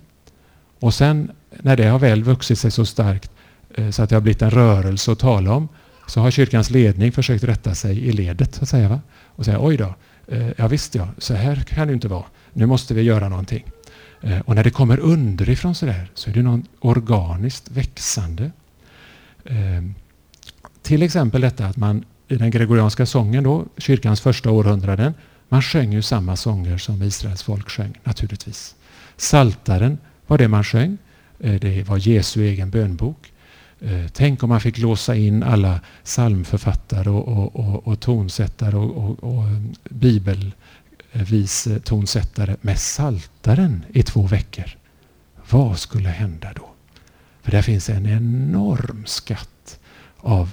Och 0.80 0.94
sen 0.94 1.32
när 1.50 1.78
det 1.78 1.86
har 1.86 2.00
väl 2.00 2.24
vuxit 2.24 2.60
sig 2.60 2.72
så 2.72 2.86
starkt 2.86 3.32
eh, 3.76 3.90
så 3.90 4.04
att 4.04 4.10
det 4.10 4.16
har 4.16 4.22
blivit 4.22 4.42
en 4.42 4.52
rörelse 4.52 5.12
att 5.12 5.20
tala 5.20 5.54
om 5.54 5.68
så 6.08 6.20
har 6.20 6.32
kyrkans 6.32 6.70
ledning 6.70 7.12
försökt 7.12 7.44
rätta 7.44 7.76
sig 7.76 8.08
i 8.08 8.12
ledet 8.12 8.56
så 8.56 8.64
att 8.64 8.70
säga, 8.70 8.90
va? 8.90 9.02
och 9.26 9.46
säga 9.46 9.58
oj 9.62 9.78
då, 9.78 9.96
eh, 10.28 10.50
ja 10.58 10.68
visst 10.68 10.96
ja, 10.96 11.08
så 11.18 11.34
här 11.34 11.56
kan 11.56 11.88
det 11.88 11.94
inte 11.94 12.08
vara. 12.08 12.26
Nu 12.54 12.66
måste 12.66 12.94
vi 12.94 13.02
göra 13.02 13.30
någonting. 13.30 13.66
Eh, 14.22 14.40
och 14.40 14.56
när 14.56 14.64
det 14.64 14.70
kommer 14.72 15.00
underifrån 15.00 15.76
så 15.76 15.86
där 15.86 16.12
så 16.14 16.30
är 16.30 16.34
det 16.34 16.42
något 16.42 16.66
organiskt 16.80 17.72
växande. 17.72 18.52
Till 20.82 21.04
exempel 21.04 21.42
detta 21.42 21.66
att 21.66 21.78
man 21.78 22.04
i 22.28 22.36
den 22.36 22.52
gregorianska 22.52 23.06
sången 23.06 23.44
då, 23.44 23.66
kyrkans 23.78 24.22
första 24.22 24.52
århundraden, 24.52 25.14
man 25.50 25.62
sjöng 25.62 25.94
ju 25.94 26.02
samma 26.02 26.36
sånger 26.36 26.78
som 26.78 27.04
Israels 27.04 27.44
folk 27.44 27.70
sjöng 27.70 28.00
naturligtvis. 28.04 28.76
Saltaren 29.18 29.98
var 30.28 30.38
det 30.38 30.48
man 30.48 30.64
sjöng. 30.64 30.98
Eh, 31.40 31.60
det 31.60 31.84
var 31.84 31.98
Jesu 31.98 32.44
egen 32.48 32.70
bönbok. 32.70 33.34
Eh, 33.80 34.08
tänk 34.14 34.44
om 34.44 34.50
man 34.50 34.62
fick 34.62 34.78
låsa 34.78 35.16
in 35.16 35.44
alla 35.44 35.80
psalmförfattare 36.04 37.10
och, 37.10 37.28
och, 37.28 37.56
och, 37.56 37.88
och 37.88 38.00
tonsättare 38.00 38.76
och, 38.76 39.24
och, 39.24 39.44
eh, 39.44 39.62
bibelvis 39.90 41.68
tonsättare 41.84 42.56
med 42.62 42.80
saltaren 42.80 43.86
i 43.90 44.04
två 44.04 44.22
veckor. 44.22 44.78
Vad 45.50 45.80
skulle 45.80 46.10
hända 46.10 46.54
då? 46.56 46.70
För 47.42 47.52
där 47.52 47.62
finns 47.62 47.90
en 47.90 48.06
enorm 48.06 49.04
skatt 49.06 49.80
av, 50.18 50.52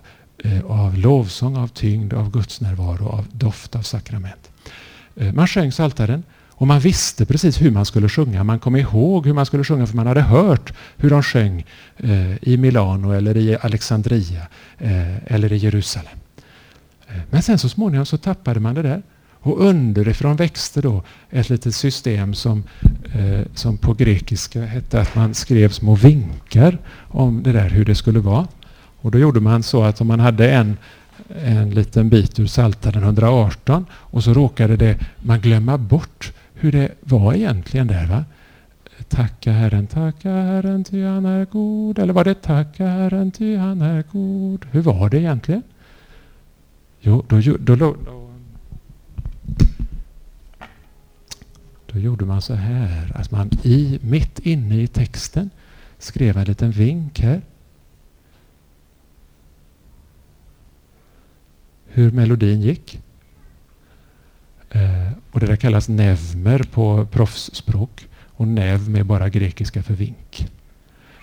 av 0.66 0.99
lovsång, 0.99 1.57
av 1.57 1.68
tyngd, 1.68 2.12
av 2.12 2.30
gudsnärvaro, 2.30 3.09
av 3.09 3.26
doft 3.32 3.76
av 3.76 3.82
sakrament. 3.82 4.51
Eh, 5.16 5.32
man 5.32 5.46
sjöng 5.46 5.72
saltaren 5.72 6.22
och 6.50 6.66
man 6.66 6.80
visste 6.80 7.26
precis 7.26 7.62
hur 7.62 7.70
man 7.70 7.86
skulle 7.86 8.08
sjunga. 8.08 8.44
Man 8.44 8.58
kom 8.58 8.76
ihåg 8.76 9.26
hur 9.26 9.32
man 9.32 9.46
skulle 9.46 9.64
sjunga 9.64 9.86
för 9.86 9.96
man 9.96 10.06
hade 10.06 10.20
hört 10.20 10.72
hur 10.96 11.10
de 11.10 11.22
sjöng 11.22 11.66
eh, 11.96 12.48
i 12.48 12.56
Milano 12.56 13.12
eller 13.12 13.36
i 13.36 13.56
Alexandria 13.60 14.46
eh, 14.78 15.32
eller 15.34 15.52
i 15.52 15.56
Jerusalem. 15.56 16.18
Men 17.30 17.42
sen 17.42 17.58
så 17.58 17.68
småningom 17.68 18.06
så 18.06 18.18
tappade 18.18 18.60
man 18.60 18.74
det 18.74 18.82
där. 18.82 19.02
Och 19.32 19.60
underifrån 19.60 20.36
växte 20.36 20.80
då 20.80 21.02
ett 21.30 21.50
litet 21.50 21.74
system 21.74 22.34
som, 22.34 22.64
som 23.54 23.78
på 23.78 23.94
grekiska 23.94 24.64
hette 24.64 25.00
att 25.00 25.14
man 25.14 25.34
skrev 25.34 25.68
små 25.68 25.94
vinkar 25.94 26.78
om 27.08 27.42
det 27.42 27.52
där 27.52 27.70
hur 27.70 27.84
det 27.84 27.94
skulle 27.94 28.18
vara. 28.18 28.46
Och 29.00 29.10
då 29.10 29.18
gjorde 29.18 29.40
man 29.40 29.62
så 29.62 29.82
att 29.82 30.00
om 30.00 30.06
man 30.06 30.20
hade 30.20 30.50
en 30.50 30.76
en 31.28 31.70
liten 31.70 32.08
bit 32.08 32.38
ur 32.38 32.46
Psaltaren 32.46 33.02
118 33.02 33.86
och 33.92 34.24
så 34.24 34.34
råkade 34.34 34.76
det 34.76 34.98
man 35.22 35.40
glömma 35.40 35.78
bort 35.78 36.32
hur 36.54 36.72
det 36.72 36.88
var 37.00 37.34
egentligen 37.34 37.86
där. 37.86 38.06
Va? 38.06 38.24
Tacka 39.08 39.52
Herren, 39.52 39.86
tacka 39.86 40.30
Herren 40.30 40.84
ty 40.84 41.04
han 41.04 41.26
är 41.26 41.44
god. 41.44 41.98
Eller 41.98 42.12
var 42.12 42.24
det 42.24 42.34
tacka 42.34 42.86
Herren 42.86 43.30
ty 43.30 43.56
han 43.56 43.82
är 43.82 44.04
god? 44.12 44.66
Hur 44.70 44.82
var 44.82 45.08
det 45.08 45.18
egentligen? 45.18 45.62
Jo, 47.00 47.24
då, 47.28 47.40
då, 47.58 47.76
då, 47.76 47.96
då 51.86 51.98
gjorde 51.98 52.24
man 52.24 52.42
så 52.42 52.54
här 52.54 53.12
att 53.14 53.30
man 53.30 53.50
i, 53.62 53.98
mitt 54.02 54.38
inne 54.38 54.82
i 54.82 54.86
texten 54.86 55.50
skrev 55.98 56.36
en 56.36 56.44
liten 56.44 56.70
vink 56.70 57.20
här. 57.20 57.42
Hur 61.95 62.11
melodin 62.11 62.61
gick. 62.62 63.01
Eh, 64.70 65.12
och 65.30 65.40
det 65.40 65.47
där 65.47 65.57
kallas 65.57 65.88
nevmer 65.88 66.59
på 66.59 67.07
proffsspråk 67.07 68.09
och 68.36 68.49
nev 68.49 68.88
med 68.90 69.07
bara 69.07 69.28
grekiska 69.28 69.82
för 69.82 69.95
vink. 69.95 70.49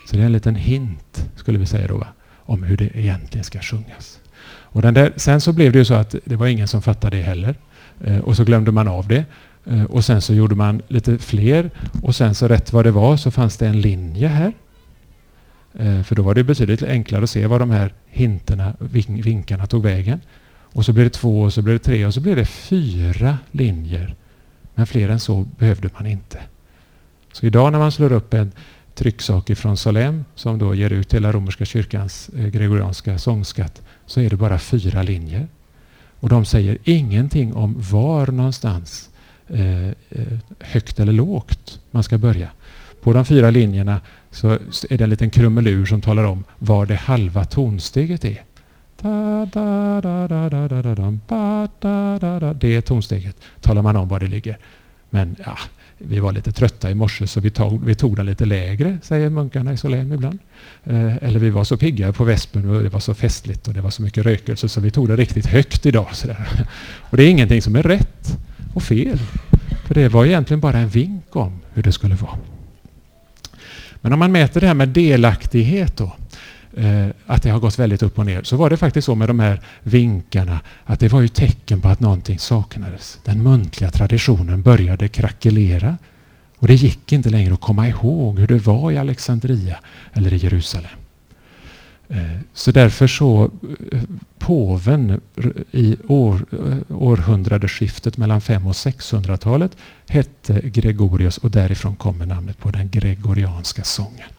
Så 0.07 0.15
det 0.15 0.21
är 0.21 0.25
en 0.25 0.31
liten 0.31 0.55
hint, 0.55 1.29
skulle 1.35 1.59
vi 1.59 1.65
säga 1.65 1.87
då, 1.87 1.97
va? 1.97 2.07
om 2.37 2.63
hur 2.63 2.77
det 2.77 2.97
egentligen 2.97 3.43
ska 3.43 3.59
sjungas. 3.59 4.19
Och 4.73 4.81
den 4.81 4.93
där, 4.93 5.13
sen 5.15 5.41
så 5.41 5.53
blev 5.53 5.71
det 5.71 5.77
ju 5.79 5.85
så 5.85 5.93
att 5.93 6.15
det 6.25 6.35
var 6.35 6.47
ingen 6.47 6.67
som 6.67 6.81
fattade 6.81 7.17
det 7.17 7.23
heller. 7.23 7.55
Eh, 8.03 8.19
och 8.19 8.35
så 8.35 8.43
glömde 8.43 8.71
man 8.71 8.87
av 8.87 9.07
det. 9.07 9.25
Eh, 9.65 9.83
och 9.83 10.05
sen 10.05 10.21
så 10.21 10.33
gjorde 10.33 10.55
man 10.55 10.81
lite 10.87 11.17
fler. 11.17 11.71
Och 12.03 12.15
sen 12.15 12.35
så 12.35 12.47
rätt 12.47 12.73
vad 12.73 12.85
det 12.85 12.91
var 12.91 13.17
så 13.17 13.31
fanns 13.31 13.57
det 13.57 13.67
en 13.67 13.81
linje 13.81 14.27
här. 14.27 14.53
Eh, 15.79 16.03
för 16.03 16.15
då 16.15 16.23
var 16.23 16.35
det 16.35 16.43
betydligt 16.43 16.83
enklare 16.83 17.23
att 17.23 17.29
se 17.29 17.47
var 17.47 17.59
de 17.59 17.71
här 17.71 17.93
hinterna, 18.07 18.73
vinkarna 19.07 19.67
tog 19.67 19.83
vägen. 19.83 20.19
Och 20.73 20.85
så 20.85 20.93
blev 20.93 21.05
det 21.05 21.09
två, 21.09 21.41
och 21.41 21.53
så 21.53 21.61
blev 21.61 21.75
det 21.75 21.83
tre 21.83 22.05
och 22.05 22.13
så 22.13 22.19
blev 22.19 22.35
det 22.35 22.45
fyra 22.45 23.37
linjer. 23.51 24.15
Men 24.75 24.87
fler 24.87 25.09
än 25.09 25.19
så 25.19 25.45
behövde 25.57 25.89
man 25.93 26.05
inte. 26.05 26.39
Så 27.33 27.45
idag 27.45 27.71
när 27.71 27.79
man 27.79 27.91
slår 27.91 28.11
upp 28.11 28.33
en 28.33 28.51
trycksak 28.95 29.51
från 29.57 29.77
Salem 29.77 30.25
som 30.35 30.59
då 30.59 30.75
ger 30.75 30.89
ut 30.89 31.13
hela 31.13 31.31
romerska 31.31 31.65
kyrkans 31.65 32.29
eh, 32.29 32.47
gregorianska 32.47 33.17
sångskatt 33.17 33.81
så 34.05 34.21
är 34.21 34.29
det 34.29 34.35
bara 34.35 34.59
fyra 34.59 35.03
linjer. 35.03 35.47
Och 36.19 36.29
de 36.29 36.45
säger 36.45 36.77
ingenting 36.83 37.53
om 37.53 37.75
var 37.77 38.27
någonstans 38.27 39.09
eh, 39.47 39.87
eh, 39.87 39.93
högt 40.59 40.99
eller 40.99 41.13
lågt 41.13 41.79
man 41.91 42.03
ska 42.03 42.17
börja. 42.17 42.49
På 43.01 43.13
de 43.13 43.25
fyra 43.25 43.49
linjerna 43.49 44.01
så 44.31 44.49
är 44.89 44.97
det 44.97 45.03
en 45.03 45.09
liten 45.09 45.29
krumelur 45.29 45.85
som 45.85 46.01
talar 46.01 46.23
om 46.23 46.43
var 46.59 46.85
det 46.85 46.95
halva 46.95 47.45
tonsteget 47.45 48.25
är. 48.25 48.43
Det 52.59 52.81
tonsteget 52.81 53.35
talar 53.61 53.81
man 53.81 53.95
om 53.95 54.07
var 54.07 54.19
det 54.19 54.27
ligger. 54.27 54.57
Men 55.09 55.35
ja, 55.45 55.57
vi 55.97 56.19
var 56.19 56.31
lite 56.31 56.51
trötta 56.51 56.91
i 56.91 56.95
morse 56.95 57.27
så 57.27 57.39
vi 57.39 57.49
tog, 57.49 57.85
vi 57.85 57.95
tog 57.95 58.15
den 58.15 58.25
lite 58.25 58.45
lägre, 58.45 58.97
säger 59.03 59.29
munkarna 59.29 59.73
i 59.73 59.77
Solem 59.77 60.13
ibland. 60.13 60.39
Eh, 60.83 61.23
eller 61.23 61.39
vi 61.39 61.49
var 61.49 61.63
så 61.63 61.77
pigga 61.77 62.13
på 62.13 62.23
Vespen 62.23 62.69
och 62.69 62.83
det 62.83 62.89
var 62.89 62.99
så 62.99 63.13
festligt 63.13 63.67
och 63.67 63.73
det 63.73 63.81
var 63.81 63.89
så 63.89 64.01
mycket 64.01 64.25
rökelse 64.25 64.69
så 64.69 64.81
vi 64.81 64.91
tog 64.91 65.07
det 65.07 65.15
riktigt 65.15 65.45
högt 65.45 65.85
idag. 65.85 66.15
Sådär. 66.15 66.65
Och 67.09 67.17
det 67.17 67.23
är 67.23 67.29
ingenting 67.29 67.61
som 67.61 67.75
är 67.75 67.83
rätt 67.83 68.37
och 68.73 68.83
fel. 68.83 69.19
För 69.85 69.93
det 69.95 70.09
var 70.09 70.25
egentligen 70.25 70.59
bara 70.59 70.77
en 70.77 70.89
vink 70.89 71.35
om 71.35 71.59
hur 71.73 71.83
det 71.83 71.91
skulle 71.91 72.15
vara. 72.15 72.37
Men 74.01 74.13
om 74.13 74.19
man 74.19 74.31
mäter 74.31 74.61
det 74.61 74.67
här 74.67 74.73
med 74.73 74.89
delaktighet 74.89 75.97
då, 75.97 76.15
Eh, 76.77 77.07
att 77.25 77.43
det 77.43 77.49
har 77.49 77.59
gått 77.59 77.79
väldigt 77.79 78.03
upp 78.03 78.19
och 78.19 78.25
ner, 78.25 78.43
så 78.43 78.55
var 78.57 78.69
det 78.69 78.77
faktiskt 78.77 79.05
så 79.05 79.15
med 79.15 79.29
de 79.29 79.39
här 79.39 79.61
vinkarna 79.83 80.59
att 80.85 80.99
det 80.99 81.07
var 81.07 81.21
ju 81.21 81.27
tecken 81.27 81.81
på 81.81 81.87
att 81.87 81.99
någonting 81.99 82.39
saknades. 82.39 83.19
Den 83.23 83.43
muntliga 83.43 83.91
traditionen 83.91 84.61
började 84.61 85.07
krackelera 85.07 85.97
och 86.57 86.67
det 86.67 86.75
gick 86.75 87.11
inte 87.11 87.29
längre 87.29 87.53
att 87.53 87.61
komma 87.61 87.87
ihåg 87.87 88.39
hur 88.39 88.47
det 88.47 88.57
var 88.57 88.91
i 88.91 88.97
Alexandria 88.97 89.79
eller 90.13 90.33
i 90.33 90.37
Jerusalem. 90.37 90.91
Eh, 92.09 92.39
så 92.53 92.71
därför 92.71 93.07
så 93.07 93.51
eh, 93.91 94.01
påven 94.39 95.21
i 95.71 95.97
år, 96.07 96.45
århundradeskiftet 96.89 98.17
mellan 98.17 98.41
500 98.41 98.69
och 98.69 98.75
600-talet 98.75 99.77
hette 100.07 100.61
Gregorius 100.63 101.37
och 101.37 101.51
därifrån 101.51 101.95
kommer 101.95 102.25
namnet 102.25 102.57
på 102.57 102.71
den 102.71 102.89
gregorianska 102.89 103.83
sången. 103.83 104.29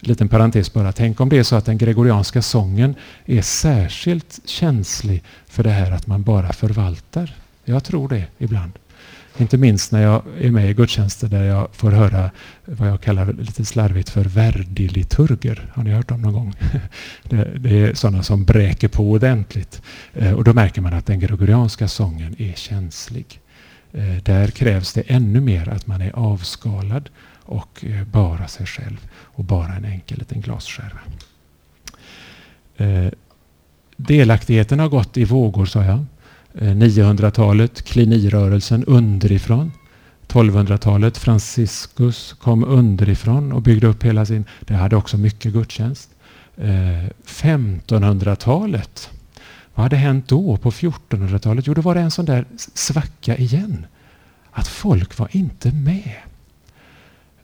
Liten 0.00 0.28
parentes 0.28 0.72
bara. 0.72 0.92
Tänk 0.92 1.20
om 1.20 1.28
det 1.28 1.38
är 1.38 1.42
så 1.42 1.56
att 1.56 1.64
den 1.64 1.78
gregorianska 1.78 2.42
sången 2.42 2.94
är 3.24 3.42
särskilt 3.42 4.40
känslig 4.44 5.22
för 5.46 5.62
det 5.62 5.70
här 5.70 5.90
att 5.90 6.06
man 6.06 6.22
bara 6.22 6.52
förvaltar. 6.52 7.34
Jag 7.64 7.84
tror 7.84 8.08
det 8.08 8.24
ibland. 8.38 8.72
Inte 9.38 9.58
minst 9.58 9.92
när 9.92 10.02
jag 10.02 10.22
är 10.40 10.50
med 10.50 10.70
i 10.70 10.74
gudstjänster 10.74 11.28
där 11.28 11.44
jag 11.44 11.68
får 11.72 11.90
höra 11.90 12.30
vad 12.64 12.88
jag 12.88 13.00
kallar 13.00 13.32
lite 13.32 13.64
slarvigt 13.64 14.08
för 14.08 14.24
värdiliturger. 14.24 15.70
Har 15.74 15.82
ni 15.82 15.90
hört 15.90 16.08
dem 16.08 16.22
någon 16.22 16.32
gång? 16.32 16.54
Det, 17.60 17.80
är 17.80 17.94
sådana 17.94 18.22
som 18.22 18.44
bräker 18.44 18.88
på 18.88 19.10
ordentligt. 19.10 19.82
Eh, 20.14 20.32
och 20.32 20.44
då 20.44 20.52
märker 20.52 20.80
man 20.80 20.94
att 20.94 21.06
den 21.06 21.20
gregorianska 21.20 21.88
sången 21.88 22.36
är 22.38 22.52
känslig. 22.52 23.40
Eh, 23.92 24.16
där 24.22 24.48
krävs 24.48 24.92
det 24.92 25.00
ännu 25.06 25.40
mer 25.40 25.68
att 25.68 25.86
man 25.86 26.00
är 26.00 26.12
avskalad 26.16 27.08
och 27.46 27.84
eh, 27.84 28.04
bara 28.04 28.48
sig 28.48 28.66
själv 28.66 29.08
och 29.12 29.44
bara 29.44 29.74
en 29.74 29.84
enkel 29.84 30.18
liten 30.18 30.40
glasskärva. 30.40 30.98
Eh, 32.76 33.08
delaktigheten 33.96 34.78
har 34.78 34.88
gått 34.88 35.16
i 35.16 35.24
vågor, 35.24 35.66
sa 35.66 35.84
jag. 35.84 36.04
Eh, 36.54 36.74
900-talet, 36.74 37.82
klinirörelsen 37.82 38.84
underifrån. 38.84 39.72
1200-talet, 40.28 41.18
Franciscus 41.18 42.32
kom 42.32 42.64
underifrån 42.64 43.52
och 43.52 43.62
byggde 43.62 43.86
upp 43.86 44.02
hela 44.02 44.26
sin... 44.26 44.44
Det 44.60 44.74
hade 44.74 44.96
också 44.96 45.16
mycket 45.16 45.52
gudstjänst. 45.52 46.10
1500-talet, 47.26 49.10
vad 49.74 49.84
hade 49.84 49.96
hänt 49.96 50.28
då 50.28 50.56
på 50.56 50.70
1400-talet? 50.70 51.66
Jo, 51.66 51.74
då 51.74 51.80
var 51.80 51.94
det 51.94 52.00
en 52.00 52.10
sån 52.10 52.24
där 52.24 52.44
svacka 52.74 53.36
igen. 53.36 53.86
Att 54.50 54.68
folk 54.68 55.18
var 55.18 55.28
inte 55.30 55.72
med. 55.72 56.14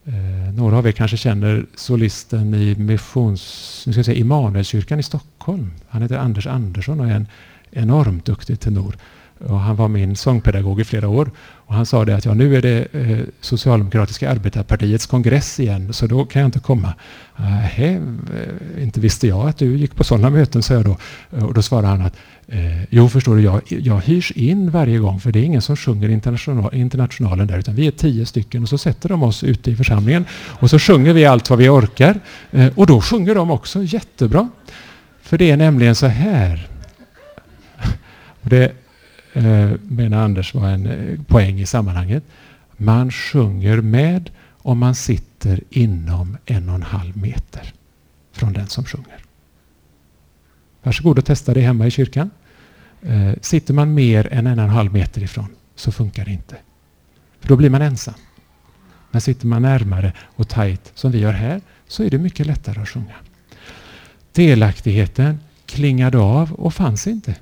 Eh, 0.06 0.54
några 0.54 0.78
av 0.78 0.86
er 0.86 0.92
kanske 0.92 1.16
känner 1.16 1.66
solisten 1.74 2.54
i 2.54 2.74
missions, 2.74 3.82
nu 3.86 3.92
ska 3.92 3.98
jag 3.98 4.06
säga, 4.06 4.18
Immanuelskyrkan 4.18 4.98
i 4.98 5.02
Stockholm. 5.02 5.70
Han 5.88 6.02
heter 6.02 6.16
Anders 6.16 6.46
Andersson 6.46 7.00
och 7.00 7.06
är 7.06 7.14
en 7.14 7.26
enormt 7.70 8.24
duktig 8.24 8.60
tenor. 8.60 8.96
Och 9.38 9.60
han 9.60 9.76
var 9.76 9.88
min 9.88 10.16
sångpedagog 10.16 10.80
i 10.80 10.84
flera 10.84 11.08
år. 11.08 11.30
Och 11.38 11.74
han 11.74 11.86
sa 11.86 12.04
det 12.04 12.16
att 12.16 12.24
ja, 12.24 12.34
nu 12.34 12.56
är 12.56 12.62
det 12.62 12.86
eh, 12.92 13.18
Socialdemokratiska 13.40 14.30
arbetarpartiets 14.30 15.06
kongress 15.06 15.60
igen, 15.60 15.92
så 15.92 16.06
då 16.06 16.24
kan 16.24 16.42
jag 16.42 16.48
inte 16.48 16.60
komma. 16.60 16.94
Äh, 17.38 17.80
eh, 17.80 18.02
inte 18.78 19.00
visste 19.00 19.28
jag 19.28 19.48
att 19.48 19.58
du 19.58 19.76
gick 19.76 19.96
på 19.96 20.04
sådana 20.04 20.30
möten, 20.30 20.62
sa 20.62 20.74
jag 20.74 20.84
då. 20.84 20.96
Eh, 21.30 21.44
och 21.44 21.54
då 21.54 21.62
svarade 21.62 21.88
han 21.88 22.02
att 22.02 22.16
eh, 22.48 22.84
jo, 22.90 23.08
förstår 23.08 23.36
du, 23.36 23.42
jag, 23.42 23.62
jag 23.66 24.00
hyrs 24.00 24.30
in 24.30 24.70
varje 24.70 24.98
gång, 24.98 25.20
för 25.20 25.32
det 25.32 25.38
är 25.38 25.44
ingen 25.44 25.62
som 25.62 25.76
sjunger 25.76 26.08
international, 26.08 26.74
internationalen 26.74 27.46
där, 27.46 27.58
utan 27.58 27.74
vi 27.74 27.86
är 27.86 27.90
tio 27.90 28.26
stycken 28.26 28.62
och 28.62 28.68
så 28.68 28.78
sätter 28.78 29.08
de 29.08 29.22
oss 29.22 29.44
ute 29.44 29.70
i 29.70 29.76
församlingen 29.76 30.24
och 30.32 30.70
så 30.70 30.78
sjunger 30.78 31.12
vi 31.12 31.24
allt 31.24 31.50
vad 31.50 31.58
vi 31.58 31.68
orkar. 31.68 32.20
Eh, 32.50 32.78
och 32.78 32.86
då 32.86 33.00
sjunger 33.00 33.34
de 33.34 33.50
också 33.50 33.82
jättebra. 33.82 34.48
För 35.22 35.38
det 35.38 35.50
är 35.50 35.56
nämligen 35.56 35.94
så 35.94 36.06
här 36.06 36.68
och 38.42 38.48
det 38.48 38.72
eh, 39.32 39.70
menar 39.82 40.24
Anders 40.24 40.54
var 40.54 40.68
en 40.68 40.86
eh, 40.86 41.20
poäng 41.26 41.60
i 41.60 41.66
sammanhanget. 41.66 42.24
Man 42.76 43.10
sjunger 43.10 43.80
med 43.80 44.30
om 44.62 44.78
man 44.78 44.94
sitter 44.94 45.60
inom 45.70 46.36
en 46.46 46.68
och 46.68 46.74
en 46.74 46.82
halv 46.82 47.16
meter 47.16 47.72
från 48.32 48.52
den 48.52 48.66
som 48.66 48.84
sjunger. 48.84 49.18
Varsågod 50.82 51.18
och 51.18 51.24
testa 51.24 51.54
det 51.54 51.60
hemma 51.60 51.86
i 51.86 51.90
kyrkan. 51.90 52.30
Eh, 53.02 53.32
sitter 53.40 53.74
man 53.74 53.94
mer 53.94 54.28
än 54.32 54.46
en 54.46 54.58
och 54.58 54.64
en 54.64 54.70
halv 54.70 54.92
meter 54.92 55.22
ifrån 55.22 55.48
så 55.76 55.92
funkar 55.92 56.24
det 56.24 56.30
inte. 56.30 56.56
För 57.40 57.48
då 57.48 57.56
blir 57.56 57.70
man 57.70 57.82
ensam. 57.82 58.14
Men 59.10 59.20
sitter 59.20 59.46
man 59.46 59.62
närmare 59.62 60.12
och 60.36 60.48
tajt 60.48 60.92
som 60.94 61.12
vi 61.12 61.18
gör 61.18 61.32
här 61.32 61.60
så 61.88 62.02
är 62.02 62.10
det 62.10 62.18
mycket 62.18 62.46
lättare 62.46 62.82
att 62.82 62.88
sjunga. 62.88 63.14
Delaktigheten 64.32 65.40
klingade 65.66 66.18
av 66.18 66.52
och 66.52 66.74
fanns 66.74 67.06
inte. 67.06 67.34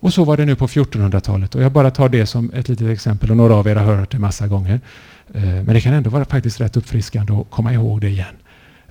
Och 0.00 0.14
så 0.14 0.24
var 0.24 0.36
det 0.36 0.44
nu 0.44 0.56
på 0.56 0.66
1400-talet. 0.66 1.54
Och 1.54 1.62
jag 1.62 1.72
bara 1.72 1.90
tar 1.90 2.08
det 2.08 2.26
som 2.26 2.50
ett 2.54 2.68
litet 2.68 2.88
exempel 2.88 3.30
och 3.30 3.36
några 3.36 3.54
av 3.54 3.68
er 3.68 3.76
har 3.76 3.96
hört 3.96 4.10
det 4.10 4.18
massa 4.18 4.46
gånger. 4.46 4.80
Eh, 5.34 5.42
men 5.42 5.66
det 5.66 5.80
kan 5.80 5.94
ändå 5.94 6.10
vara 6.10 6.24
faktiskt 6.24 6.60
rätt 6.60 6.76
uppfriskande 6.76 7.32
att 7.32 7.50
komma 7.50 7.72
ihåg 7.72 8.00
det 8.00 8.08
igen. 8.08 8.34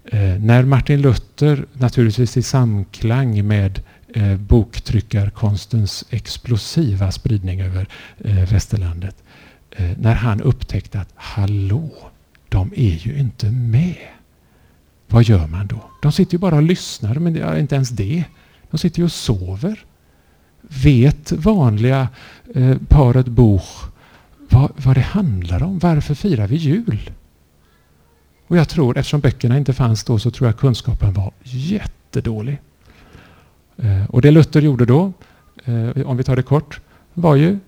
Eh, 0.06 0.40
när 0.40 0.64
Martin 0.64 1.02
Luther, 1.02 1.66
naturligtvis 1.74 2.38
i 2.38 2.42
samklang 2.42 3.48
med 3.48 3.82
eh, 4.14 4.36
boktryckarkonstens 4.36 6.06
explosiva 6.10 7.12
spridning 7.12 7.62
över 7.62 7.88
eh, 8.18 8.52
västerlandet, 8.52 9.16
när 9.98 10.14
han 10.14 10.42
upptäckte 10.42 11.00
att 11.00 11.10
hallå, 11.16 11.90
de 12.50 12.74
är 12.76 13.08
ju 13.08 13.18
inte 13.18 13.52
med. 13.52 13.96
Vad 15.08 15.24
gör 15.24 15.48
man 15.48 15.68
då? 15.68 15.90
De 16.02 16.12
sitter 16.12 16.34
ju 16.34 16.38
bara 16.38 16.56
och 16.56 16.64
lyssnar, 16.64 17.16
men 17.16 17.58
inte 17.60 17.76
ens 17.76 17.90
det. 17.90 18.24
De 18.72 18.78
sitter 18.78 19.00
ju 19.00 19.06
och 19.06 19.12
sover 19.12 19.86
vet 20.70 21.32
vanliga 21.32 22.08
eh, 22.56 22.78
paret 22.88 23.26
Buch 23.26 23.84
vad, 24.50 24.72
vad 24.76 24.96
det 24.96 25.02
handlar 25.02 25.64
om. 25.64 25.80
Varför 25.80 26.16
firar 26.16 26.48
vi 26.48 26.56
jul? 26.56 27.12
Och 28.48 28.58
jag 28.58 28.70
tror, 28.70 28.98
eftersom 28.98 29.20
böckerna 29.20 29.58
inte 29.58 29.74
fanns 29.74 30.04
då, 30.04 30.20
så 30.20 30.32
tror 30.32 30.48
jag 30.48 30.58
kunskapen 30.58 31.14
var 31.14 31.32
jättedålig. 31.44 32.62
Eh, 33.78 34.06
och 34.06 34.22
det 34.22 34.32
Luther 34.32 34.62
gjorde 34.62 34.86
då, 34.86 35.14
eh, 35.66 36.08
om 36.08 36.18
vi 36.18 36.24
tar 36.24 36.36
det 36.36 36.44
kort, 36.44 36.80
var 37.14 37.36
ju 37.36 37.60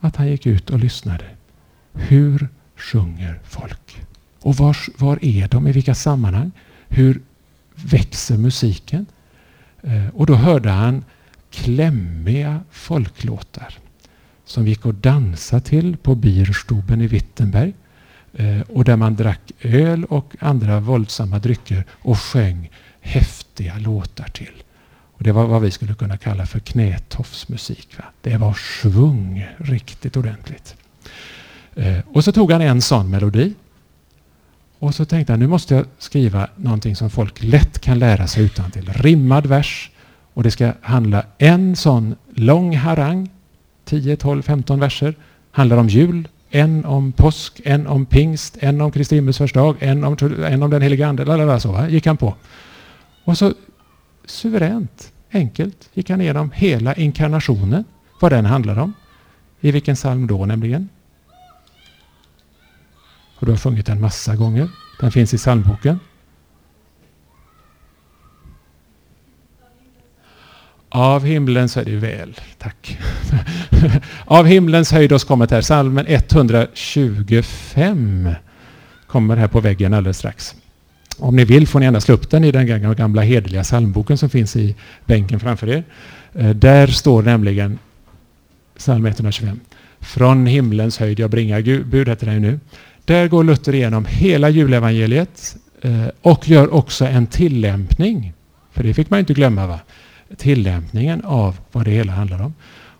att 0.00 0.16
han 0.16 0.28
gick 0.28 0.46
ut 0.46 0.70
och 0.70 0.78
lyssnade. 0.78 1.24
Hur 1.92 2.48
sjunger 2.76 3.40
folk? 3.44 4.02
Och 4.40 4.56
var, 4.56 4.76
var 4.98 5.18
är 5.22 5.48
de? 5.48 5.66
I 5.66 5.72
vilka 5.72 5.94
sammanhang? 5.94 6.50
Hur 6.88 7.20
växer 7.74 8.36
musiken? 8.36 9.06
Eh, 9.82 10.08
och 10.14 10.26
då 10.26 10.34
hörde 10.34 10.70
han 10.70 11.04
klämmiga 11.50 12.60
folklåtar 12.70 13.78
som 14.44 14.66
gick 14.66 14.86
att 14.86 15.02
dansa 15.02 15.60
till 15.60 15.96
på 15.96 16.14
Bierstuben 16.14 17.00
i 17.00 17.06
Wittenberg. 17.06 17.74
Eh, 18.36 18.60
och 18.60 18.84
där 18.84 18.96
man 18.96 19.14
drack 19.14 19.52
öl 19.60 20.04
och 20.04 20.36
andra 20.40 20.80
våldsamma 20.80 21.38
drycker 21.38 21.84
och 21.90 22.18
sjöng 22.18 22.70
häftiga 23.00 23.78
låtar 23.78 24.28
till. 24.28 24.62
Och 25.16 25.24
Det 25.24 25.32
var 25.32 25.46
vad 25.46 25.62
vi 25.62 25.70
skulle 25.70 25.94
kunna 25.94 26.16
kalla 26.16 26.46
för 26.46 26.58
knätofsmusik. 26.58 27.98
Va? 27.98 28.04
Det 28.20 28.36
var 28.36 28.54
svung 28.82 29.46
riktigt 29.56 30.16
ordentligt. 30.16 30.76
Eh, 31.74 31.98
och 32.12 32.24
så 32.24 32.32
tog 32.32 32.52
han 32.52 32.60
en 32.60 32.82
sån 32.82 33.10
melodi. 33.10 33.54
Och 34.78 34.94
så 34.94 35.04
tänkte 35.04 35.32
han 35.32 35.40
nu 35.40 35.46
måste 35.46 35.74
jag 35.74 35.86
skriva 35.98 36.48
någonting 36.56 36.96
som 36.96 37.10
folk 37.10 37.42
lätt 37.42 37.78
kan 37.78 37.98
lära 37.98 38.26
sig 38.26 38.44
utan 38.44 38.70
till. 38.70 38.92
Rimmad 38.92 39.46
vers. 39.46 39.90
Och 40.34 40.42
det 40.42 40.50
ska 40.50 40.72
handla 40.80 41.24
en 41.38 41.76
sån 41.76 42.14
lång 42.34 42.76
harang. 42.76 43.30
10, 43.84 44.16
12, 44.16 44.42
15 44.42 44.80
verser. 44.80 45.14
Handlar 45.50 45.76
om 45.76 45.88
jul, 45.88 46.28
en 46.54 46.84
om 46.84 47.12
påsk, 47.12 47.60
en 47.64 47.86
om 47.86 48.06
pingst, 48.06 48.56
en 48.60 48.80
om 48.80 48.92
Kristi 48.92 49.14
himmelsfärdsdag, 49.14 49.76
en 49.80 50.04
om, 50.04 50.16
en 50.44 50.62
om 50.62 50.70
den 50.70 50.82
heliga 50.82 51.06
ande. 51.06 51.24
Lalala, 51.24 51.60
så 51.60 51.72
va? 51.72 51.88
gick 51.88 52.06
han 52.06 52.16
på. 52.16 52.34
Och 53.24 53.38
så 53.38 53.52
suveränt, 54.24 55.12
enkelt 55.32 55.88
gick 55.94 56.10
han 56.10 56.20
igenom 56.20 56.50
hela 56.54 56.94
inkarnationen, 56.94 57.84
vad 58.20 58.32
den 58.32 58.44
handlar 58.44 58.78
om. 58.78 58.92
I 59.60 59.70
vilken 59.70 59.94
psalm 59.94 60.26
då 60.26 60.46
nämligen? 60.46 60.88
Och 63.36 63.46
du 63.46 63.52
har 63.52 63.58
sjungit 63.58 63.86
den 63.86 64.00
massa 64.00 64.36
gånger. 64.36 64.68
Den 65.00 65.12
finns 65.12 65.34
i 65.34 65.36
psalmboken. 65.36 65.98
Av 70.88 71.24
himlen 71.24 71.68
så 71.68 71.80
är 71.80 71.84
det 71.84 71.96
väl, 71.96 72.40
tack. 72.58 72.98
Av 74.24 74.46
himlens 74.46 74.92
höjd 74.92 75.12
oss 75.12 75.24
kommit 75.24 75.50
här, 75.50 75.60
salmen 75.60 76.06
125 76.08 78.30
kommer 79.06 79.36
här 79.36 79.48
på 79.48 79.60
väggen 79.60 79.94
alldeles 79.94 80.18
strax. 80.18 80.54
Om 81.18 81.36
ni 81.36 81.44
vill 81.44 81.68
får 81.68 81.80
ni 81.80 81.86
gärna 81.86 82.00
slå 82.00 82.14
upp 82.14 82.30
den 82.30 82.44
i 82.44 82.52
den 82.52 82.96
gamla 82.96 83.22
hederliga 83.22 83.62
psalmboken 83.62 84.18
som 84.18 84.30
finns 84.30 84.56
i 84.56 84.74
bänken 85.04 85.40
framför 85.40 85.68
er. 85.68 85.84
Eh, 86.34 86.50
där 86.50 86.86
står 86.86 87.22
nämligen 87.22 87.78
psalm 88.78 89.06
125. 89.06 89.60
Från 90.00 90.46
himlens 90.46 90.98
höjd 90.98 91.20
jag 91.20 91.30
bringar 91.30 91.84
bud, 91.84 92.08
heter 92.08 92.26
den 92.26 92.42
nu. 92.42 92.60
Där 93.04 93.28
går 93.28 93.44
Luther 93.44 93.74
igenom 93.74 94.06
hela 94.08 94.48
julevangeliet 94.48 95.56
eh, 95.80 96.06
och 96.22 96.48
gör 96.48 96.74
också 96.74 97.04
en 97.04 97.26
tillämpning. 97.26 98.32
För 98.72 98.82
det 98.82 98.94
fick 98.94 99.10
man 99.10 99.20
inte 99.20 99.34
glömma. 99.34 99.66
va? 99.66 99.80
Tillämpningen 100.36 101.24
av 101.24 101.58
vad 101.72 101.84
det 101.84 101.90
hela 101.90 102.12
handlar 102.12 102.42
om. 102.42 102.54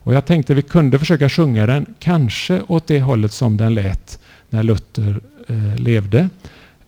Och 0.05 0.15
jag 0.15 0.25
tänkte 0.25 0.55
vi 0.55 0.63
kunde 0.63 0.99
försöka 0.99 1.29
sjunga 1.29 1.67
den 1.67 1.87
kanske 1.99 2.63
åt 2.69 2.87
det 2.87 3.01
hållet 3.01 3.33
som 3.33 3.57
den 3.57 3.75
lät 3.75 4.19
när 4.51 4.63
Luther 4.63 5.21
eh, 5.49 5.77
levde. 5.77 6.29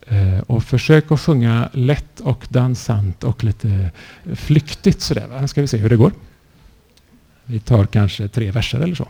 Eh, 0.07 0.39
och 0.47 0.65
försök 0.65 1.13
att 1.13 1.21
sjunga 1.21 1.69
lätt 1.73 2.21
och 2.21 2.47
dansant 2.49 3.25
och 3.25 3.45
lite 3.45 3.91
flyktigt 4.35 5.01
sådär. 5.01 5.27
Va? 5.27 5.49
Ska 5.49 5.61
vi 5.61 5.67
se 5.67 5.77
hur 5.77 5.89
det 5.89 5.97
går. 5.97 6.13
Vi 7.45 7.61
tar 7.61 7.87
kanske 7.87 8.29
tre 8.29 8.51
verser 8.51 8.81
eller 8.81 8.95
så. 8.95 9.09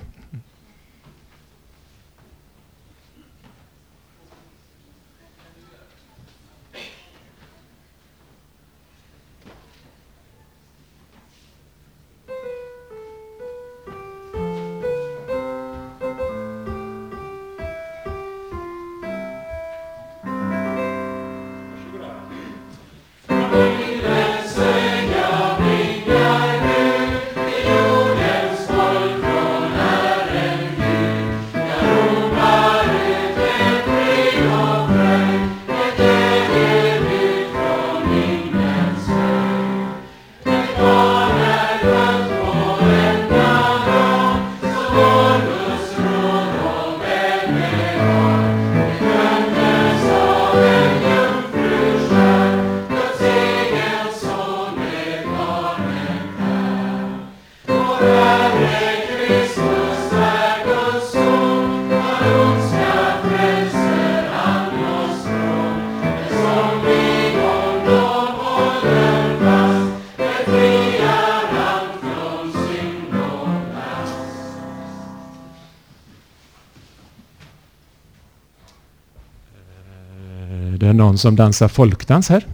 Någon 81.16 81.20
som 81.20 81.36
dansar 81.36 81.68
folkdans 81.68 82.28
här? 82.28 82.46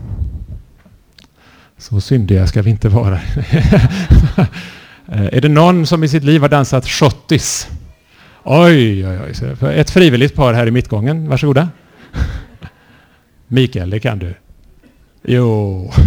Så 1.78 2.00
syndiga 2.00 2.46
ska 2.46 2.62
vi 2.62 2.70
inte 2.70 2.88
vara. 2.88 3.20
Eh, 5.08 5.26
är 5.32 5.40
det 5.40 5.48
någon 5.48 5.86
som 5.86 6.04
i 6.04 6.08
sitt 6.08 6.24
liv 6.24 6.40
har 6.40 6.48
dansat 6.48 6.86
schottis? 6.88 7.68
Oj, 8.44 9.06
oj, 9.06 9.20
oj. 9.62 9.74
Ett 9.74 9.90
frivilligt 9.90 10.34
par 10.34 10.54
här 10.54 10.66
i 10.66 10.70
mittgången. 10.70 11.28
Varsågoda. 11.28 11.68
Mikael, 13.48 13.90
det 13.90 14.00
kan 14.00 14.18
du. 14.18 14.34
Jo. 15.22 15.90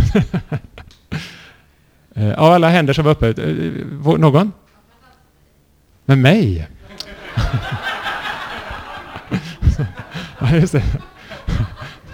Eh, 2.16 2.34
av 2.34 2.52
alla 2.52 2.70
händer 2.70 2.94
som 2.94 3.06
var 3.06 3.12
uppe, 3.12 3.28
eh, 3.28 4.18
någon? 4.18 4.52
Med 6.06 6.18
mig? 6.18 6.68
ja, 10.40 10.56
just 10.56 10.74
det. 10.74 10.84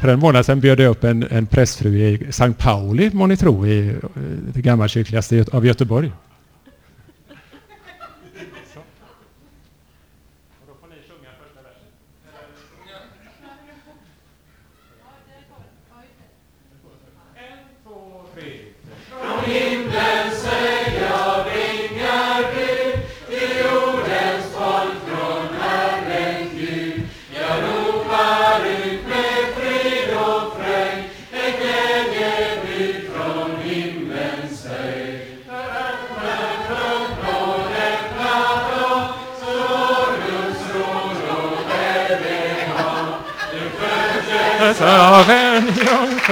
För 0.02 0.08
en 0.08 0.20
månad 0.20 0.46
sedan 0.46 0.60
bjöd 0.60 0.80
jag 0.80 0.90
upp 0.90 1.04
en, 1.04 1.28
en 1.32 1.46
prästfru 1.46 1.98
i 1.98 2.28
Sankt 2.30 2.60
Pauli, 2.60 3.10
må 3.14 3.28
ni 3.28 3.38
tro, 3.38 3.68
i 3.68 3.88
eh, 3.88 3.94
det 4.54 4.62
gammalkyrkligaste 4.62 5.46
av 5.52 5.66
Göteborg. 5.66 6.12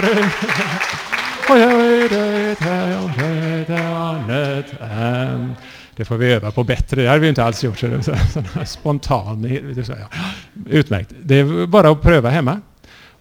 Jungfru. 0.01 0.23
Det 5.95 6.05
får 6.05 6.17
vi 6.17 6.33
öva 6.33 6.51
på 6.51 6.63
bättre. 6.63 7.01
Det 7.01 7.07
hade 7.07 7.19
vi 7.19 7.29
inte 7.29 7.43
alls 7.43 7.63
gjort. 7.63 7.79
Så, 7.79 8.03
så, 8.03 8.15
så, 8.33 8.65
spontan. 8.65 9.59
Så, 9.85 9.91
ja. 9.91 10.07
Utmärkt. 10.65 11.13
Det 11.23 11.39
är 11.39 11.65
bara 11.65 11.89
att 11.89 12.01
pröva 12.01 12.29
hemma 12.29 12.61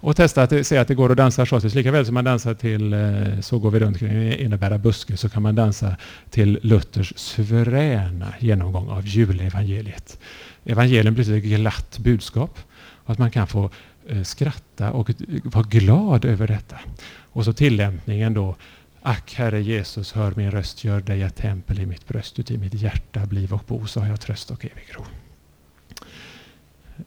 och 0.00 0.16
testa 0.16 0.42
att 0.42 0.66
se 0.66 0.76
att 0.76 0.88
det 0.88 0.94
går 0.94 1.10
att 1.10 1.16
dansa 1.16 1.46
schottis. 1.46 1.74
Lika 1.74 1.92
väl 1.92 2.06
som 2.06 2.14
man 2.14 2.24
dansar 2.24 2.54
till 2.54 2.92
eh, 2.92 3.40
Så 3.40 3.58
går 3.58 3.70
vi 3.70 3.78
runt 3.78 3.98
kring 3.98 4.32
innebära 4.32 4.78
buske 4.78 5.16
så 5.16 5.28
kan 5.28 5.42
man 5.42 5.54
dansa 5.54 5.96
till 6.30 6.58
Luthers 6.62 7.12
suveräna 7.16 8.26
genomgång 8.38 8.88
av 8.88 9.06
julevangeliet. 9.06 10.18
Evangelium 10.64 11.14
betyder 11.14 11.38
ett 11.38 11.44
glatt 11.44 11.98
budskap. 11.98 12.58
Att 13.04 13.18
man 13.18 13.30
kan 13.30 13.46
få 13.46 13.70
Eh, 14.08 14.22
skratta 14.22 14.92
och 14.92 15.10
vara 15.44 15.64
glad 15.64 16.24
över 16.24 16.46
detta. 16.46 16.78
Och 17.20 17.44
så 17.44 17.52
tillämpningen 17.52 18.34
då. 18.34 18.56
Ack, 19.02 19.34
Herre 19.34 19.62
Jesus, 19.62 20.12
hör 20.12 20.32
min 20.36 20.50
röst, 20.50 20.84
gör 20.84 21.00
dig 21.00 21.22
ett 21.22 21.36
tempel 21.36 21.80
i 21.80 21.86
mitt 21.86 22.08
bröst, 22.08 22.38
uti 22.38 22.58
mitt 22.58 22.74
hjärta 22.74 23.26
bliv 23.26 23.52
och 23.52 23.64
bo, 23.66 23.86
så 23.86 24.00
har 24.00 24.08
jag 24.08 24.20
tröst 24.20 24.50
och 24.50 24.64
evig 24.64 24.86
ro. 24.94 25.04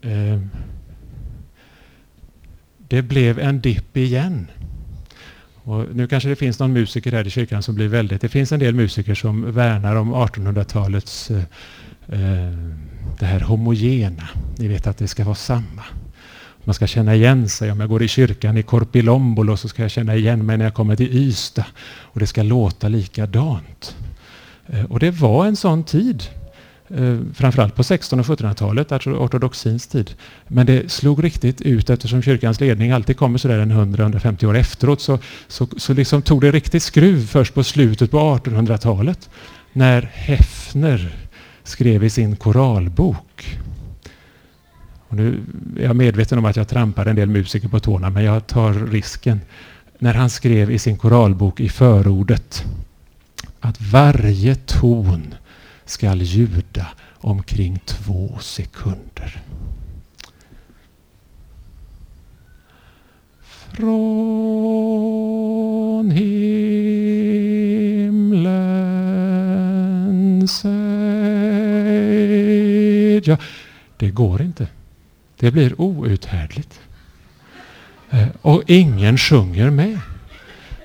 Ehm, 0.01 0.49
det 2.77 3.01
blev 3.01 3.39
en 3.39 3.61
dipp 3.61 3.97
igen. 3.97 4.47
Och 5.63 5.95
nu 5.95 6.07
kanske 6.07 6.29
det 6.29 6.35
finns 6.35 6.59
någon 6.59 6.73
musiker 6.73 7.11
här 7.11 7.27
i 7.27 7.29
kyrkan 7.29 7.63
som 7.63 7.75
blir 7.75 7.87
väldigt... 7.87 8.21
Det 8.21 8.29
finns 8.29 8.51
en 8.51 8.59
del 8.59 8.75
musiker 8.75 9.15
som 9.15 9.51
värnar 9.51 9.95
om 9.95 10.15
1800-talets 10.15 11.31
eh, 11.31 11.43
eh, 12.07 12.53
det 13.19 13.25
här 13.25 13.39
homogena. 13.39 14.29
Ni 14.57 14.67
vet 14.67 14.87
att 14.87 14.97
det 14.97 15.07
ska 15.07 15.23
vara 15.23 15.35
samma. 15.35 15.83
Man 16.63 16.73
ska 16.73 16.87
känna 16.87 17.15
igen 17.15 17.49
sig. 17.49 17.71
Om 17.71 17.79
jag 17.79 17.89
går 17.89 18.03
i 18.03 18.07
kyrkan 18.07 18.57
i 18.57 18.63
Korpilombolo 18.63 19.57
så 19.57 19.67
ska 19.67 19.81
jag 19.81 19.91
känna 19.91 20.15
igen 20.15 20.45
mig 20.45 20.57
när 20.57 20.65
jag 20.65 20.73
kommer 20.73 20.95
till 20.95 21.17
Ystad. 21.17 21.65
Och 21.85 22.19
det 22.19 22.27
ska 22.27 22.43
låta 22.43 22.87
likadant. 22.87 23.95
Eh, 24.67 24.83
och 24.83 24.99
det 24.99 25.11
var 25.11 25.45
en 25.45 25.55
sån 25.55 25.83
tid. 25.83 26.23
Eh, 26.95 27.17
framförallt 27.33 27.75
på 27.75 27.81
1600 27.81 28.33
och 28.33 28.39
1700-talet, 28.39 28.91
alltså 28.91 29.09
ortodoxins 29.09 29.87
tid. 29.87 30.13
Men 30.47 30.65
det 30.65 30.91
slog 30.91 31.23
riktigt 31.23 31.61
ut 31.61 31.89
eftersom 31.89 32.21
kyrkans 32.21 32.59
ledning 32.59 32.91
alltid 32.91 33.17
kommer 33.17 33.37
sådär 33.37 33.59
en 33.59 33.71
100-150 33.71 34.45
år 34.45 34.57
efteråt. 34.57 35.01
Så, 35.01 35.19
så, 35.47 35.67
så 35.77 35.93
liksom 35.93 36.21
tog 36.21 36.41
det 36.41 36.51
riktigt 36.51 36.83
skruv 36.83 37.27
först 37.27 37.53
på 37.53 37.63
slutet 37.63 38.11
på 38.11 38.17
1800-talet. 38.17 39.29
När 39.73 40.01
Hefner 40.01 41.15
skrev 41.63 42.03
i 42.03 42.09
sin 42.09 42.35
koralbok. 42.35 43.57
Och 45.11 45.17
nu 45.17 45.43
är 45.77 45.83
jag 45.83 45.95
medveten 45.95 46.37
om 46.37 46.45
att 46.45 46.55
jag 46.55 46.67
trampar 46.67 47.05
en 47.05 47.15
del 47.15 47.29
musiker 47.29 47.67
på 47.67 47.79
tårna, 47.79 48.09
men 48.09 48.23
jag 48.23 48.47
tar 48.47 48.73
risken. 48.73 49.41
När 49.99 50.13
han 50.13 50.29
skrev 50.29 50.71
i 50.71 50.79
sin 50.79 50.97
koralbok 50.97 51.59
i 51.59 51.69
förordet 51.69 52.63
att 53.59 53.81
varje 53.81 54.55
ton 54.55 55.35
skall 55.85 56.21
ljuda 56.21 56.87
omkring 57.17 57.79
två 57.85 58.37
sekunder. 58.39 59.41
Från 63.73 63.91
himlen 66.11 66.47
säger 70.47 71.21
jag. 73.29 73.37
Det 73.97 74.09
går 74.09 74.41
inte. 74.41 74.67
Det 75.41 75.51
blir 75.51 75.81
outhärdligt. 75.81 76.79
Eh, 78.09 78.27
och 78.41 78.63
ingen 78.67 79.17
sjunger 79.17 79.69
med. 79.69 79.99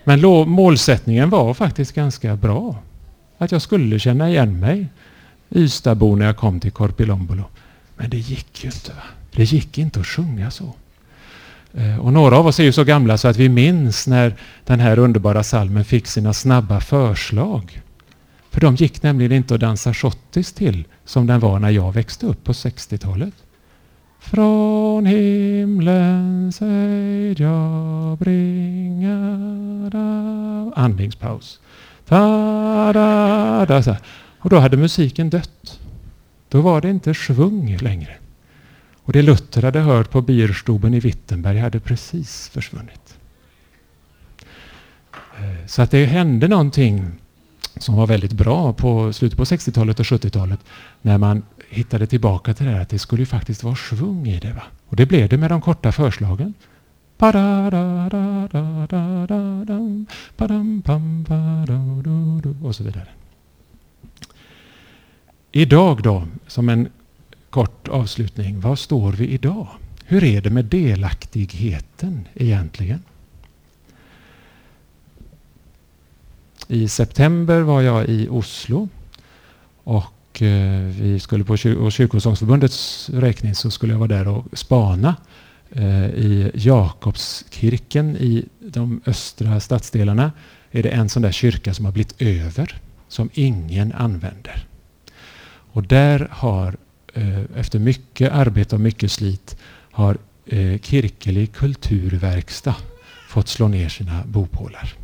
Men 0.04 0.20
målsättningen 0.48 1.30
var 1.30 1.54
faktiskt 1.54 1.94
ganska 1.94 2.36
bra. 2.36 2.82
Att 3.38 3.52
jag 3.52 3.62
skulle 3.62 3.98
känna 3.98 4.28
igen 4.28 4.60
mig. 4.60 4.86
Ystadbo 5.50 6.16
när 6.16 6.26
jag 6.26 6.36
kom 6.36 6.60
till 6.60 6.70
Korpilombolo. 6.70 7.44
Men 7.96 8.10
det 8.10 8.18
gick 8.18 8.64
ju 8.64 8.70
inte. 8.70 8.92
Va? 8.92 9.02
Det 9.32 9.44
gick 9.44 9.78
inte 9.78 10.00
att 10.00 10.06
sjunga 10.06 10.50
så. 10.50 10.74
Eh, 11.74 11.98
och 11.98 12.12
några 12.12 12.38
av 12.38 12.46
oss 12.46 12.60
är 12.60 12.64
ju 12.64 12.72
så 12.72 12.84
gamla 12.84 13.18
så 13.18 13.28
att 13.28 13.36
vi 13.36 13.48
minns 13.48 14.06
när 14.06 14.36
den 14.64 14.80
här 14.80 14.98
underbara 14.98 15.42
salmen 15.42 15.84
fick 15.84 16.06
sina 16.06 16.32
snabba 16.32 16.80
förslag. 16.80 17.82
För 18.50 18.60
de 18.60 18.74
gick 18.74 19.02
nämligen 19.02 19.32
inte 19.32 19.54
att 19.54 19.60
dansa 19.60 19.94
schottis 19.94 20.52
till 20.52 20.84
som 21.04 21.26
den 21.26 21.40
var 21.40 21.58
när 21.58 21.70
jag 21.70 21.92
växte 21.92 22.26
upp 22.26 22.44
på 22.44 22.52
60-talet. 22.52 23.34
Från 24.30 25.06
himlen 25.06 26.52
säg 26.52 27.42
jag 27.42 28.18
bringar 28.18 29.96
Andningspaus. 30.76 31.60
Ta, 32.08 32.92
da, 32.92 33.66
da, 33.66 33.82
så. 33.82 33.96
Och 34.38 34.50
då 34.50 34.58
hade 34.58 34.76
musiken 34.76 35.30
dött. 35.30 35.80
Då 36.48 36.60
var 36.60 36.80
det 36.80 36.90
inte 36.90 37.14
svung 37.14 37.76
längre. 37.76 38.16
Och 39.02 39.12
det 39.12 39.22
Luther 39.22 39.62
hade 39.62 39.80
hört 39.80 40.10
på 40.10 40.20
Bierstuben 40.20 40.94
i 40.94 41.00
Wittenberg 41.00 41.58
hade 41.58 41.80
precis 41.80 42.48
försvunnit. 42.48 43.18
Eh, 45.36 45.66
så 45.66 45.82
att 45.82 45.90
det 45.90 46.04
hände 46.04 46.48
någonting 46.48 47.06
som 47.76 47.96
var 47.96 48.06
väldigt 48.06 48.32
bra 48.32 48.72
på 48.72 49.12
slutet 49.12 49.38
på 49.38 49.44
60-talet 49.44 50.00
och 50.00 50.06
70-talet 50.06 50.60
när 51.02 51.18
man 51.18 51.42
hittade 51.68 52.06
tillbaka 52.06 52.54
till 52.54 52.66
det 52.66 52.72
här 52.72 52.80
att 52.80 52.88
det 52.88 52.98
skulle 52.98 53.22
ju 53.22 53.26
faktiskt 53.26 53.62
vara 53.62 53.76
svung 53.76 54.26
i 54.26 54.38
det. 54.38 54.52
Va? 54.52 54.62
Och 54.88 54.96
det 54.96 55.06
blev 55.06 55.28
det 55.28 55.36
med 55.36 55.50
de 55.50 55.60
korta 55.60 55.92
förslagen. 55.92 56.54
Och 62.62 62.76
så 62.76 62.84
vidare. 62.84 63.08
Idag 65.52 66.02
då, 66.02 66.26
som 66.46 66.68
en 66.68 66.88
kort 67.50 67.88
avslutning. 67.88 68.60
Var 68.60 68.76
står 68.76 69.12
vi 69.12 69.26
idag? 69.26 69.68
Hur 70.04 70.24
är 70.24 70.40
det 70.40 70.50
med 70.50 70.64
delaktigheten 70.64 72.28
egentligen? 72.34 73.02
I 76.68 76.88
september 76.88 77.60
var 77.60 77.82
jag 77.82 78.06
i 78.06 78.28
Oslo 78.28 78.88
och 79.84 80.04
och 80.36 80.42
eh, 80.42 80.80
vi 80.80 81.20
skulle 81.20 81.44
på 81.44 81.56
Kyrkosångsförbundets 81.90 83.10
räkning 83.10 83.54
så 83.54 83.70
skulle 83.70 83.92
jag 83.92 83.98
vara 83.98 84.08
där 84.08 84.28
och 84.28 84.44
spana 84.52 85.16
eh, 85.70 86.06
i 86.06 86.50
Jakobskirken 86.54 88.16
i 88.16 88.44
de 88.60 89.00
östra 89.06 89.60
stadsdelarna 89.60 90.32
är 90.70 90.82
det 90.82 90.88
en 90.88 91.08
sån 91.08 91.22
där 91.22 91.32
kyrka 91.32 91.74
som 91.74 91.84
har 91.84 91.92
blivit 91.92 92.22
över, 92.22 92.80
som 93.08 93.30
ingen 93.32 93.92
använder. 93.92 94.66
Och 95.72 95.82
där 95.82 96.28
har 96.30 96.76
eh, 97.14 97.42
efter 97.56 97.78
mycket 97.78 98.32
arbete 98.32 98.74
och 98.74 98.80
mycket 98.80 99.12
slit 99.12 99.56
har 99.90 100.18
Kirkelig 100.82 101.52
kulturverkstad 101.52 102.74
fått 103.28 103.48
slå 103.48 103.68
ner 103.68 103.88
sina 103.88 104.24
bopålar. 104.26 104.94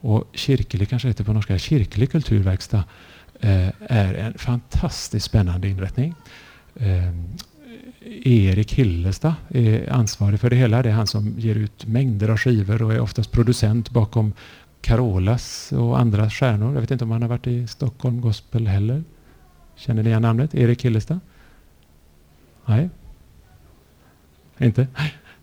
Och 0.00 0.24
Kirkelig 0.32 0.88
kanske 0.88 1.08
heter 1.08 1.24
på 1.24 1.32
norska, 1.32 1.58
Kirkelig 1.58 2.10
kulturverkstad 2.10 2.84
Eh, 3.40 3.68
är 3.78 4.14
en 4.14 4.34
fantastiskt 4.38 5.26
spännande 5.26 5.68
inrättning. 5.68 6.14
Eh, 6.74 7.12
Erik 8.24 8.72
Hillestad 8.72 9.34
är 9.48 9.92
ansvarig 9.92 10.40
för 10.40 10.50
det 10.50 10.56
hela. 10.56 10.82
Det 10.82 10.88
är 10.88 10.92
han 10.92 11.06
som 11.06 11.34
ger 11.38 11.54
ut 11.54 11.86
mängder 11.86 12.28
av 12.28 12.36
skivor 12.36 12.82
och 12.82 12.92
är 12.92 13.00
oftast 13.00 13.32
producent 13.32 13.90
bakom 13.90 14.32
Carolas 14.80 15.72
och 15.72 16.00
andra 16.00 16.30
stjärnor. 16.30 16.74
Jag 16.74 16.80
vet 16.80 16.90
inte 16.90 17.04
om 17.04 17.10
han 17.10 17.22
har 17.22 17.28
varit 17.28 17.46
i 17.46 17.66
Stockholm 17.66 18.20
Gospel 18.20 18.66
heller. 18.66 19.04
Känner 19.76 20.02
ni 20.02 20.08
igen 20.08 20.22
namnet? 20.22 20.54
Erik 20.54 20.84
Hillestad? 20.84 21.20
Nej. 22.66 22.90
Inte? 24.58 24.86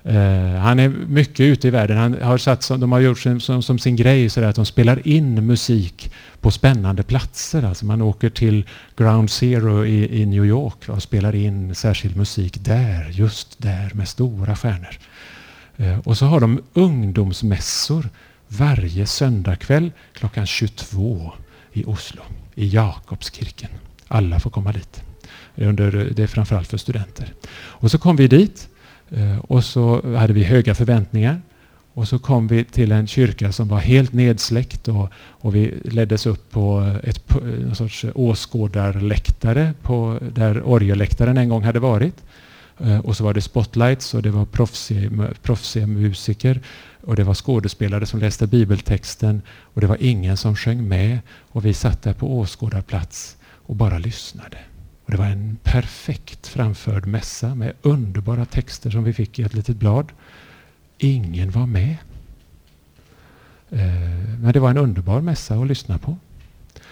Uh, 0.07 0.55
han 0.55 0.79
är 0.79 0.89
mycket 0.89 1.39
ute 1.39 1.67
i 1.67 1.71
världen. 1.71 1.97
Han 1.97 2.21
har 2.21 2.37
satt 2.37 2.63
som, 2.63 2.79
de 2.79 2.91
har 2.91 2.99
gjort 2.99 3.19
som, 3.19 3.39
som, 3.39 3.63
som 3.63 3.79
sin 3.79 3.95
grej 3.95 4.29
så 4.29 4.43
att 4.43 4.55
de 4.55 4.65
spelar 4.65 5.07
in 5.07 5.45
musik 5.45 6.11
på 6.41 6.51
spännande 6.51 7.03
platser. 7.03 7.63
Alltså 7.63 7.85
man 7.85 8.01
åker 8.01 8.29
till 8.29 8.65
Ground 8.97 9.29
Zero 9.29 9.85
i, 9.85 10.21
i 10.21 10.25
New 10.25 10.45
York 10.45 10.89
och 10.89 11.03
spelar 11.03 11.35
in 11.35 11.75
särskild 11.75 12.17
musik 12.17 12.57
där, 12.59 13.09
just 13.11 13.61
där 13.61 13.91
med 13.93 14.07
stora 14.07 14.55
stjärnor. 14.55 14.97
Uh, 15.79 15.99
och 15.99 16.17
så 16.17 16.25
har 16.25 16.39
de 16.39 16.61
ungdomsmässor 16.73 18.09
varje 18.47 19.05
söndagkväll 19.05 19.91
klockan 20.13 20.45
22 20.45 21.33
i 21.73 21.85
Oslo, 21.85 22.21
i 22.55 22.67
Jakobskirken. 22.67 23.69
Alla 24.07 24.39
får 24.39 24.49
komma 24.49 24.71
dit. 24.71 25.03
Under, 25.55 26.11
det 26.15 26.23
är 26.23 26.27
framförallt 26.27 26.67
för 26.67 26.77
studenter. 26.77 27.33
Och 27.55 27.91
så 27.91 27.97
kom 27.97 28.15
vi 28.15 28.27
dit 28.27 28.69
Eh, 29.09 29.37
och 29.37 29.63
så 29.63 30.15
hade 30.17 30.33
vi 30.33 30.43
höga 30.43 30.75
förväntningar. 30.75 31.41
Och 31.93 32.07
så 32.07 32.19
kom 32.19 32.47
vi 32.47 32.63
till 32.63 32.91
en 32.91 33.07
kyrka 33.07 33.51
som 33.51 33.67
var 33.67 33.79
helt 33.79 34.13
nedsläckt 34.13 34.87
och, 34.87 35.09
och 35.15 35.55
vi 35.55 35.73
leddes 35.83 36.25
upp 36.25 36.51
på 36.51 36.95
ett, 37.03 37.21
en 37.43 37.75
sorts 37.75 38.05
åskådarläktare 38.15 39.73
på, 39.81 40.19
där 40.35 40.61
orgelläktaren 40.67 41.37
en 41.37 41.49
gång 41.49 41.63
hade 41.63 41.79
varit. 41.79 42.23
Eh, 42.79 42.99
och 42.99 43.17
så 43.17 43.23
var 43.23 43.33
det 43.33 43.41
spotlights 43.41 44.13
och 44.13 44.21
det 44.21 44.31
var 44.31 44.45
proffsiga, 44.45 45.09
proffsiga 45.41 45.87
musiker 45.87 46.61
och 47.01 47.15
det 47.15 47.23
var 47.23 47.33
skådespelare 47.33 48.05
som 48.05 48.19
läste 48.19 48.47
bibeltexten 48.47 49.41
och 49.49 49.81
det 49.81 49.87
var 49.87 49.97
ingen 49.99 50.37
som 50.37 50.55
sjöng 50.55 50.87
med 50.87 51.19
och 51.29 51.65
vi 51.65 51.73
satt 51.73 52.03
där 52.03 52.13
på 52.13 52.39
åskådarplats 52.39 53.37
och 53.43 53.75
bara 53.75 53.97
lyssnade. 53.97 54.57
Och 55.05 55.11
det 55.11 55.17
var 55.17 55.25
en 55.25 55.57
perfekt 55.63 56.47
framförd 56.47 57.05
mässa 57.05 57.55
med 57.55 57.73
underbara 57.81 58.45
texter 58.45 58.89
som 58.89 59.03
vi 59.03 59.13
fick 59.13 59.39
i 59.39 59.43
ett 59.43 59.53
litet 59.53 59.77
blad. 59.77 60.11
Ingen 60.97 61.51
var 61.51 61.65
med. 61.65 61.97
Eh, 63.69 64.39
men 64.39 64.53
det 64.53 64.59
var 64.59 64.69
en 64.69 64.77
underbar 64.77 65.21
mässa 65.21 65.55
att 65.55 65.67
lyssna 65.67 65.97
på. 65.97 66.17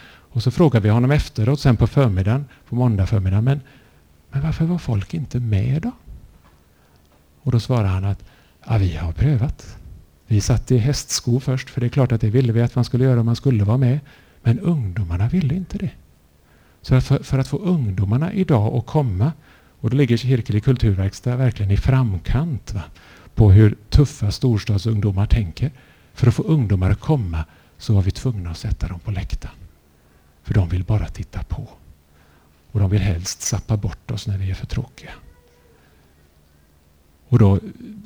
Och 0.05 0.43
så 0.43 0.51
frågade 0.51 0.83
vi 0.83 0.89
honom 0.89 1.11
efteråt, 1.11 1.59
sen 1.59 1.77
på 1.77 1.87
förmiddagen, 1.87 2.45
på 2.69 2.75
måndag 2.75 3.07
förmiddag, 3.07 3.41
men, 3.41 3.61
men 4.31 4.41
varför 4.41 4.65
var 4.65 4.77
folk 4.77 5.13
inte 5.13 5.39
med 5.39 5.81
då? 5.81 5.91
Och 7.41 7.51
då 7.51 7.59
svarade 7.59 7.87
han 7.87 8.05
att 8.05 8.23
ja, 8.65 8.77
vi 8.77 8.95
har 8.95 9.11
prövat. 9.11 9.77
Vi 10.27 10.41
satt 10.41 10.71
i 10.71 10.77
hästsko 10.77 11.39
först, 11.39 11.69
för 11.69 11.81
det 11.81 11.87
är 11.87 11.89
klart 11.89 12.11
att 12.11 12.21
det 12.21 12.29
ville 12.29 12.53
vi 12.53 12.61
att 12.61 12.75
man 12.75 12.85
skulle 12.85 13.03
göra 13.03 13.19
om 13.19 13.25
man 13.25 13.35
skulle 13.35 13.63
vara 13.63 13.77
med. 13.77 13.99
Men 14.43 14.59
ungdomarna 14.59 15.27
ville 15.27 15.55
inte 15.55 15.77
det. 15.77 15.91
Så 16.83 17.01
för, 17.01 17.23
för, 17.23 17.39
att 17.39 17.47
få 17.47 17.57
ungdomarna 17.57 18.33
idag 18.33 18.75
att 18.75 18.85
komma, 18.85 19.31
och 19.79 19.89
då 19.89 19.97
ligger 19.97 20.17
Kirkelig 20.17 20.63
kulturverkstad 20.63 21.35
verkligen 21.35 21.71
i 21.71 21.77
framkant 21.77 22.73
va? 22.73 22.83
på 23.35 23.51
hur 23.51 23.75
tuffa 23.89 24.31
storstadsungdomar 24.31 25.25
tänker. 25.25 25.71
För 26.13 26.27
att 26.27 26.35
få 26.35 26.43
ungdomar 26.43 26.89
att 26.89 26.99
komma 26.99 27.45
så 27.77 27.93
var 27.93 28.01
vi 28.01 28.11
tvungna 28.11 28.49
att 28.49 28.57
sätta 28.57 28.87
dem 28.87 28.99
på 28.99 29.11
läktaren. 29.11 29.55
För 30.43 30.53
de 30.53 30.69
vill 30.69 30.83
bara 30.83 31.07
titta 31.07 31.43
på. 31.43 31.67
Och 32.71 32.79
de 32.79 32.89
vill 32.89 33.01
helst 33.01 33.41
sappa 33.41 33.77
bort 33.77 34.11
oss 34.11 34.27
när 34.27 34.37
vi 34.37 34.51
är 34.51 34.55
för 34.55 34.65
tråkiga. 34.65 35.11
Och 37.27 37.39
då 37.39 37.59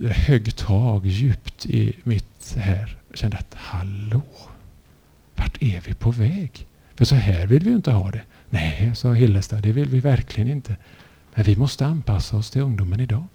eh, 0.04 0.10
högg 0.10 0.56
tag 0.56 1.06
djupt 1.06 1.66
i 1.66 1.96
mitt 2.04 2.56
här. 2.58 2.98
Jag 3.10 3.18
kände 3.18 3.38
att 3.38 3.54
hallå, 3.54 4.22
vart 5.36 5.64
är 5.64 5.82
vi 5.82 5.94
på 5.94 6.12
väg? 6.12 6.68
För 6.98 7.06
så 7.06 7.16
här 7.16 7.48
vill 7.48 7.64
vi 7.64 7.72
inte 7.72 7.92
ha 7.92 8.12
det. 8.12 8.22
Nej, 8.50 8.92
sa 8.96 9.14
Hillestad, 9.14 9.62
det 9.62 9.72
vill 9.72 9.90
vi 9.90 10.00
verkligen 10.00 10.52
inte. 10.52 10.76
Men 11.36 11.44
vi 11.44 11.56
måste 11.56 11.86
anpassa 11.86 12.38
oss 12.38 12.52
till 12.52 12.62
ungdomen 12.62 13.00
idag. 13.00 13.26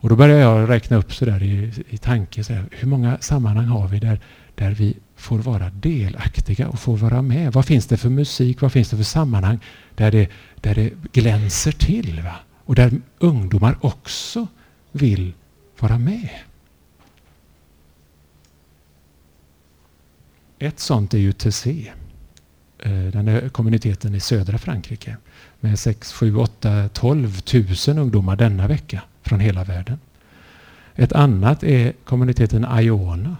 Och 0.00 0.08
då 0.08 0.16
började 0.16 0.40
jag 0.40 0.68
räkna 0.68 0.96
upp 0.96 1.14
så 1.14 1.24
där 1.24 1.42
i, 1.42 1.72
i 1.88 1.98
tanke, 1.98 2.44
så 2.44 2.52
här, 2.52 2.64
hur 2.70 2.88
många 2.88 3.18
sammanhang 3.20 3.66
har 3.66 3.88
vi 3.88 3.98
där, 3.98 4.20
där 4.54 4.70
vi 4.70 4.96
får 5.16 5.38
vara 5.38 5.70
delaktiga 5.70 6.68
och 6.68 6.78
får 6.78 6.96
vara 6.96 7.22
med? 7.22 7.52
Vad 7.52 7.64
finns 7.64 7.86
det 7.86 7.96
för 7.96 8.08
musik, 8.08 8.60
vad 8.60 8.72
finns 8.72 8.90
det 8.90 8.96
för 8.96 9.04
sammanhang 9.04 9.58
där 9.94 10.10
det, 10.10 10.28
där 10.60 10.74
det 10.74 10.90
glänser 11.12 11.72
till? 11.72 12.20
Va? 12.24 12.34
Och 12.64 12.74
där 12.74 12.92
ungdomar 13.18 13.76
också 13.80 14.46
vill 14.92 15.32
vara 15.78 15.98
med. 15.98 16.28
Ett 20.58 20.80
sånt 20.80 21.14
är 21.14 21.18
ju 21.18 21.32
TC. 21.32 21.92
Eh, 22.78 22.90
den 22.90 23.28
är 23.28 23.48
kommuniteten 23.48 24.14
i 24.14 24.20
södra 24.20 24.58
Frankrike 24.58 25.16
med 25.60 25.78
6, 25.78 26.12
7, 26.12 26.36
8, 26.36 26.88
12 26.88 27.40
000 27.88 27.98
ungdomar 27.98 28.36
denna 28.36 28.68
vecka 28.68 29.02
från 29.22 29.40
hela 29.40 29.64
världen. 29.64 29.98
Ett 30.94 31.12
annat 31.12 31.62
är 31.62 31.92
kommuniteten 32.04 32.66
Iona 32.78 33.36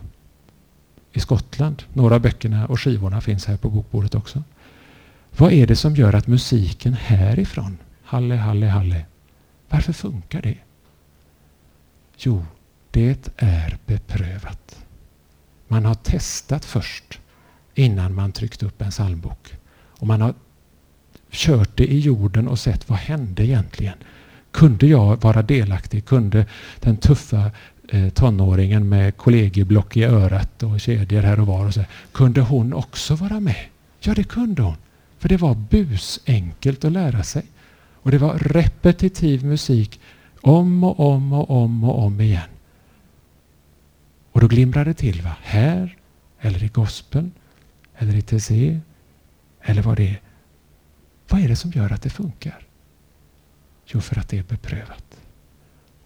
i 1.12 1.20
Skottland. 1.20 1.82
Några 1.93 2.14
av 2.14 2.20
böckerna 2.20 2.66
och 2.66 2.80
skivorna 2.80 3.20
finns 3.20 3.47
här 3.47 3.57
på 3.57 3.70
bokbordet 3.70 4.14
också. 4.14 4.43
Vad 5.36 5.53
är 5.53 5.66
det 5.66 5.76
som 5.76 5.97
gör 5.97 6.12
att 6.12 6.26
musiken 6.26 6.93
härifrån, 6.93 7.78
Halle, 8.03 8.34
Halle, 8.34 8.66
Halle, 8.66 9.05
varför 9.68 9.93
funkar 9.93 10.43
det? 10.43 10.59
Jo, 12.16 12.45
det 12.91 13.32
är 13.36 13.78
beprövat. 13.86 14.84
Man 15.68 15.84
har 15.84 15.95
testat 15.95 16.64
först 16.64 17.20
innan 17.79 18.14
man 18.14 18.33
tryckt 18.33 18.62
upp 18.62 18.83
en 18.83 18.91
psalmbok. 18.91 19.55
Och 19.72 20.07
man 20.07 20.20
har 20.20 20.35
kört 21.31 21.76
det 21.76 21.87
i 21.87 21.99
jorden 21.99 22.49
och 22.49 22.59
sett 22.59 22.89
vad 22.89 22.99
hände 22.99 23.47
egentligen. 23.47 23.95
Kunde 24.51 24.87
jag 24.87 25.22
vara 25.22 25.43
delaktig? 25.43 26.05
Kunde 26.05 26.47
den 26.81 26.97
tuffa 26.97 27.51
eh, 27.89 28.09
tonåringen 28.09 28.89
med 28.89 29.16
kollegieblock 29.16 29.97
i 29.97 30.05
örat 30.05 30.62
och 30.62 30.81
kedjor 30.81 31.22
här 31.22 31.41
och 31.41 31.47
var 31.47 31.66
och 31.66 31.74
så, 31.74 31.85
kunde 32.12 32.41
hon 32.41 32.72
också 32.72 33.14
vara 33.14 33.41
med? 33.41 33.64
Ja, 34.01 34.14
det 34.14 34.24
kunde 34.24 34.62
hon. 34.62 34.76
För 35.18 35.29
det 35.29 35.37
var 35.37 35.55
busenkelt 35.55 36.85
att 36.85 36.93
lära 36.93 37.22
sig. 37.22 37.43
Och 38.03 38.11
det 38.11 38.18
var 38.18 38.39
repetitiv 38.39 39.45
musik 39.45 40.01
om 40.41 40.85
och 40.85 41.01
om 41.01 41.33
och 41.33 41.51
om 41.51 41.85
och 41.85 42.05
om 42.05 42.20
igen. 42.20 42.49
Och 44.33 44.41
då 44.41 44.49
glimrar 44.49 44.85
det 44.85 44.95
till. 44.95 45.22
Va? 45.22 45.37
Här, 45.43 45.97
eller 46.41 46.64
i 46.64 46.68
gospeln, 46.68 47.33
eller 47.99 48.14
i 48.14 48.22
TC, 48.22 48.80
eller 49.61 49.82
vad 49.82 49.96
det 49.96 50.09
är. 50.09 50.20
Vad 51.28 51.40
är 51.40 51.49
det 51.49 51.57
som 51.57 51.70
gör 51.70 51.92
att 51.92 52.03
det 52.03 52.11
funkar? 52.11 52.66
Jo, 53.86 54.01
för 54.01 54.18
att 54.18 54.28
det 54.28 54.38
är 54.38 54.42
beprövat. 54.42 55.20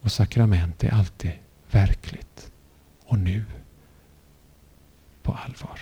Och 0.00 0.12
sakrament 0.12 0.84
är 0.84 0.94
alltid 0.94 1.32
verkligt. 1.70 2.52
Och 3.04 3.18
nu 3.18 3.44
på 5.22 5.32
allvar. 5.32 5.80